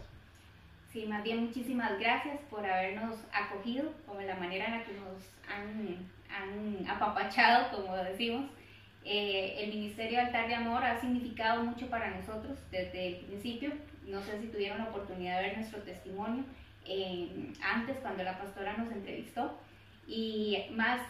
Sí, 0.92 1.06
más 1.08 1.24
bien 1.24 1.46
muchísimas 1.46 1.98
gracias 2.00 2.40
por 2.50 2.66
habernos 2.66 3.18
acogido, 3.32 3.92
como 4.06 4.22
la 4.22 4.36
manera 4.36 4.66
en 4.66 4.72
la 4.72 4.84
que 4.84 4.94
nos 4.94 5.24
han, 5.50 5.98
han 6.30 6.88
apapachado, 6.88 7.76
como 7.76 7.96
decimos. 7.98 8.46
Eh, 9.06 9.56
el 9.64 9.70
Ministerio 9.70 10.20
Altar 10.20 10.48
de 10.48 10.56
Amor 10.56 10.84
ha 10.84 11.00
significado 11.02 11.64
mucho 11.64 11.88
para 11.88 12.12
nosotros 12.12 12.58
desde 12.72 13.08
el 13.08 13.16
principio. 13.26 13.72
No 14.06 14.22
sé 14.22 14.40
si 14.40 14.48
tuvieron 14.48 14.78
la 14.78 14.86
oportunidad 14.86 15.42
de 15.42 15.48
ver 15.48 15.58
nuestro 15.58 15.82
testimonio 15.82 16.44
eh, 16.86 17.54
antes, 17.62 17.98
cuando 17.98 18.24
la 18.24 18.38
pastora 18.38 18.78
nos 18.78 18.92
entrevistó. 18.92 19.58
Y 20.08 20.58
más 20.72 21.02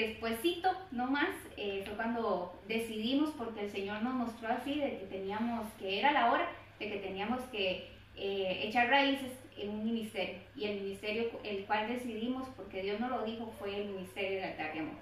despuésito, 0.00 0.70
no 0.90 1.06
más, 1.06 1.30
eh, 1.56 1.82
fue 1.86 1.94
cuando 1.94 2.60
decidimos, 2.68 3.30
porque 3.30 3.64
el 3.64 3.70
Señor 3.70 4.02
nos 4.02 4.14
mostró 4.14 4.48
así, 4.48 4.78
de 4.78 4.98
que 4.98 5.06
teníamos, 5.06 5.72
que 5.78 5.98
era 5.98 6.12
la 6.12 6.32
hora, 6.32 6.48
de 6.78 6.90
que 6.90 6.98
teníamos 6.98 7.40
que 7.52 7.88
eh, 8.16 8.60
echar 8.64 8.88
raíces 8.88 9.32
en 9.56 9.70
un 9.70 9.84
ministerio. 9.84 10.36
Y 10.56 10.64
el 10.64 10.80
ministerio, 10.80 11.30
el 11.44 11.64
cual 11.64 11.88
decidimos, 11.88 12.48
porque 12.56 12.82
Dios 12.82 13.00
nos 13.00 13.10
lo 13.10 13.24
dijo, 13.24 13.52
fue 13.58 13.82
el 13.82 13.86
ministerio 13.86 14.36
del 14.40 14.50
altar 14.50 14.74
de 14.74 14.80
amor. 14.80 14.96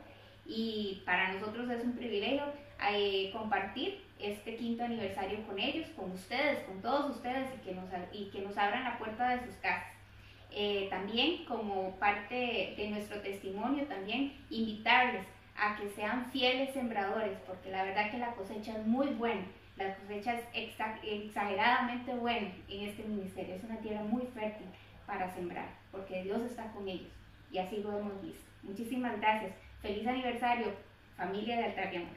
y 0.45 1.03
para 1.07 1.33
nosotros 1.33 1.71
es 1.71 1.85
un 1.85 1.93
privilegio 1.93 2.43
eh, 2.91 3.31
compartir 3.33 4.03
este 4.19 4.57
quinto 4.57 4.85
aniversario 4.85 5.45
con 5.47 5.59
ellos, 5.59 5.89
con 5.97 6.11
ustedes, 6.11 6.65
con 6.65 6.81
todos 6.83 7.17
ustedes 7.17 7.49
y 7.55 7.65
que 7.65 7.75
nos, 7.75 7.85
y 8.13 8.27
que 8.27 8.41
nos 8.41 8.57
abran 8.57 8.85
la 8.85 8.99
puerta 8.99 9.31
de 9.31 9.47
sus 9.47 9.55
casas. 9.57 9.93
Eh, 10.55 10.89
también 10.91 11.45
como 11.47 11.97
parte 11.97 12.75
de 12.77 12.91
nuestro 12.91 13.21
testimonio, 13.21 13.85
también 13.85 14.35
invitarles 14.51 15.25
a 15.57 15.77
que 15.77 15.89
sean 15.91 16.31
fieles 16.31 16.75
sembradores, 16.75 17.39
porque 17.47 17.71
la 17.71 17.85
verdad 17.85 18.11
que 18.11 18.19
la 18.19 18.35
cosecha 18.35 18.73
es 18.77 18.87
muy 18.87 19.09
buena, 19.09 19.47
la 19.77 19.95
cosecha 19.97 20.41
es 20.53 20.75
exageradamente 21.03 22.15
buena 22.15 22.51
en 22.69 22.89
este 22.89 23.05
ministerio, 23.05 23.55
es 23.55 23.65
una 23.65 23.79
tierra 23.79 24.03
muy 24.03 24.23
fértil 24.35 24.67
para 25.07 25.35
sembrar, 25.35 25.71
porque 25.91 26.23
Dios 26.23 26.43
está 26.43 26.71
con 26.73 26.87
ellos 26.87 27.13
y 27.51 27.59
así 27.59 27.79
lo 27.79 27.99
hemos 27.99 28.21
visto. 28.23 28.45
Muchísimas 28.63 29.19
gracias. 29.21 29.53
Feliz 29.81 30.07
aniversario, 30.07 30.67
familia 31.17 31.57
de 31.57 31.65
Altar 31.65 31.91
de 31.91 31.97
Amor. 31.97 32.17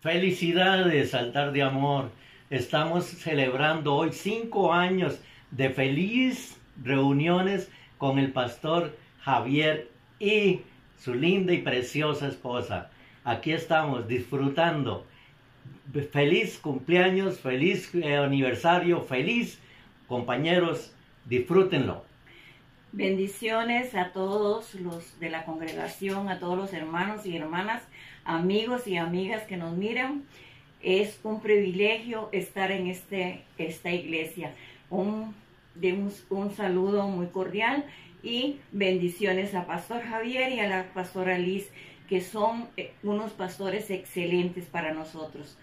Felicidades, 0.00 1.14
Altar 1.14 1.52
de 1.52 1.62
Amor. 1.62 2.10
Estamos 2.50 3.04
celebrando 3.04 3.94
hoy 3.94 4.12
cinco 4.12 4.72
años 4.72 5.22
de 5.50 5.70
feliz 5.70 6.61
reuniones 6.82 7.70
con 7.98 8.18
el 8.18 8.32
pastor 8.32 8.96
Javier 9.20 9.88
y 10.18 10.60
su 10.98 11.14
linda 11.14 11.52
y 11.52 11.58
preciosa 11.58 12.28
esposa. 12.28 12.90
Aquí 13.24 13.52
estamos 13.52 14.08
disfrutando. 14.08 15.06
Feliz 16.10 16.58
cumpleaños, 16.58 17.40
feliz 17.40 17.94
eh, 17.94 18.16
aniversario, 18.16 19.02
feliz 19.02 19.58
compañeros, 20.08 20.92
disfrútenlo. 21.26 22.04
Bendiciones 22.92 23.94
a 23.94 24.12
todos 24.12 24.74
los 24.74 25.18
de 25.18 25.30
la 25.30 25.44
congregación, 25.44 26.28
a 26.28 26.38
todos 26.38 26.58
los 26.58 26.72
hermanos 26.72 27.24
y 27.24 27.36
hermanas, 27.36 27.82
amigos 28.24 28.86
y 28.86 28.96
amigas 28.96 29.44
que 29.44 29.56
nos 29.56 29.76
miran. 29.76 30.24
Es 30.82 31.18
un 31.22 31.40
privilegio 31.40 32.28
estar 32.32 32.70
en 32.70 32.88
este, 32.88 33.44
esta 33.56 33.90
iglesia. 33.90 34.52
Un, 34.90 35.34
de 35.74 35.92
un, 36.30 36.54
saludo 36.54 37.08
muy 37.08 37.26
cordial 37.26 37.84
y 38.22 38.60
bendiciones 38.70 39.54
a 39.54 39.66
Pastor 39.66 40.02
Javier 40.02 40.52
y 40.52 40.60
a 40.60 40.68
la 40.68 40.84
Pastora 40.92 41.38
Liz, 41.38 41.70
que 42.08 42.20
son 42.20 42.68
eh, 42.76 42.92
unos 43.02 43.32
pastores 43.32 43.90
excelentes 43.90 44.66
para 44.66 44.92
nosotros. 44.92 45.56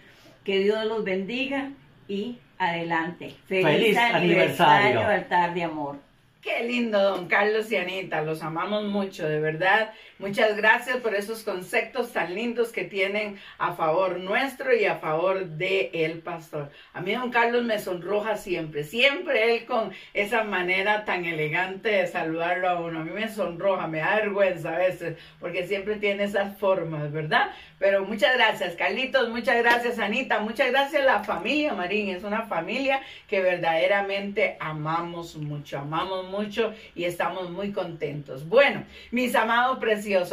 Que 0.44 0.60
Dios 0.60 0.86
los 0.86 1.04
bendiga 1.04 1.72
y 2.08 2.40
adelante. 2.58 3.36
Feliz, 3.48 3.98
aniversario, 3.98 5.02
altar 5.02 5.54
de 5.54 5.64
amor. 5.64 5.98
Qué 6.42 6.64
lindo, 6.64 7.02
don 7.02 7.28
Carlos 7.28 7.72
y 7.72 7.76
Anita, 7.76 8.22
los 8.22 8.42
amamos 8.42 8.86
mucho, 8.86 9.28
de 9.28 9.40
verdad. 9.40 9.92
Muchas 10.20 10.58
gracias 10.58 10.98
por 10.98 11.16
esos 11.16 11.44
conceptos 11.44 12.12
tan 12.12 12.36
lindos 12.36 12.74
que 12.74 12.84
tienen 12.84 13.40
a 13.58 13.72
favor 13.72 14.20
nuestro 14.20 14.76
y 14.76 14.84
a 14.84 14.98
favor 14.98 15.46
de 15.46 15.92
el 15.94 16.20
pastor. 16.20 16.70
A 16.94 17.00
mí 17.00 17.14
don 17.14 17.32
Carlos 17.32 17.64
me 17.64 17.80
sonroja 17.80 18.36
siempre, 18.36 18.84
siempre 18.84 19.56
él 19.56 19.66
con 19.66 19.94
esa 20.14 20.44
manera 20.44 21.06
tan 21.06 21.24
elegante 21.24 21.88
de 21.88 22.08
saludarlo 22.08 22.68
a 22.68 22.82
uno. 22.82 23.00
A 23.00 23.04
mí 23.06 23.12
me 23.12 23.30
sonroja, 23.30 23.88
me 23.88 24.00
da 24.00 24.18
vergüenza 24.18 24.76
a 24.76 24.78
veces, 24.78 25.18
porque 25.40 25.66
siempre 25.66 25.96
tiene 25.96 26.26
esas 26.26 26.58
formas, 26.58 27.14
¿verdad? 27.14 27.52
Pero 27.78 28.04
muchas 28.04 28.36
gracias, 28.36 28.76
Carlitos, 28.76 29.30
muchas 29.30 29.56
gracias, 29.64 30.00
Anita, 30.00 30.42
muchas 30.42 30.70
gracias 30.70 31.02
a 31.02 31.06
la 31.06 31.24
familia 31.24 31.74
Marín. 31.74 32.10
Es 32.10 32.26
una 32.26 32.42
familia 32.42 33.02
que 33.30 33.40
verdaderamente 33.40 34.58
amamos 34.60 35.38
mucho, 35.38 35.80
amamos 35.80 36.28
mucho 36.30 36.74
y 36.94 37.06
estamos 37.06 37.50
muy 37.50 37.72
contentos. 37.72 38.46
Bueno, 38.50 38.84
mis 39.12 39.34
amados 39.34 39.80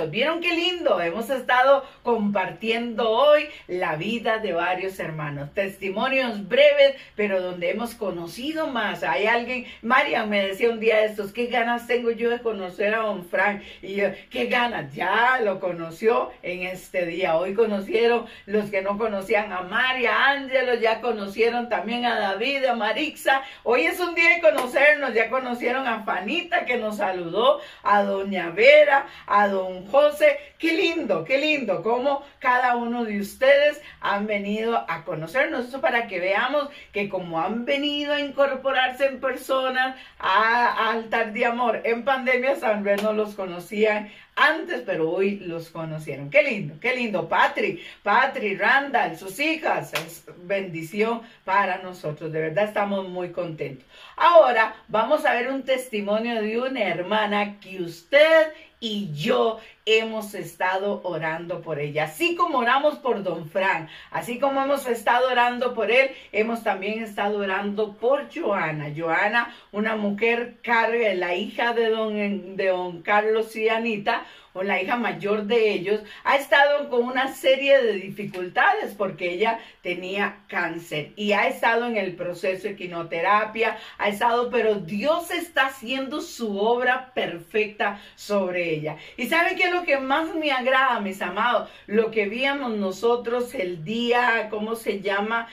¿vieron 0.09 0.41
qué 0.41 0.55
lindo? 0.55 0.99
Hemos 1.03 1.29
estado 1.29 1.85
compartiendo 2.03 3.11
hoy 3.11 3.47
la 3.66 3.97
vida 3.97 4.39
de 4.39 4.55
varios 4.55 4.99
hermanos. 4.99 5.53
Testimonios 5.53 6.49
breves, 6.49 6.95
pero 7.14 7.43
donde 7.43 7.72
hemos 7.72 7.95
conocido 7.95 8.68
más. 8.68 9.03
Hay 9.03 9.27
alguien, 9.27 9.66
María 9.83 10.24
me 10.24 10.47
decía 10.47 10.70
un 10.70 10.81
día 10.81 10.97
de 11.01 11.07
estos, 11.07 11.31
¿qué 11.31 11.49
ganas 11.49 11.87
tengo 11.87 12.11
yo 12.11 12.31
de 12.31 12.41
conocer 12.41 12.95
a 12.95 13.03
don 13.03 13.27
Frank? 13.27 13.62
Y 13.83 13.97
yo, 13.97 14.07
¿qué 14.31 14.47
ganas? 14.47 14.95
Ya 14.95 15.41
lo 15.43 15.61
conoció 15.61 16.31
en 16.43 16.62
este 16.62 17.05
día. 17.05 17.37
Hoy 17.37 17.53
conocieron 17.53 18.24
los 18.47 18.70
que 18.70 18.81
no 18.81 18.97
conocían 18.97 19.53
a 19.53 19.61
María, 19.61 20.31
Ángelo, 20.31 20.74
ya 20.77 21.03
conocieron 21.03 21.68
también 21.68 22.07
a 22.07 22.18
David, 22.18 22.64
a 22.64 22.74
Marixa. 22.74 23.43
Hoy 23.62 23.83
es 23.83 24.01
un 24.01 24.14
día 24.14 24.37
de 24.37 24.41
conocernos, 24.41 25.12
ya 25.12 25.29
conocieron 25.29 25.87
a 25.87 26.03
Fanita 26.03 26.64
que 26.64 26.79
nos 26.79 26.97
saludó, 26.97 27.61
a 27.83 28.03
doña 28.03 28.49
Vera, 28.51 29.07
a 29.27 29.49
don 29.49 29.66
José. 29.91 30.39
Qué 30.59 30.73
lindo, 30.73 31.25
qué 31.25 31.39
lindo, 31.39 31.83
cómo 31.83 32.23
cada 32.39 32.77
uno 32.77 33.05
de 33.05 33.21
ustedes 33.21 33.81
han 34.01 34.27
venido 34.27 34.85
a 34.89 35.05
conocernos. 35.05 35.67
Eso 35.67 35.81
para 35.81 36.07
que 36.07 36.21
veamos 36.21 36.69
que 36.93 37.09
como 37.09 37.41
han 37.41 37.64
venido 37.64 38.12
a 38.12 38.21
incorporarse 38.21 39.07
en 39.07 39.21
personas 39.21 39.97
a, 40.19 40.91
altar 40.91 41.33
de 41.33 41.45
amor 41.47 41.83
en 41.85 42.05
pandemia, 42.05 42.57
San 42.57 42.83
vez 42.83 43.03
no 43.03 43.12
los 43.12 43.35
conocían 43.35 44.11
antes, 44.37 44.83
pero 44.85 45.11
hoy 45.11 45.37
los 45.41 45.71
conocieron. 45.71 46.31
Qué 46.31 46.43
lindo, 46.43 46.75
qué 46.81 46.95
lindo. 46.95 47.29
Patri, 47.29 47.83
Patri, 48.03 48.55
Randall, 48.55 49.17
sus 49.17 49.41
hijas, 49.41 49.93
es 49.95 50.25
bendición 50.43 51.23
para 51.45 51.79
nosotros. 51.79 52.31
De 52.33 52.41
verdad 52.41 52.64
estamos 52.64 53.09
muy 53.09 53.31
contentos. 53.31 53.87
Ahora 54.17 54.77
vamos 54.89 55.25
a 55.25 55.33
ver 55.33 55.49
un 55.49 55.62
testimonio 55.62 56.41
de 56.43 56.61
una 56.61 56.83
hermana 56.83 57.59
que 57.61 57.83
usted 57.83 58.53
y 58.87 59.12
yo 59.14 59.59
hemos 59.87 60.34
estado 60.34 61.01
orando 61.05 61.62
por 61.62 61.78
ella. 61.78 62.05
Así 62.05 62.34
como 62.34 62.59
oramos 62.59 62.97
por 62.97 63.22
don 63.22 63.49
Fran, 63.49 63.89
así 64.11 64.41
como 64.41 64.62
hemos 64.62 64.87
estado 64.89 65.30
orando 65.30 65.74
por 65.74 65.93
él, 65.93 66.11
hemos 66.32 66.64
también 66.64 67.03
estado 67.03 67.39
orando 67.39 67.95
por 67.95 68.26
Joana. 68.34 68.93
Joana, 68.95 69.55
una 69.70 69.95
mujer 69.95 70.57
carga, 70.62 71.14
la 71.14 71.37
hija 71.37 71.72
de 71.72 71.89
don, 71.89 72.57
de 72.57 72.66
don 72.66 73.03
Carlos 73.03 73.55
y 73.55 73.68
Anita, 73.68 74.24
o 74.57 74.62
la 74.62 74.80
hija 74.80 74.97
mayor 74.97 75.45
de 75.45 75.70
ellos, 75.70 76.01
ha 76.24 76.37
estado 76.37 76.89
con 76.89 77.05
una 77.05 77.28
serie 77.34 77.82
de 77.82 77.93
dificultades 77.93 78.95
porque 78.95 79.30
ella 79.30 79.61
tenía 79.82 80.39
cáncer 80.49 81.12
y 81.14 81.32
ha 81.32 81.47
estado 81.47 81.87
en 81.87 81.99
el 81.99 82.16
proceso 82.16 82.66
de 82.66 82.76
quinoterapia, 82.76 83.76
ha 83.99 84.09
estado, 84.09 84.51
pero 84.51 84.76
Dios 84.76 85.30
está 85.30 85.66
haciendo 85.66 86.22
su 86.22 86.59
obra 86.59 87.12
perfecta 87.14 88.01
sobre 88.14 88.70
ella. 88.74 88.97
¿Y 89.18 89.26
sabe 89.26 89.57
qué 89.57 89.64
es 89.64 89.72
lo 89.77 89.85
que 89.85 89.99
más 89.99 90.35
me 90.35 90.53
agrada, 90.53 91.01
mis 91.01 91.20
amados? 91.20 91.68
Lo 91.87 92.11
que 92.11 92.27
víamos 92.29 92.72
nosotros 92.77 93.55
el 93.55 93.85
día, 93.85 94.49
¿cómo 94.51 94.74
se 94.74 95.01
llama? 95.01 95.49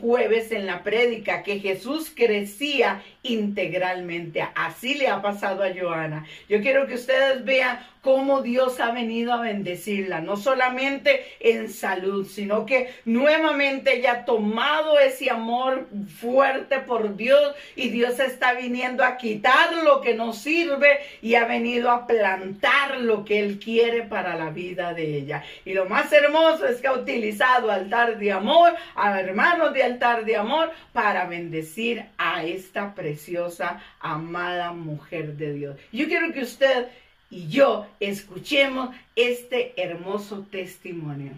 Jueves 0.00 0.50
en 0.50 0.66
la 0.66 0.82
prédica, 0.82 1.42
que 1.44 1.60
Jesús 1.60 2.12
crecía 2.14 3.02
integralmente. 3.22 4.46
Así 4.54 4.94
le 4.94 5.08
ha 5.08 5.20
pasado 5.20 5.62
a 5.62 5.72
Joana. 5.74 6.24
Yo 6.48 6.60
quiero 6.60 6.86
que 6.86 6.94
ustedes 6.94 7.44
vean 7.44 7.80
cómo 8.02 8.40
Dios 8.40 8.80
ha 8.80 8.92
venido 8.92 9.32
a 9.32 9.40
bendecirla, 9.40 10.20
no 10.20 10.36
solamente 10.36 11.24
en 11.38 11.68
salud, 11.68 12.26
sino 12.26 12.64
que 12.64 12.94
nuevamente 13.04 13.96
ella 13.96 14.12
ha 14.12 14.24
tomado 14.24 14.98
ese 14.98 15.30
amor 15.30 15.86
fuerte 16.20 16.78
por 16.78 17.16
Dios 17.16 17.54
y 17.76 17.90
Dios 17.90 18.18
está 18.18 18.54
viniendo 18.54 19.04
a 19.04 19.16
quitar 19.16 19.84
lo 19.84 20.00
que 20.00 20.14
no 20.14 20.32
sirve 20.32 21.00
y 21.20 21.34
ha 21.34 21.44
venido 21.44 21.90
a 21.90 22.06
plantar 22.06 23.00
lo 23.00 23.24
que 23.24 23.40
Él 23.40 23.58
quiere 23.58 24.02
para 24.02 24.34
la 24.36 24.50
vida 24.50 24.94
de 24.94 25.16
ella. 25.16 25.44
Y 25.64 25.74
lo 25.74 25.86
más 25.86 26.10
hermoso 26.12 26.66
es 26.66 26.80
que 26.80 26.88
ha 26.88 26.94
utilizado 26.94 27.70
altar 27.70 28.18
de 28.18 28.32
amor, 28.32 28.74
a 28.94 29.20
hermanos 29.20 29.74
de 29.74 29.82
altar 29.82 30.24
de 30.24 30.36
amor, 30.36 30.72
para 30.92 31.26
bendecir 31.26 32.04
a 32.16 32.44
esta 32.44 32.94
preciosa, 33.10 33.82
amada 33.98 34.72
mujer 34.72 35.36
de 35.36 35.52
Dios. 35.52 35.76
Yo 35.92 36.06
quiero 36.06 36.32
que 36.32 36.42
usted 36.42 36.86
y 37.28 37.48
yo 37.48 37.88
escuchemos 37.98 38.94
este 39.16 39.72
hermoso 39.80 40.46
testimonio 40.48 41.32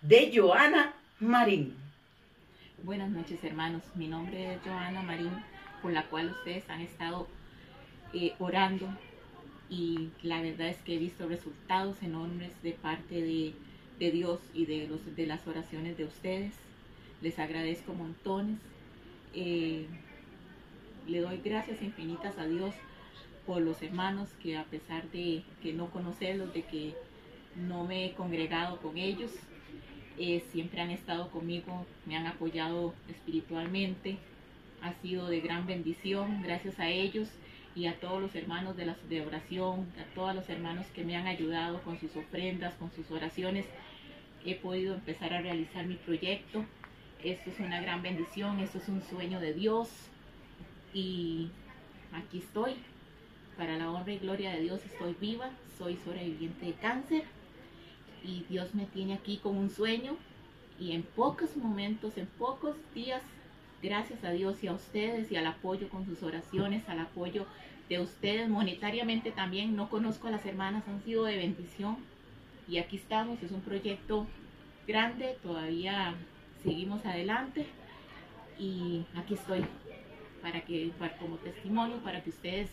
de 0.00 0.32
Joana 0.34 0.94
Marín. 1.20 1.76
Buenas 2.82 3.10
noches 3.10 3.44
hermanos, 3.44 3.82
mi 3.94 4.08
nombre 4.08 4.54
es 4.54 4.60
Joana 4.64 5.02
Marín, 5.02 5.32
con 5.82 5.92
la 5.92 6.04
cual 6.04 6.30
ustedes 6.30 6.68
han 6.70 6.80
estado 6.80 7.28
eh, 8.14 8.32
orando 8.38 8.88
y 9.68 10.08
la 10.22 10.40
verdad 10.40 10.68
es 10.68 10.78
que 10.78 10.94
he 10.94 10.98
visto 10.98 11.28
resultados 11.28 12.02
enormes 12.02 12.50
de 12.62 12.72
parte 12.72 13.20
de, 13.20 13.52
Dios 14.10 14.40
y 14.54 14.64
de, 14.64 14.88
los, 14.88 15.14
de 15.14 15.26
las 15.26 15.46
oraciones 15.46 15.98
de 15.98 16.04
ustedes. 16.04 16.54
Les 17.20 17.38
agradezco 17.38 17.92
montones. 17.92 18.58
Eh, 19.34 19.86
le 21.06 21.20
doy 21.20 21.40
gracias 21.44 21.82
infinitas 21.82 22.38
a 22.38 22.46
Dios 22.46 22.74
por 23.46 23.60
los 23.60 23.82
hermanos 23.82 24.28
que 24.42 24.56
a 24.56 24.64
pesar 24.64 25.10
de 25.10 25.42
que 25.62 25.72
no 25.72 25.90
conocerlos, 25.90 26.54
de 26.54 26.62
que 26.62 26.94
no 27.56 27.84
me 27.84 28.06
he 28.06 28.12
congregado 28.12 28.78
con 28.78 28.96
ellos, 28.96 29.32
eh, 30.18 30.42
siempre 30.52 30.80
han 30.80 30.90
estado 30.90 31.30
conmigo, 31.30 31.86
me 32.06 32.16
han 32.16 32.26
apoyado 32.26 32.94
espiritualmente, 33.08 34.18
ha 34.80 34.92
sido 34.94 35.28
de 35.28 35.40
gran 35.40 35.66
bendición 35.66 36.42
gracias 36.42 36.78
a 36.78 36.88
ellos 36.88 37.28
y 37.74 37.86
a 37.86 37.98
todos 37.98 38.20
los 38.20 38.34
hermanos 38.34 38.76
de 38.76 38.86
la 38.86 38.96
de 39.08 39.22
oración, 39.22 39.86
a 39.98 40.14
todos 40.14 40.34
los 40.34 40.48
hermanos 40.48 40.86
que 40.94 41.04
me 41.04 41.16
han 41.16 41.26
ayudado 41.26 41.80
con 41.82 41.98
sus 41.98 42.14
ofrendas, 42.16 42.74
con 42.74 42.92
sus 42.92 43.10
oraciones. 43.10 43.64
He 44.44 44.56
podido 44.56 44.94
empezar 44.94 45.32
a 45.32 45.40
realizar 45.40 45.86
mi 45.86 45.94
proyecto. 45.94 46.64
Esto 47.24 47.50
es 47.50 47.60
una 47.60 47.80
gran 47.80 48.02
bendición, 48.02 48.58
esto 48.60 48.78
es 48.78 48.88
un 48.88 49.02
sueño 49.02 49.40
de 49.40 49.54
Dios 49.54 49.88
y 50.92 51.50
aquí 52.12 52.38
estoy. 52.38 52.74
Para 53.56 53.76
la 53.76 53.90
honra 53.90 54.12
y 54.12 54.18
gloria 54.18 54.52
de 54.52 54.60
Dios 54.60 54.80
estoy 54.84 55.14
viva, 55.20 55.50
soy 55.76 55.98
sobreviviente 56.04 56.66
de 56.66 56.72
cáncer 56.72 57.24
y 58.24 58.44
Dios 58.48 58.74
me 58.74 58.86
tiene 58.86 59.14
aquí 59.14 59.36
con 59.36 59.56
un 59.56 59.68
sueño 59.70 60.16
y 60.80 60.92
en 60.92 61.02
pocos 61.02 61.56
momentos, 61.56 62.16
en 62.16 62.26
pocos 62.26 62.76
días 62.94 63.22
gracias 63.82 64.24
a 64.24 64.30
Dios 64.30 64.62
y 64.64 64.68
a 64.68 64.72
ustedes 64.72 65.30
y 65.30 65.36
al 65.36 65.46
apoyo 65.46 65.88
con 65.90 66.06
sus 66.06 66.22
oraciones, 66.22 66.88
al 66.88 67.00
apoyo 67.00 67.46
de 67.88 68.00
ustedes 68.00 68.48
monetariamente 68.48 69.32
también. 69.32 69.76
No 69.76 69.90
conozco 69.90 70.28
a 70.28 70.30
las 70.30 70.46
hermanas, 70.46 70.84
han 70.88 71.02
sido 71.02 71.24
de 71.24 71.36
bendición 71.36 71.96
y 72.68 72.78
aquí 72.78 72.96
estamos, 72.96 73.42
es 73.42 73.50
un 73.50 73.60
proyecto 73.60 74.26
grande, 74.86 75.36
todavía 75.42 76.14
seguimos 76.62 77.04
adelante 77.04 77.66
y 78.58 79.04
aquí 79.16 79.34
estoy 79.34 79.64
para 80.42 80.60
que 80.62 80.90
para, 80.98 81.16
como 81.16 81.36
testimonio 81.36 81.98
para 81.98 82.22
que 82.22 82.30
ustedes 82.30 82.68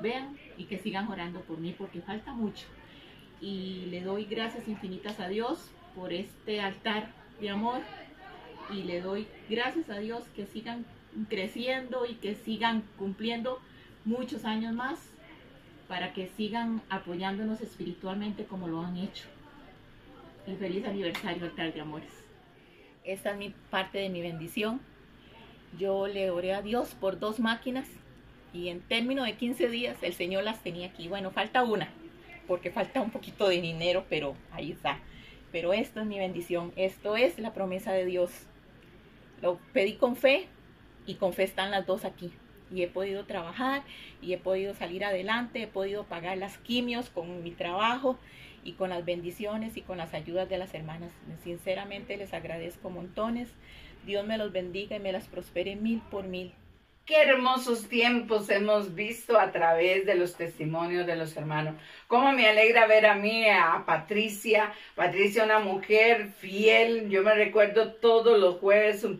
vean 0.00 0.36
y 0.56 0.64
que 0.64 0.78
sigan 0.78 1.08
orando 1.08 1.40
por 1.40 1.58
mí 1.58 1.74
porque 1.76 2.00
falta 2.00 2.32
mucho 2.32 2.66
y 3.40 3.86
le 3.90 4.00
doy 4.02 4.24
gracias 4.24 4.68
infinitas 4.68 5.20
a 5.20 5.28
Dios 5.28 5.70
por 5.94 6.12
este 6.12 6.60
altar 6.60 7.10
de 7.40 7.50
amor 7.50 7.80
y 8.72 8.84
le 8.84 9.00
doy 9.00 9.26
gracias 9.48 9.90
a 9.90 9.98
Dios 9.98 10.24
que 10.34 10.46
sigan 10.46 10.86
creciendo 11.28 12.06
y 12.06 12.14
que 12.14 12.34
sigan 12.34 12.82
cumpliendo 12.98 13.60
muchos 14.04 14.44
años 14.44 14.74
más 14.74 14.98
para 15.88 16.12
que 16.12 16.28
sigan 16.36 16.80
apoyándonos 16.88 17.60
espiritualmente 17.60 18.44
como 18.44 18.68
lo 18.68 18.80
han 18.80 18.96
hecho. 18.96 19.26
Y 20.46 20.56
feliz 20.56 20.84
aniversario 20.86 21.44
altar 21.44 21.72
de 21.72 21.80
amores. 21.80 22.10
Esta 23.04 23.32
es 23.32 23.36
mi 23.36 23.54
parte 23.70 23.98
de 23.98 24.08
mi 24.08 24.22
bendición. 24.22 24.80
Yo 25.78 26.06
le 26.06 26.30
oré 26.30 26.54
a 26.54 26.62
Dios 26.62 26.94
por 27.00 27.18
dos 27.18 27.40
máquinas 27.40 27.86
y 28.52 28.68
en 28.68 28.80
términos 28.80 29.26
de 29.26 29.34
15 29.34 29.68
días 29.68 29.96
el 30.02 30.14
Señor 30.14 30.44
las 30.44 30.62
tenía 30.62 30.86
aquí. 30.86 31.08
Bueno, 31.08 31.30
falta 31.30 31.62
una, 31.62 31.88
porque 32.46 32.70
falta 32.70 33.00
un 33.00 33.10
poquito 33.10 33.48
de 33.48 33.60
dinero, 33.60 34.04
pero 34.08 34.36
ahí 34.52 34.72
está. 34.72 35.00
Pero 35.50 35.72
esto 35.72 36.00
es 36.00 36.06
mi 36.06 36.18
bendición, 36.18 36.72
esto 36.76 37.16
es 37.16 37.38
la 37.38 37.52
promesa 37.52 37.92
de 37.92 38.04
Dios. 38.04 38.30
Lo 39.42 39.58
pedí 39.72 39.94
con 39.94 40.16
fe 40.16 40.46
y 41.06 41.14
con 41.14 41.32
fe 41.32 41.44
están 41.44 41.70
las 41.70 41.86
dos 41.86 42.04
aquí. 42.04 42.32
Y 42.72 42.82
he 42.82 42.88
podido 42.88 43.24
trabajar 43.24 43.82
y 44.22 44.32
he 44.32 44.38
podido 44.38 44.74
salir 44.74 45.04
adelante, 45.04 45.62
he 45.62 45.66
podido 45.66 46.04
pagar 46.04 46.38
las 46.38 46.58
quimios 46.58 47.10
con 47.10 47.42
mi 47.42 47.50
trabajo 47.50 48.18
y 48.64 48.72
con 48.72 48.90
las 48.90 49.04
bendiciones 49.04 49.76
y 49.76 49.82
con 49.82 49.98
las 49.98 50.14
ayudas 50.14 50.48
de 50.48 50.58
las 50.58 50.72
hermanas. 50.74 51.12
Sinceramente 51.42 52.16
les 52.16 52.32
agradezco 52.32 52.90
montones. 52.90 53.48
Dios 54.04 54.26
me 54.26 54.38
los 54.38 54.52
bendiga 54.52 54.96
y 54.96 55.00
me 55.00 55.12
las 55.12 55.26
prospere 55.26 55.76
mil 55.76 56.00
por 56.10 56.24
mil. 56.24 56.52
Qué 57.06 57.20
hermosos 57.20 57.86
tiempos 57.88 58.48
hemos 58.48 58.94
visto 58.94 59.38
a 59.38 59.52
través 59.52 60.06
de 60.06 60.14
los 60.14 60.36
testimonios 60.36 61.06
de 61.06 61.16
los 61.16 61.36
hermanos. 61.36 61.74
Cómo 62.08 62.32
me 62.32 62.48
alegra 62.48 62.86
ver 62.86 63.04
a 63.04 63.14
mí, 63.14 63.46
a 63.46 63.82
Patricia. 63.84 64.72
Patricia, 64.94 65.44
una 65.44 65.58
mujer 65.58 66.28
fiel. 66.38 67.10
Yo 67.10 67.22
me 67.22 67.34
recuerdo 67.34 67.92
todos 67.92 68.40
los 68.40 68.56
jueves, 68.56 69.04
el, 69.04 69.18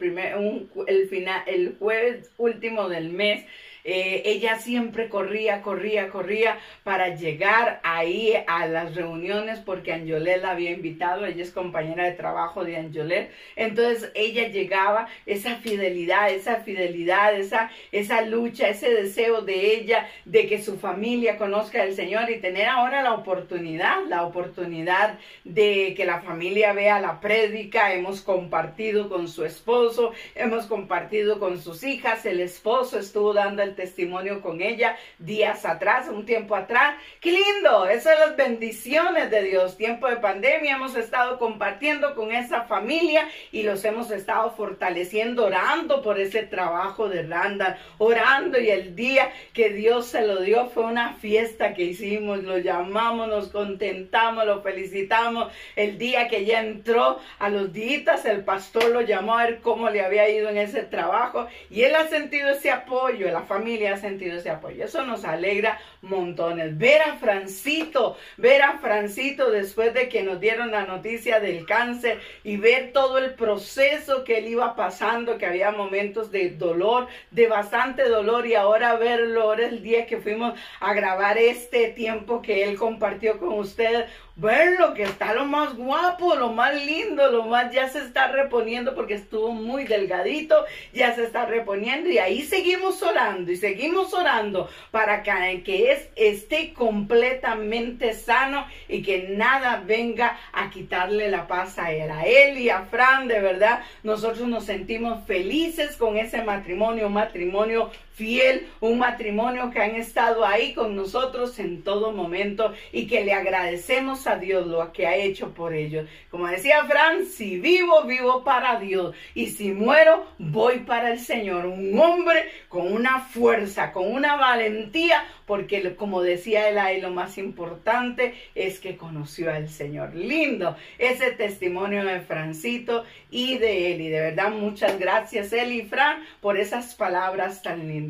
final, 1.08 1.42
el 1.46 1.76
jueves 1.78 2.30
último 2.38 2.88
del 2.88 3.10
mes 3.10 3.44
eh, 3.84 4.22
ella 4.24 4.58
siempre 4.58 5.10
corría, 5.10 5.60
corría, 5.60 6.08
corría 6.08 6.58
para 6.84 7.14
llegar 7.14 7.80
ahí 7.84 8.32
a 8.46 8.66
las 8.66 8.94
reuniones 8.94 9.60
porque 9.60 9.92
Anjolet 9.92 10.40
la 10.40 10.52
había 10.52 10.70
invitado, 10.70 11.26
ella 11.26 11.42
es 11.42 11.50
compañera 11.50 12.04
de 12.04 12.12
trabajo 12.12 12.64
de 12.64 12.78
Anjolet, 12.78 13.30
entonces 13.56 14.10
ella 14.14 14.48
llegaba, 14.48 15.08
esa 15.26 15.56
fidelidad, 15.56 16.30
esa 16.30 16.56
fidelidad, 16.56 17.38
esa, 17.38 17.70
esa 17.92 18.22
lucha, 18.22 18.68
ese 18.68 18.88
deseo 18.88 19.42
de 19.42 19.74
ella 19.76 20.08
de 20.24 20.46
que 20.46 20.62
su 20.62 20.78
familia 20.78 21.36
conozca 21.36 21.82
al 21.82 21.94
Señor 21.94 22.30
y 22.30 22.40
tener 22.40 22.68
ahora 22.68 23.02
la 23.02 23.12
oportunidad, 23.12 24.06
la 24.08 24.24
oportunidad 24.24 25.18
de 25.44 25.92
que 25.94 26.06
la 26.06 26.22
familia 26.22 26.72
vea 26.72 27.00
la 27.00 27.20
prédica, 27.20 27.92
hemos 27.92 28.22
compartido 28.22 29.10
con 29.10 29.28
su 29.28 29.44
esposo, 29.44 30.12
hemos 30.34 30.64
compartido 30.66 31.38
con 31.38 31.60
sus 31.60 31.84
hijas, 31.84 32.24
el 32.24 32.40
esposo 32.40 32.98
estuvo 32.98 33.34
dando 33.34 33.62
el 33.62 33.73
testimonio 33.74 34.40
con 34.40 34.60
ella 34.60 34.96
días 35.18 35.64
atrás, 35.64 36.08
un 36.08 36.26
tiempo 36.26 36.56
atrás. 36.56 36.96
¡Qué 37.20 37.32
lindo! 37.32 37.86
Esas 37.86 38.18
son 38.18 38.28
las 38.28 38.36
bendiciones 38.36 39.30
de 39.30 39.42
Dios. 39.42 39.76
Tiempo 39.76 40.08
de 40.08 40.16
pandemia 40.16 40.76
hemos 40.76 40.96
estado 40.96 41.38
compartiendo 41.38 42.14
con 42.14 42.32
esa 42.32 42.62
familia 42.62 43.28
y 43.52 43.62
los 43.62 43.84
hemos 43.84 44.10
estado 44.10 44.50
fortaleciendo, 44.52 45.46
orando 45.46 46.02
por 46.02 46.18
ese 46.20 46.42
trabajo 46.42 47.08
de 47.08 47.22
Randall, 47.22 47.76
orando 47.98 48.60
y 48.60 48.70
el 48.70 48.94
día 48.94 49.30
que 49.52 49.70
Dios 49.70 50.06
se 50.06 50.26
lo 50.26 50.40
dio 50.40 50.66
fue 50.66 50.84
una 50.84 51.14
fiesta 51.14 51.74
que 51.74 51.84
hicimos, 51.84 52.42
lo 52.42 52.58
llamamos, 52.58 53.28
nos 53.28 53.48
contentamos, 53.48 54.44
lo 54.46 54.62
felicitamos. 54.62 55.52
El 55.76 55.98
día 55.98 56.28
que 56.28 56.38
ella 56.38 56.60
entró 56.60 57.18
a 57.38 57.48
los 57.48 57.72
días, 57.72 57.84
el 58.24 58.44
pastor 58.44 58.90
lo 58.90 59.00
llamó 59.02 59.38
a 59.38 59.44
ver 59.44 59.60
cómo 59.60 59.88
le 59.90 60.04
había 60.04 60.28
ido 60.28 60.48
en 60.48 60.58
ese 60.58 60.82
trabajo 60.82 61.46
y 61.70 61.82
él 61.82 61.94
ha 61.94 62.08
sentido 62.08 62.50
ese 62.50 62.70
apoyo, 62.70 63.30
la 63.30 63.42
familia 63.42 63.63
familia 63.64 63.94
ha 63.94 63.96
sentido 63.96 64.36
ese 64.36 64.50
apoyo. 64.50 64.84
Eso 64.84 65.06
nos 65.06 65.24
alegra 65.24 65.80
montones. 66.04 66.76
Ver 66.78 67.02
a 67.02 67.16
Francito, 67.16 68.16
ver 68.36 68.62
a 68.62 68.78
Francito 68.78 69.50
después 69.50 69.92
de 69.94 70.08
que 70.08 70.22
nos 70.22 70.40
dieron 70.40 70.70
la 70.70 70.86
noticia 70.86 71.40
del 71.40 71.66
cáncer 71.66 72.20
y 72.42 72.56
ver 72.56 72.92
todo 72.92 73.18
el 73.18 73.34
proceso 73.34 74.24
que 74.24 74.38
él 74.38 74.48
iba 74.48 74.76
pasando, 74.76 75.38
que 75.38 75.46
había 75.46 75.70
momentos 75.70 76.30
de 76.30 76.50
dolor, 76.50 77.08
de 77.30 77.48
bastante 77.48 78.08
dolor 78.08 78.46
y 78.46 78.54
ahora 78.54 78.96
verlo, 78.96 79.42
ahora 79.42 79.66
el 79.66 79.82
día 79.82 80.06
que 80.06 80.18
fuimos 80.18 80.54
a 80.80 80.94
grabar 80.94 81.38
este 81.38 81.88
tiempo 81.88 82.42
que 82.42 82.64
él 82.64 82.76
compartió 82.76 83.38
con 83.38 83.54
ustedes, 83.54 84.06
verlo, 84.36 84.94
que 84.94 85.04
está 85.04 85.32
lo 85.32 85.44
más 85.44 85.76
guapo, 85.76 86.34
lo 86.34 86.52
más 86.52 86.74
lindo, 86.84 87.30
lo 87.30 87.44
más 87.44 87.72
ya 87.72 87.88
se 87.88 88.00
está 88.00 88.28
reponiendo 88.28 88.94
porque 88.94 89.14
estuvo 89.14 89.52
muy 89.52 89.84
delgadito, 89.84 90.64
ya 90.92 91.14
se 91.14 91.24
está 91.24 91.46
reponiendo 91.46 92.08
y 92.10 92.18
ahí 92.18 92.42
seguimos 92.42 93.02
orando 93.02 93.52
y 93.52 93.56
seguimos 93.56 94.12
orando 94.12 94.68
para 94.90 95.22
que, 95.22 95.62
que 95.64 95.92
es, 95.94 96.08
esté 96.16 96.72
completamente 96.72 98.12
sano 98.14 98.66
y 98.88 99.02
que 99.02 99.28
nada 99.30 99.82
venga 99.86 100.38
a 100.52 100.70
quitarle 100.70 101.30
la 101.30 101.46
paz 101.46 101.78
a 101.78 101.92
él, 101.92 102.10
a 102.10 102.24
él 102.24 102.58
y 102.58 102.70
a 102.70 102.82
Fran, 102.82 103.28
de 103.28 103.40
verdad, 103.40 103.80
nosotros 104.02 104.48
nos 104.48 104.64
sentimos 104.64 105.26
felices 105.26 105.96
con 105.96 106.16
ese 106.16 106.42
matrimonio, 106.42 107.08
matrimonio 107.08 107.90
fiel, 108.14 108.68
un 108.80 108.98
matrimonio 108.98 109.70
que 109.70 109.80
han 109.80 109.96
estado 109.96 110.46
ahí 110.46 110.72
con 110.72 110.94
nosotros 110.94 111.58
en 111.58 111.82
todo 111.82 112.12
momento 112.12 112.72
y 112.92 113.06
que 113.06 113.24
le 113.24 113.32
agradecemos 113.32 114.26
a 114.28 114.36
Dios 114.36 114.66
lo 114.66 114.92
que 114.92 115.06
ha 115.06 115.16
hecho 115.16 115.52
por 115.52 115.74
ellos. 115.74 116.08
Como 116.30 116.46
decía 116.46 116.84
Fran, 116.84 117.26
si 117.26 117.58
vivo, 117.58 118.04
vivo 118.04 118.44
para 118.44 118.78
Dios 118.78 119.14
y 119.34 119.46
si 119.48 119.72
muero, 119.72 120.26
voy 120.38 120.80
para 120.80 121.12
el 121.12 121.18
Señor. 121.18 121.66
Un 121.66 121.98
hombre 121.98 122.44
con 122.68 122.92
una 122.92 123.20
fuerza, 123.20 123.92
con 123.92 124.12
una 124.12 124.36
valentía, 124.36 125.24
porque 125.46 125.96
como 125.96 126.22
decía 126.22 126.68
él 126.68 126.78
ahí, 126.78 127.00
lo 127.00 127.10
más 127.10 127.36
importante 127.36 128.34
es 128.54 128.78
que 128.78 128.96
conoció 128.96 129.52
al 129.52 129.68
Señor. 129.68 130.14
Lindo 130.14 130.76
ese 130.98 131.32
testimonio 131.32 132.04
de 132.04 132.20
Francito 132.20 133.04
y 133.30 133.58
de. 133.58 133.74
Y 133.94 134.08
de 134.08 134.20
verdad, 134.20 134.50
muchas 134.50 134.98
gracias, 134.98 135.52
Eli 135.52 135.80
y 135.80 135.82
Fran, 135.82 136.22
por 136.40 136.56
esas 136.56 136.94
palabras 136.94 137.62
tan 137.62 137.88
lindas. 137.88 138.03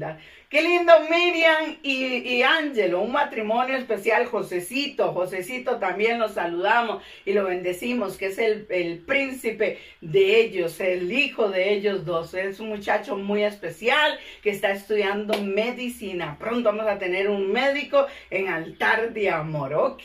Qué 0.49 0.63
lindo 0.63 0.93
Miriam 1.11 1.79
y, 1.83 2.43
Ángelo, 2.43 3.01
un 3.01 3.11
matrimonio 3.11 3.77
especial, 3.77 4.27
Josecito, 4.27 5.13
Josecito 5.13 5.79
también 5.79 6.21
los 6.21 6.35
saludamos 6.35 7.03
y 7.25 7.33
lo 7.33 7.45
bendecimos, 7.45 8.17
que 8.17 8.27
es 8.27 8.39
el, 8.39 8.67
el, 8.71 8.99
príncipe 8.99 9.79
de 10.01 10.41
ellos, 10.41 10.79
el 10.79 11.11
hijo 11.11 11.49
de 11.49 11.73
ellos 11.73 12.05
dos. 12.05 12.35
Es 12.35 12.61
un 12.61 12.69
muchacho 12.69 13.17
muy 13.17 13.43
especial 13.43 14.19
que 14.43 14.51
está 14.51 14.71
estudiando 14.71 15.37
medicina. 15.43 16.37
Pronto 16.39 16.71
vamos 16.71 16.87
a 16.87 16.99
tener 16.99 17.29
un 17.29 17.51
médico 17.51 18.07
en 18.31 18.49
altar 18.49 19.13
de 19.13 19.31
amor. 19.31 19.75
Ok, 19.75 20.03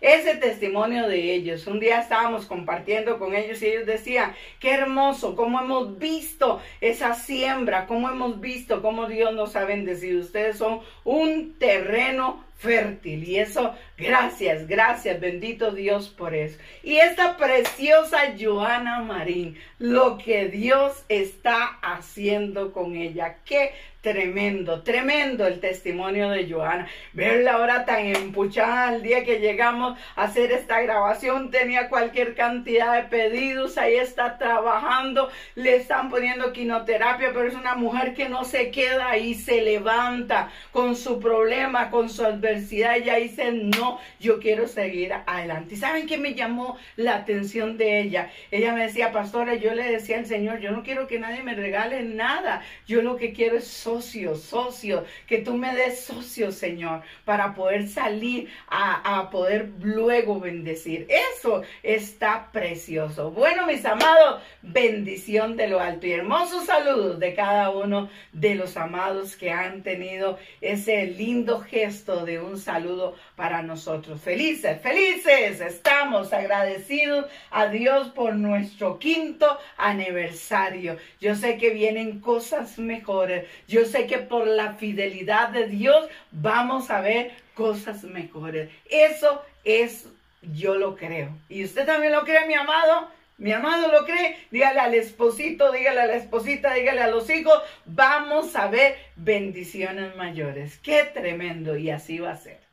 ese 0.00 0.36
testimonio 0.36 1.08
de 1.08 1.34
ellos. 1.34 1.66
Un 1.66 1.78
día 1.78 2.00
estábamos 2.00 2.46
compartiendo 2.46 3.18
con 3.18 3.34
ellos 3.34 3.60
y 3.62 3.66
ellos 3.66 3.86
decían, 3.86 4.34
qué 4.60 4.72
hermoso, 4.72 5.36
cómo 5.36 5.60
hemos 5.60 5.98
visto 5.98 6.60
esa 6.80 7.14
siembra, 7.14 7.86
cómo 7.86 8.08
hemos 8.08 8.40
visto 8.40 8.80
cómo 8.80 9.06
Dios 9.06 9.29
nos 9.32 9.56
ha 9.56 9.64
bendecido. 9.64 10.20
Ustedes 10.20 10.58
son 10.58 10.80
un 11.04 11.54
terreno 11.58 12.44
fértil. 12.56 13.24
Y 13.24 13.38
eso, 13.38 13.74
gracias, 14.00 14.66
gracias, 14.66 15.20
bendito 15.20 15.70
Dios 15.72 16.08
por 16.08 16.34
eso. 16.34 16.58
Y 16.82 16.96
esta 16.96 17.36
preciosa 17.36 18.34
Joana 18.38 19.00
Marín, 19.00 19.58
lo 19.78 20.18
que 20.18 20.48
Dios 20.48 21.04
está 21.08 21.78
haciendo 21.82 22.72
con 22.72 22.96
ella. 22.96 23.36
Qué 23.44 23.72
Tremendo, 24.00 24.82
tremendo 24.82 25.46
el 25.46 25.60
testimonio 25.60 26.30
de 26.30 26.50
Joana. 26.50 26.88
Verla 27.12 27.52
ahora 27.52 27.84
tan 27.84 28.06
empuchada 28.06 28.88
al 28.88 29.02
día 29.02 29.24
que 29.24 29.40
llegamos 29.40 29.98
a 30.16 30.22
hacer 30.22 30.52
esta 30.52 30.80
grabación. 30.80 31.50
Tenía 31.50 31.90
cualquier 31.90 32.34
cantidad 32.34 32.94
de 32.94 33.08
pedidos. 33.10 33.76
Ahí 33.76 33.96
está 33.96 34.38
trabajando. 34.38 35.28
Le 35.54 35.76
están 35.76 36.08
poniendo 36.08 36.50
quinoterapia, 36.50 37.28
pero 37.34 37.46
es 37.46 37.54
una 37.54 37.74
mujer 37.74 38.14
que 38.14 38.30
no 38.30 38.44
se 38.44 38.70
queda 38.70 39.10
ahí. 39.10 39.34
Se 39.34 39.60
levanta 39.60 40.50
con 40.72 40.96
su 40.96 41.20
problema, 41.20 41.90
con 41.90 42.08
su 42.08 42.24
adversidad. 42.24 42.96
Ella 42.96 43.16
dice, 43.16 43.52
no, 43.52 43.89
yo 44.18 44.38
quiero 44.38 44.68
seguir 44.68 45.12
adelante. 45.12 45.74
¿Y 45.74 45.78
saben 45.78 46.06
qué 46.06 46.18
me 46.18 46.34
llamó 46.34 46.76
la 46.96 47.16
atención 47.16 47.76
de 47.76 48.00
ella? 48.00 48.30
Ella 48.50 48.72
me 48.74 48.84
decía, 48.84 49.12
pastora, 49.12 49.54
yo 49.54 49.74
le 49.74 49.84
decía 49.84 50.18
al 50.18 50.26
Señor, 50.26 50.60
yo 50.60 50.70
no 50.70 50.82
quiero 50.82 51.06
que 51.06 51.18
nadie 51.18 51.42
me 51.42 51.54
regale 51.54 52.02
nada. 52.02 52.62
Yo 52.86 53.02
lo 53.02 53.16
que 53.16 53.32
quiero 53.32 53.56
es 53.56 53.66
socios, 53.66 54.42
socios, 54.42 55.04
que 55.26 55.38
tú 55.38 55.54
me 55.54 55.74
des 55.74 56.00
socios, 56.00 56.54
Señor, 56.54 57.02
para 57.24 57.54
poder 57.54 57.88
salir 57.88 58.48
a, 58.68 59.18
a 59.18 59.30
poder 59.30 59.70
luego 59.80 60.40
bendecir. 60.40 61.06
Eso 61.08 61.62
está 61.82 62.50
precioso. 62.52 63.30
Bueno, 63.30 63.66
mis 63.66 63.84
amados, 63.84 64.42
bendición 64.62 65.56
de 65.56 65.68
lo 65.68 65.80
alto 65.80 66.06
y 66.06 66.12
hermosos 66.12 66.66
saludos 66.66 67.18
de 67.18 67.34
cada 67.34 67.70
uno 67.70 68.08
de 68.32 68.54
los 68.54 68.76
amados 68.76 69.36
que 69.36 69.50
han 69.50 69.82
tenido 69.82 70.38
ese 70.60 71.06
lindo 71.06 71.60
gesto 71.60 72.24
de 72.24 72.40
un 72.40 72.58
saludo 72.58 73.14
para 73.36 73.62
nosotros. 73.62 73.79
Felices, 73.80 74.78
felices, 74.82 75.60
estamos 75.62 76.34
agradecidos 76.34 77.24
a 77.50 77.68
Dios 77.68 78.08
por 78.08 78.34
nuestro 78.34 78.98
quinto 78.98 79.58
aniversario. 79.78 80.98
Yo 81.18 81.34
sé 81.34 81.56
que 81.56 81.70
vienen 81.70 82.20
cosas 82.20 82.78
mejores. 82.78 83.48
Yo 83.66 83.86
sé 83.86 84.06
que 84.06 84.18
por 84.18 84.46
la 84.46 84.74
fidelidad 84.74 85.48
de 85.48 85.66
Dios 85.66 86.08
vamos 86.30 86.90
a 86.90 87.00
ver 87.00 87.30
cosas 87.54 88.04
mejores. 88.04 88.68
Eso 88.90 89.42
es, 89.64 90.06
yo 90.42 90.74
lo 90.74 90.94
creo. 90.94 91.30
¿Y 91.48 91.64
usted 91.64 91.86
también 91.86 92.12
lo 92.12 92.24
cree, 92.24 92.46
mi 92.46 92.54
amado? 92.54 93.08
Mi 93.38 93.52
amado 93.52 93.90
lo 93.90 94.04
cree, 94.04 94.36
dígale 94.50 94.80
al 94.80 94.92
esposito, 94.92 95.72
dígale 95.72 96.02
a 96.02 96.06
la 96.06 96.16
esposita, 96.16 96.74
dígale 96.74 97.00
a 97.00 97.08
los 97.08 97.30
hijos, 97.30 97.58
vamos 97.86 98.54
a 98.54 98.68
ver 98.68 98.96
bendiciones 99.16 100.14
mayores. 100.16 100.76
Qué 100.82 101.04
tremendo 101.04 101.78
y 101.78 101.88
así 101.88 102.18
va 102.18 102.32
a 102.32 102.36
ser. 102.36 102.69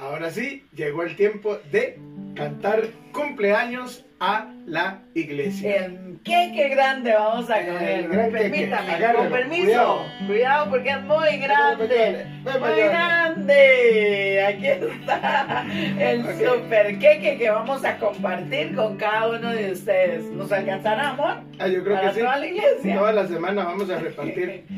Ahora 0.00 0.30
sí, 0.30 0.64
llegó 0.74 1.02
el 1.02 1.14
tiempo 1.14 1.58
de 1.70 1.98
cantar 2.34 2.84
cumpleaños 3.12 4.06
a 4.18 4.50
la 4.64 5.02
iglesia. 5.14 5.84
El 5.84 6.20
queque 6.24 6.70
grande 6.70 7.12
vamos 7.12 7.50
a 7.50 7.66
coger. 7.66 8.08
Permítame, 8.08 9.14
con 9.14 9.28
permiso. 9.28 9.66
Cuidado. 9.66 10.04
Cuidado. 10.26 10.70
porque 10.70 10.90
es 10.90 11.02
muy 11.02 11.36
grande. 11.36 12.26
Muy 12.44 12.80
grande. 12.80 14.44
Aquí 14.46 14.66
está 14.66 15.66
el 15.98 16.24
super 16.38 16.98
queque 16.98 17.36
que 17.36 17.50
vamos 17.50 17.84
a 17.84 17.98
compartir 17.98 18.74
con 18.74 18.96
cada 18.96 19.28
uno 19.28 19.50
de 19.50 19.72
ustedes. 19.72 20.24
¿Nos 20.32 20.50
alcanzará, 20.50 21.10
amor? 21.10 21.42
Ah, 21.58 21.68
yo 21.68 21.84
creo 21.84 21.96
¿Para 21.96 22.08
que 22.08 22.14
sí. 22.14 22.20
toda 22.20 22.38
la 22.38 22.46
iglesia? 22.46 22.98
Toda 22.98 23.12
la 23.12 23.26
semana 23.26 23.64
vamos 23.64 23.90
a 23.90 23.98
repartir. 23.98 24.64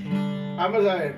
Vamos 0.56 0.86
a 0.86 0.96
ver. 0.96 1.14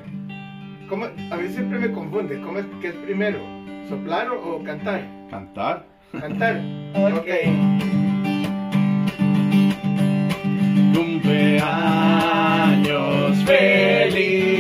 ¿Cómo? 0.88 1.06
A 1.06 1.36
mí 1.36 1.48
siempre 1.48 1.78
me 1.78 1.90
confunde. 1.90 2.40
¿Cómo 2.40 2.60
es 2.60 2.66
que 2.80 2.88
es 2.88 2.94
primero? 2.94 3.63
¿Soplar 3.88 4.30
o, 4.30 4.56
o 4.56 4.62
cantar? 4.64 5.02
Cantar. 5.30 5.84
Cantar. 6.12 6.60
ok. 6.94 7.28
Cumpleaños 10.94 11.64
feliz, 13.44 14.53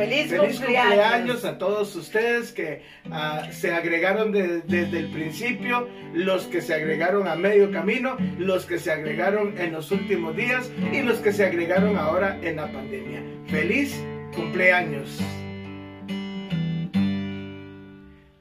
¡Feliz, 0.00 0.30
Feliz 0.30 0.56
cumpleaños! 0.58 0.94
cumpleaños 0.94 1.44
a 1.44 1.58
todos 1.58 1.94
ustedes 1.96 2.52
que 2.52 2.82
ah, 3.10 3.48
se 3.52 3.72
agregaron 3.72 4.32
de- 4.32 4.60
desde 4.62 4.98
el 4.98 5.10
principio, 5.10 5.88
los 6.14 6.44
que 6.46 6.60
se 6.62 6.74
agregaron 6.74 7.28
a 7.28 7.34
medio 7.36 7.70
camino, 7.70 8.16
los 8.38 8.66
que 8.66 8.78
se 8.78 8.90
agregaron 8.92 9.58
en 9.58 9.72
los 9.72 9.90
últimos 9.90 10.34
días 10.36 10.70
y 10.92 11.02
los 11.02 11.18
que 11.18 11.32
se 11.32 11.44
agregaron 11.44 11.96
ahora 11.96 12.38
en 12.42 12.56
la 12.56 12.72
pandemia. 12.72 13.22
Feliz 13.46 14.02
cumpleaños. 14.34 15.20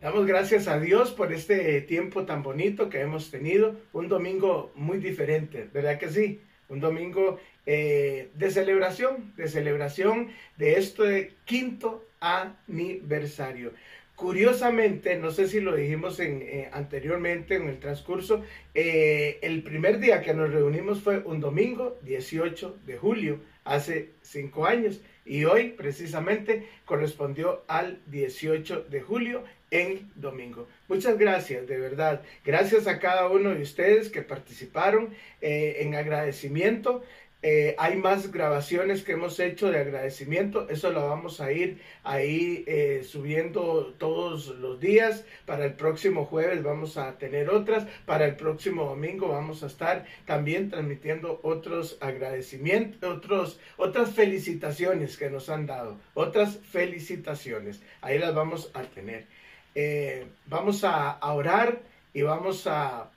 Damos 0.02 0.26
gracias 0.26 0.68
a 0.70 0.80
Dios 0.80 1.12
por 1.12 1.34
este 1.34 1.82
tiempo 1.82 2.26
tan 2.26 2.42
bonito 2.42 2.90
que 2.90 3.02
hemos 3.02 3.30
tenido. 3.30 3.76
Un 3.92 4.08
domingo 4.08 4.72
muy 4.76 4.98
diferente, 5.00 5.70
¿verdad 5.74 6.00
que 6.00 6.08
sí? 6.10 6.42
Un 6.70 6.80
domingo 6.80 7.38
eh, 7.72 8.32
de 8.34 8.50
celebración, 8.50 9.32
de 9.38 9.48
celebración 9.48 10.30
de 10.58 10.80
este 10.80 11.36
quinto 11.46 12.04
aniversario. 12.20 13.74
Curiosamente, 14.16 15.16
no 15.18 15.30
sé 15.30 15.48
si 15.48 15.60
lo 15.60 15.76
dijimos 15.76 16.20
eh, 16.20 16.68
anteriormente 16.74 17.58
en 17.58 17.70
el 17.70 17.78
transcurso, 17.78 18.44
eh, 18.74 19.38
el 19.44 19.62
primer 19.62 20.00
día 20.00 20.24
que 20.24 20.34
nos 20.34 20.52
reunimos 20.52 21.02
fue 21.02 21.20
un 21.20 21.42
domingo 21.42 22.00
18 22.02 22.80
de 22.88 22.98
julio, 22.98 23.40
hace 23.66 24.14
cinco 24.24 24.66
años, 24.66 25.02
y 25.24 25.46
hoy 25.46 25.70
precisamente 25.70 26.68
correspondió 26.86 27.66
al 27.68 28.02
18 28.08 28.88
de 28.90 29.02
julio 29.02 29.44
en 29.70 30.10
domingo. 30.16 30.68
Muchas 30.88 31.20
gracias, 31.20 31.68
de 31.68 31.78
verdad. 31.78 32.24
Gracias 32.44 32.88
a 32.88 32.98
cada 32.98 33.28
uno 33.28 33.54
de 33.54 33.62
ustedes 33.62 34.10
que 34.10 34.24
participaron 34.24 35.14
en 35.40 35.94
agradecimiento. 35.94 37.04
Eh, 37.42 37.74
hay 37.78 37.96
más 37.96 38.34
grabaciones 38.34 39.04
que 39.04 39.14
hemos 39.14 39.40
hecho 39.40 39.72
de 39.72 39.80
agradecimiento. 39.80 40.68
Eso 40.68 40.92
lo 40.92 41.08
vamos 41.08 41.40
a 41.40 41.54
ir 41.54 41.82
ahí 42.04 42.66
eh, 42.68 43.06
subiendo 43.08 43.96
todos 43.98 44.48
los 44.48 44.82
días. 44.82 45.24
Para 45.46 45.66
el 45.66 45.74
próximo 45.74 46.26
jueves 46.26 46.64
vamos 46.64 46.98
a 46.98 47.18
tener 47.18 47.50
otras. 47.50 47.88
Para 48.06 48.26
el 48.26 48.36
próximo 48.36 48.84
domingo 48.84 49.30
vamos 49.30 49.64
a 49.64 49.68
estar 49.68 50.06
también 50.26 50.70
transmitiendo 50.70 51.40
otros 51.44 51.98
agradecimientos, 52.02 53.10
otros, 53.10 53.60
otras 53.78 54.14
felicitaciones 54.14 55.16
que 55.16 55.30
nos 55.30 55.50
han 55.50 55.66
dado. 55.66 55.98
Otras 56.16 56.58
felicitaciones. 56.58 57.82
Ahí 58.02 58.20
las 58.20 58.36
vamos 58.36 58.70
a 58.74 58.82
tener. 58.84 59.28
Eh, 59.76 60.26
vamos 60.48 60.84
a, 60.84 61.12
a 61.12 61.34
orar 61.34 61.80
y 62.14 62.22
vamos 62.22 62.68
a 62.68 63.12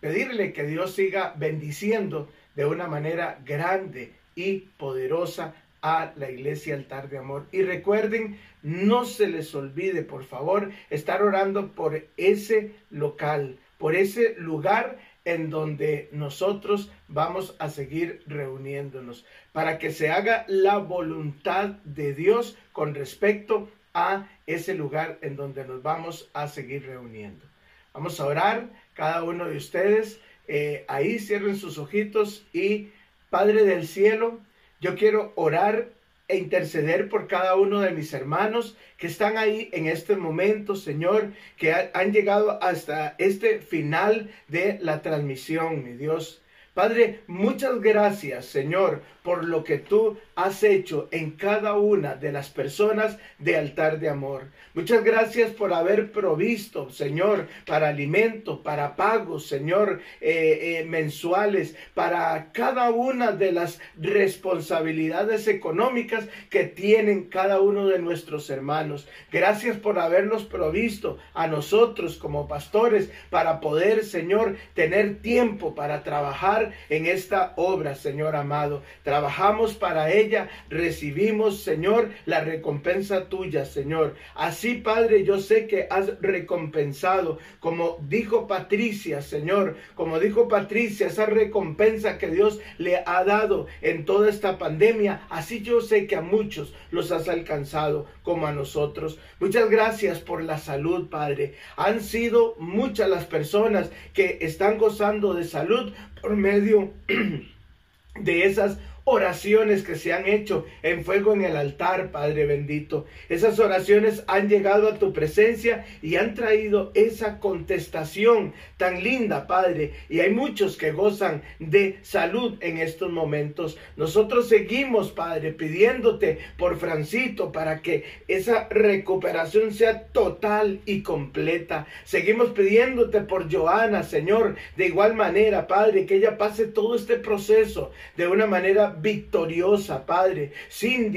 pedirle 0.00 0.54
que 0.54 0.64
Dios 0.64 0.94
siga 0.94 1.34
bendiciendo 1.36 2.30
de 2.56 2.66
una 2.66 2.88
manera 2.88 3.38
grande 3.44 4.14
y 4.34 4.60
poderosa 4.78 5.54
a 5.82 6.12
la 6.16 6.30
iglesia 6.30 6.74
altar 6.74 7.08
de 7.08 7.18
amor. 7.18 7.46
Y 7.52 7.62
recuerden, 7.62 8.40
no 8.62 9.04
se 9.04 9.28
les 9.28 9.54
olvide, 9.54 10.02
por 10.02 10.24
favor, 10.24 10.72
estar 10.90 11.22
orando 11.22 11.72
por 11.72 12.04
ese 12.16 12.74
local, 12.90 13.58
por 13.78 13.94
ese 13.94 14.34
lugar 14.38 14.98
en 15.24 15.50
donde 15.50 16.08
nosotros 16.12 16.90
vamos 17.08 17.54
a 17.58 17.68
seguir 17.68 18.22
reuniéndonos, 18.26 19.26
para 19.52 19.78
que 19.78 19.90
se 19.90 20.10
haga 20.10 20.44
la 20.48 20.78
voluntad 20.78 21.70
de 21.84 22.14
Dios 22.14 22.56
con 22.72 22.94
respecto 22.94 23.68
a 23.92 24.28
ese 24.46 24.74
lugar 24.74 25.18
en 25.22 25.36
donde 25.36 25.64
nos 25.66 25.82
vamos 25.82 26.30
a 26.32 26.48
seguir 26.48 26.86
reuniendo. 26.86 27.44
Vamos 27.92 28.20
a 28.20 28.26
orar, 28.26 28.68
cada 28.94 29.22
uno 29.24 29.46
de 29.46 29.56
ustedes, 29.56 30.20
eh, 30.48 30.84
ahí 30.88 31.18
cierren 31.18 31.56
sus 31.56 31.78
ojitos 31.78 32.46
y 32.52 32.88
Padre 33.30 33.64
del 33.64 33.86
cielo, 33.86 34.40
yo 34.80 34.94
quiero 34.94 35.32
orar 35.34 35.88
e 36.28 36.36
interceder 36.38 37.08
por 37.08 37.28
cada 37.28 37.54
uno 37.54 37.80
de 37.80 37.92
mis 37.92 38.12
hermanos 38.12 38.76
que 38.98 39.06
están 39.06 39.36
ahí 39.36 39.68
en 39.72 39.86
este 39.86 40.16
momento, 40.16 40.74
Señor, 40.74 41.32
que 41.56 41.72
han 41.72 42.12
llegado 42.12 42.62
hasta 42.62 43.14
este 43.18 43.60
final 43.60 44.30
de 44.48 44.78
la 44.80 45.02
transmisión, 45.02 45.84
mi 45.84 45.92
Dios. 45.92 46.42
Padre, 46.74 47.20
muchas 47.26 47.80
gracias, 47.80 48.46
Señor, 48.46 49.02
por 49.22 49.44
lo 49.44 49.64
que 49.64 49.78
tú 49.78 50.18
has 50.36 50.62
hecho 50.62 51.08
en 51.10 51.32
cada 51.32 51.74
una 51.74 52.14
de 52.14 52.30
las 52.30 52.50
personas 52.50 53.18
de 53.38 53.56
altar 53.56 53.98
de 53.98 54.10
amor. 54.10 54.44
Muchas 54.74 55.02
gracias 55.02 55.50
por 55.52 55.72
haber 55.72 56.12
provisto, 56.12 56.90
Señor, 56.90 57.48
para 57.66 57.88
alimento, 57.88 58.62
para 58.62 58.94
pagos, 58.94 59.46
Señor, 59.46 60.02
eh, 60.20 60.80
eh, 60.80 60.84
mensuales, 60.84 61.74
para 61.94 62.52
cada 62.52 62.90
una 62.90 63.32
de 63.32 63.52
las 63.52 63.80
responsabilidades 63.96 65.48
económicas 65.48 66.28
que 66.50 66.64
tienen 66.64 67.24
cada 67.24 67.60
uno 67.60 67.88
de 67.88 67.98
nuestros 67.98 68.50
hermanos. 68.50 69.08
Gracias 69.32 69.78
por 69.78 69.98
habernos 69.98 70.44
provisto 70.44 71.16
a 71.32 71.46
nosotros 71.46 72.18
como 72.18 72.46
pastores 72.46 73.10
para 73.30 73.60
poder, 73.60 74.04
Señor, 74.04 74.56
tener 74.74 75.22
tiempo 75.22 75.74
para 75.74 76.02
trabajar 76.02 76.72
en 76.90 77.06
esta 77.06 77.54
obra, 77.56 77.94
Señor 77.94 78.36
amado. 78.36 78.82
Trabajamos 79.02 79.74
para 79.74 80.10
ella, 80.26 80.48
recibimos, 80.68 81.62
Señor, 81.62 82.10
la 82.26 82.40
recompensa 82.40 83.28
tuya, 83.28 83.64
Señor. 83.64 84.14
Así, 84.34 84.74
Padre, 84.74 85.24
yo 85.24 85.38
sé 85.38 85.66
que 85.66 85.86
has 85.90 86.20
recompensado, 86.20 87.38
como 87.60 87.98
dijo 88.08 88.46
Patricia, 88.46 89.22
Señor, 89.22 89.76
como 89.94 90.18
dijo 90.18 90.48
Patricia, 90.48 91.06
esa 91.06 91.26
recompensa 91.26 92.18
que 92.18 92.28
Dios 92.28 92.60
le 92.78 93.02
ha 93.06 93.24
dado 93.24 93.66
en 93.80 94.04
toda 94.04 94.28
esta 94.28 94.58
pandemia, 94.58 95.26
así 95.30 95.62
yo 95.62 95.80
sé 95.80 96.06
que 96.06 96.16
a 96.16 96.20
muchos 96.20 96.74
los 96.90 97.12
has 97.12 97.28
alcanzado 97.28 98.06
como 98.22 98.46
a 98.46 98.52
nosotros. 98.52 99.18
Muchas 99.40 99.70
gracias 99.70 100.18
por 100.20 100.42
la 100.42 100.58
salud, 100.58 101.08
Padre. 101.08 101.54
Han 101.76 102.00
sido 102.00 102.56
muchas 102.58 103.08
las 103.08 103.24
personas 103.24 103.90
que 104.12 104.38
están 104.40 104.78
gozando 104.78 105.34
de 105.34 105.44
salud 105.44 105.92
por 106.20 106.36
medio 106.36 106.92
de 108.20 108.46
esas 108.46 108.78
oraciones 109.08 109.84
que 109.84 109.94
se 109.94 110.12
han 110.12 110.26
hecho 110.26 110.66
en 110.82 111.04
fuego 111.04 111.32
en 111.32 111.44
el 111.44 111.56
altar, 111.56 112.10
Padre 112.10 112.44
bendito. 112.44 113.06
Esas 113.28 113.60
oraciones 113.60 114.24
han 114.26 114.48
llegado 114.48 114.88
a 114.88 114.98
tu 114.98 115.12
presencia 115.12 115.86
y 116.02 116.16
han 116.16 116.34
traído 116.34 116.90
esa 116.94 117.38
contestación 117.38 118.52
tan 118.76 119.04
linda, 119.04 119.46
Padre. 119.46 119.92
Y 120.08 120.18
hay 120.18 120.32
muchos 120.32 120.76
que 120.76 120.90
gozan 120.90 121.42
de 121.60 122.00
salud 122.02 122.56
en 122.60 122.78
estos 122.78 123.12
momentos. 123.12 123.78
Nosotros 123.96 124.48
seguimos, 124.48 125.12
Padre, 125.12 125.52
pidiéndote 125.52 126.38
por 126.58 126.76
Francito 126.76 127.52
para 127.52 127.82
que 127.82 128.04
esa 128.26 128.66
recuperación 128.70 129.72
sea 129.72 130.08
total 130.08 130.80
y 130.84 131.02
completa. 131.02 131.86
Seguimos 132.02 132.50
pidiéndote 132.50 133.20
por 133.20 133.48
Joana, 133.48 134.02
Señor, 134.02 134.56
de 134.76 134.86
igual 134.86 135.14
manera, 135.14 135.68
Padre, 135.68 136.06
que 136.06 136.16
ella 136.16 136.36
pase 136.38 136.66
todo 136.66 136.96
este 136.96 137.14
proceso 137.14 137.92
de 138.16 138.26
una 138.26 138.48
manera 138.48 138.95
victoriosa, 139.00 140.06
Padre, 140.06 140.52
sin 140.68 141.12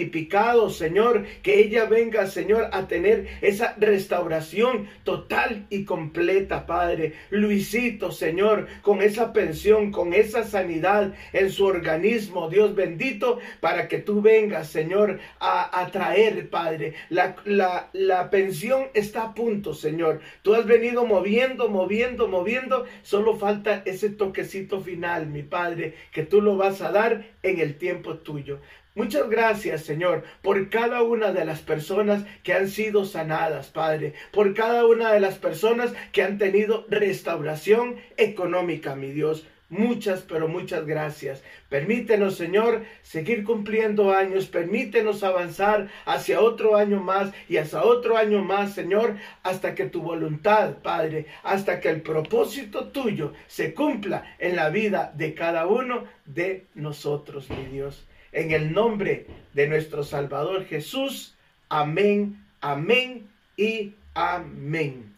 Señor, 0.69 1.25
que 1.43 1.59
ella 1.59 1.85
venga, 1.85 2.27
Señor, 2.27 2.69
a 2.71 2.87
tener 2.87 3.27
esa 3.41 3.75
restauración 3.77 4.87
total 5.03 5.65
y 5.69 5.85
completa, 5.85 6.65
Padre. 6.65 7.13
Luisito, 7.29 8.11
Señor, 8.11 8.67
con 8.81 9.01
esa 9.01 9.33
pensión, 9.33 9.91
con 9.91 10.13
esa 10.13 10.43
sanidad 10.43 11.13
en 11.33 11.49
su 11.49 11.65
organismo, 11.65 12.49
Dios 12.49 12.75
bendito, 12.75 13.39
para 13.59 13.87
que 13.87 13.99
tú 13.99 14.21
vengas, 14.21 14.69
Señor, 14.69 15.19
a, 15.39 15.87
traer, 15.91 16.49
Padre. 16.49 16.93
La, 17.09 17.35
la, 17.45 17.89
la 17.93 18.29
pensión 18.29 18.87
está 18.93 19.23
a 19.23 19.33
punto, 19.33 19.73
Señor. 19.73 20.21
Tú 20.41 20.53
has 20.53 20.65
venido 20.65 21.05
moviendo, 21.05 21.69
moviendo, 21.69 22.27
moviendo. 22.27 22.85
Solo 23.03 23.35
falta 23.35 23.83
ese 23.85 24.09
toquecito 24.09 24.81
final, 24.81 25.27
mi 25.27 25.43
Padre, 25.43 25.95
que 26.11 26.23
tú 26.23 26.41
lo 26.41 26.57
vas 26.57 26.81
a 26.81 26.91
dar 26.91 27.25
en 27.43 27.59
el 27.59 27.77
tiempo 27.77 28.17
tuyo. 28.17 28.59
Muchas 28.95 29.29
gracias, 29.29 29.83
Señor, 29.83 30.23
por 30.41 30.69
cada 30.69 31.03
una 31.03 31.31
de 31.31 31.45
las 31.45 31.61
personas 31.61 32.25
que 32.43 32.53
han 32.53 32.67
sido 32.67 33.05
sanadas, 33.05 33.67
Padre, 33.67 34.13
por 34.31 34.53
cada 34.53 34.85
una 34.85 35.13
de 35.13 35.19
las 35.19 35.37
personas 35.37 35.93
que 36.11 36.23
han 36.23 36.37
tenido 36.37 36.85
restauración 36.89 37.97
económica, 38.17 38.95
mi 38.95 39.11
Dios. 39.11 39.45
Muchas, 39.69 40.23
pero 40.23 40.47
muchas 40.47 40.87
gracias. 40.87 41.43
Permítenos, 41.69 42.35
Señor, 42.35 42.85
seguir 43.03 43.43
cumpliendo 43.43 44.11
años. 44.11 44.47
Permítenos 44.47 45.23
avanzar 45.23 45.89
hacia 46.05 46.41
otro 46.41 46.75
año 46.75 46.99
más 46.99 47.31
y 47.47 47.57
hacia 47.57 47.83
otro 47.83 48.17
año 48.17 48.43
más, 48.43 48.73
Señor, 48.73 49.17
hasta 49.43 49.75
que 49.75 49.85
tu 49.85 50.01
voluntad, 50.01 50.77
Padre, 50.81 51.27
hasta 51.43 51.79
que 51.79 51.89
el 51.89 52.01
propósito 52.01 52.87
tuyo 52.87 53.33
se 53.45 53.75
cumpla 53.75 54.35
en 54.39 54.55
la 54.55 54.69
vida 54.69 55.13
de 55.15 55.35
cada 55.35 55.67
uno 55.67 56.05
de 56.25 56.65
nosotros, 56.73 57.47
mi 57.51 57.65
Dios. 57.65 58.07
En 58.31 58.51
el 58.51 58.73
nombre 58.73 59.27
de 59.53 59.67
nuestro 59.67 60.03
Salvador 60.03 60.65
Jesús. 60.65 61.35
Amén, 61.69 62.43
amén 62.59 63.29
y 63.55 63.93
amén. 64.15 65.08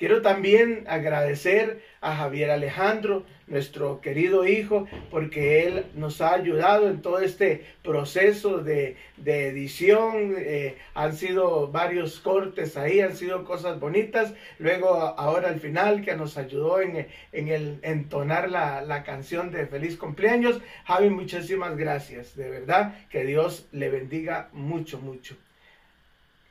Quiero 0.00 0.22
también 0.22 0.84
agradecer 0.88 1.82
a 2.00 2.16
Javier 2.16 2.50
Alejandro, 2.50 3.26
nuestro 3.46 4.00
querido 4.00 4.46
hijo, 4.46 4.88
porque 5.10 5.66
él 5.66 5.84
nos 5.94 6.22
ha 6.22 6.32
ayudado 6.32 6.88
en 6.88 7.02
todo 7.02 7.18
este 7.18 7.66
proceso 7.82 8.60
de, 8.60 8.96
edición. 9.22 10.36
Eh, 10.38 10.78
han 10.94 11.14
sido 11.14 11.68
varios 11.68 12.18
cortes 12.18 12.78
ahí, 12.78 13.00
han 13.00 13.14
sido 13.14 13.44
cosas 13.44 13.78
bonitas. 13.78 14.32
Luego, 14.58 14.88
ahora 14.94 15.50
al 15.50 15.60
final, 15.60 16.02
que 16.02 16.16
nos 16.16 16.38
ayudó 16.38 16.80
en, 16.80 17.06
el 17.32 17.78
entonar 17.82 18.50
la, 18.50 18.80
la 18.80 19.02
canción 19.02 19.50
de 19.50 19.66
feliz 19.66 19.98
cumpleaños. 19.98 20.62
Javi, 20.86 21.10
muchísimas 21.10 21.76
gracias. 21.76 22.34
De 22.36 22.48
verdad, 22.48 22.94
que 23.10 23.26
Dios 23.26 23.68
le 23.70 23.90
bendiga 23.90 24.48
mucho, 24.54 24.98
mucho. 24.98 25.36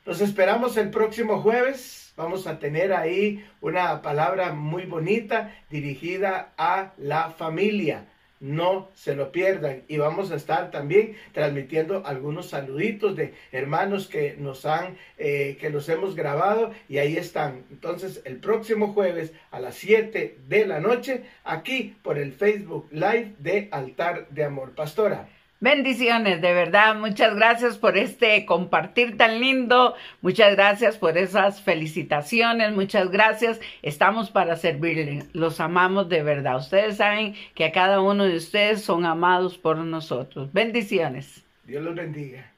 Nos 0.06 0.22
esperamos 0.22 0.78
el 0.78 0.88
próximo 0.88 1.42
jueves. 1.42 2.14
Vamos 2.16 2.46
a 2.46 2.58
tener 2.58 2.94
ahí 2.94 3.44
una 3.60 4.00
palabra 4.00 4.52
muy 4.54 4.84
bonita 4.86 5.54
dirigida 5.68 6.54
a 6.56 6.94
la 6.96 7.30
familia. 7.30 8.06
No 8.40 8.88
se 8.94 9.14
lo 9.14 9.30
pierdan. 9.30 9.82
Y 9.88 9.98
vamos 9.98 10.30
a 10.30 10.36
estar 10.36 10.70
también 10.70 11.16
transmitiendo 11.32 12.06
algunos 12.06 12.48
saluditos 12.48 13.14
de 13.14 13.34
hermanos 13.52 14.08
que 14.08 14.36
nos 14.38 14.64
han, 14.64 14.96
eh, 15.18 15.58
que 15.60 15.68
los 15.68 15.86
hemos 15.90 16.16
grabado 16.16 16.72
y 16.88 16.96
ahí 16.96 17.18
están. 17.18 17.64
Entonces, 17.70 18.22
el 18.24 18.38
próximo 18.38 18.94
jueves 18.94 19.34
a 19.50 19.60
las 19.60 19.74
7 19.74 20.38
de 20.48 20.66
la 20.66 20.80
noche, 20.80 21.24
aquí 21.44 21.94
por 22.02 22.16
el 22.16 22.32
Facebook 22.32 22.88
Live 22.90 23.34
de 23.38 23.68
Altar 23.70 24.28
de 24.30 24.44
Amor. 24.44 24.74
Pastora. 24.74 25.28
Bendiciones, 25.62 26.40
de 26.40 26.54
verdad. 26.54 26.96
Muchas 26.96 27.36
gracias 27.36 27.76
por 27.76 27.98
este 27.98 28.46
compartir 28.46 29.18
tan 29.18 29.40
lindo. 29.40 29.94
Muchas 30.22 30.56
gracias 30.56 30.96
por 30.96 31.18
esas 31.18 31.60
felicitaciones. 31.60 32.72
Muchas 32.72 33.10
gracias. 33.10 33.60
Estamos 33.82 34.30
para 34.30 34.56
servirle. 34.56 35.24
Los 35.34 35.60
amamos 35.60 36.08
de 36.08 36.22
verdad. 36.22 36.56
Ustedes 36.56 36.96
saben 36.96 37.34
que 37.54 37.66
a 37.66 37.72
cada 37.72 38.00
uno 38.00 38.24
de 38.24 38.38
ustedes 38.38 38.80
son 38.80 39.04
amados 39.04 39.58
por 39.58 39.76
nosotros. 39.76 40.50
Bendiciones. 40.54 41.44
Dios 41.66 41.84
los 41.84 41.94
bendiga. 41.94 42.50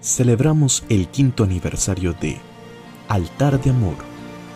Celebramos 0.00 0.84
el 0.88 1.06
quinto 1.06 1.44
aniversario 1.44 2.12
de 2.14 2.38
Altar 3.08 3.60
de 3.60 3.70
Amor, 3.70 3.98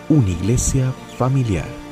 una 0.09 0.29
iglesia 0.29 0.91
familiar 1.17 1.86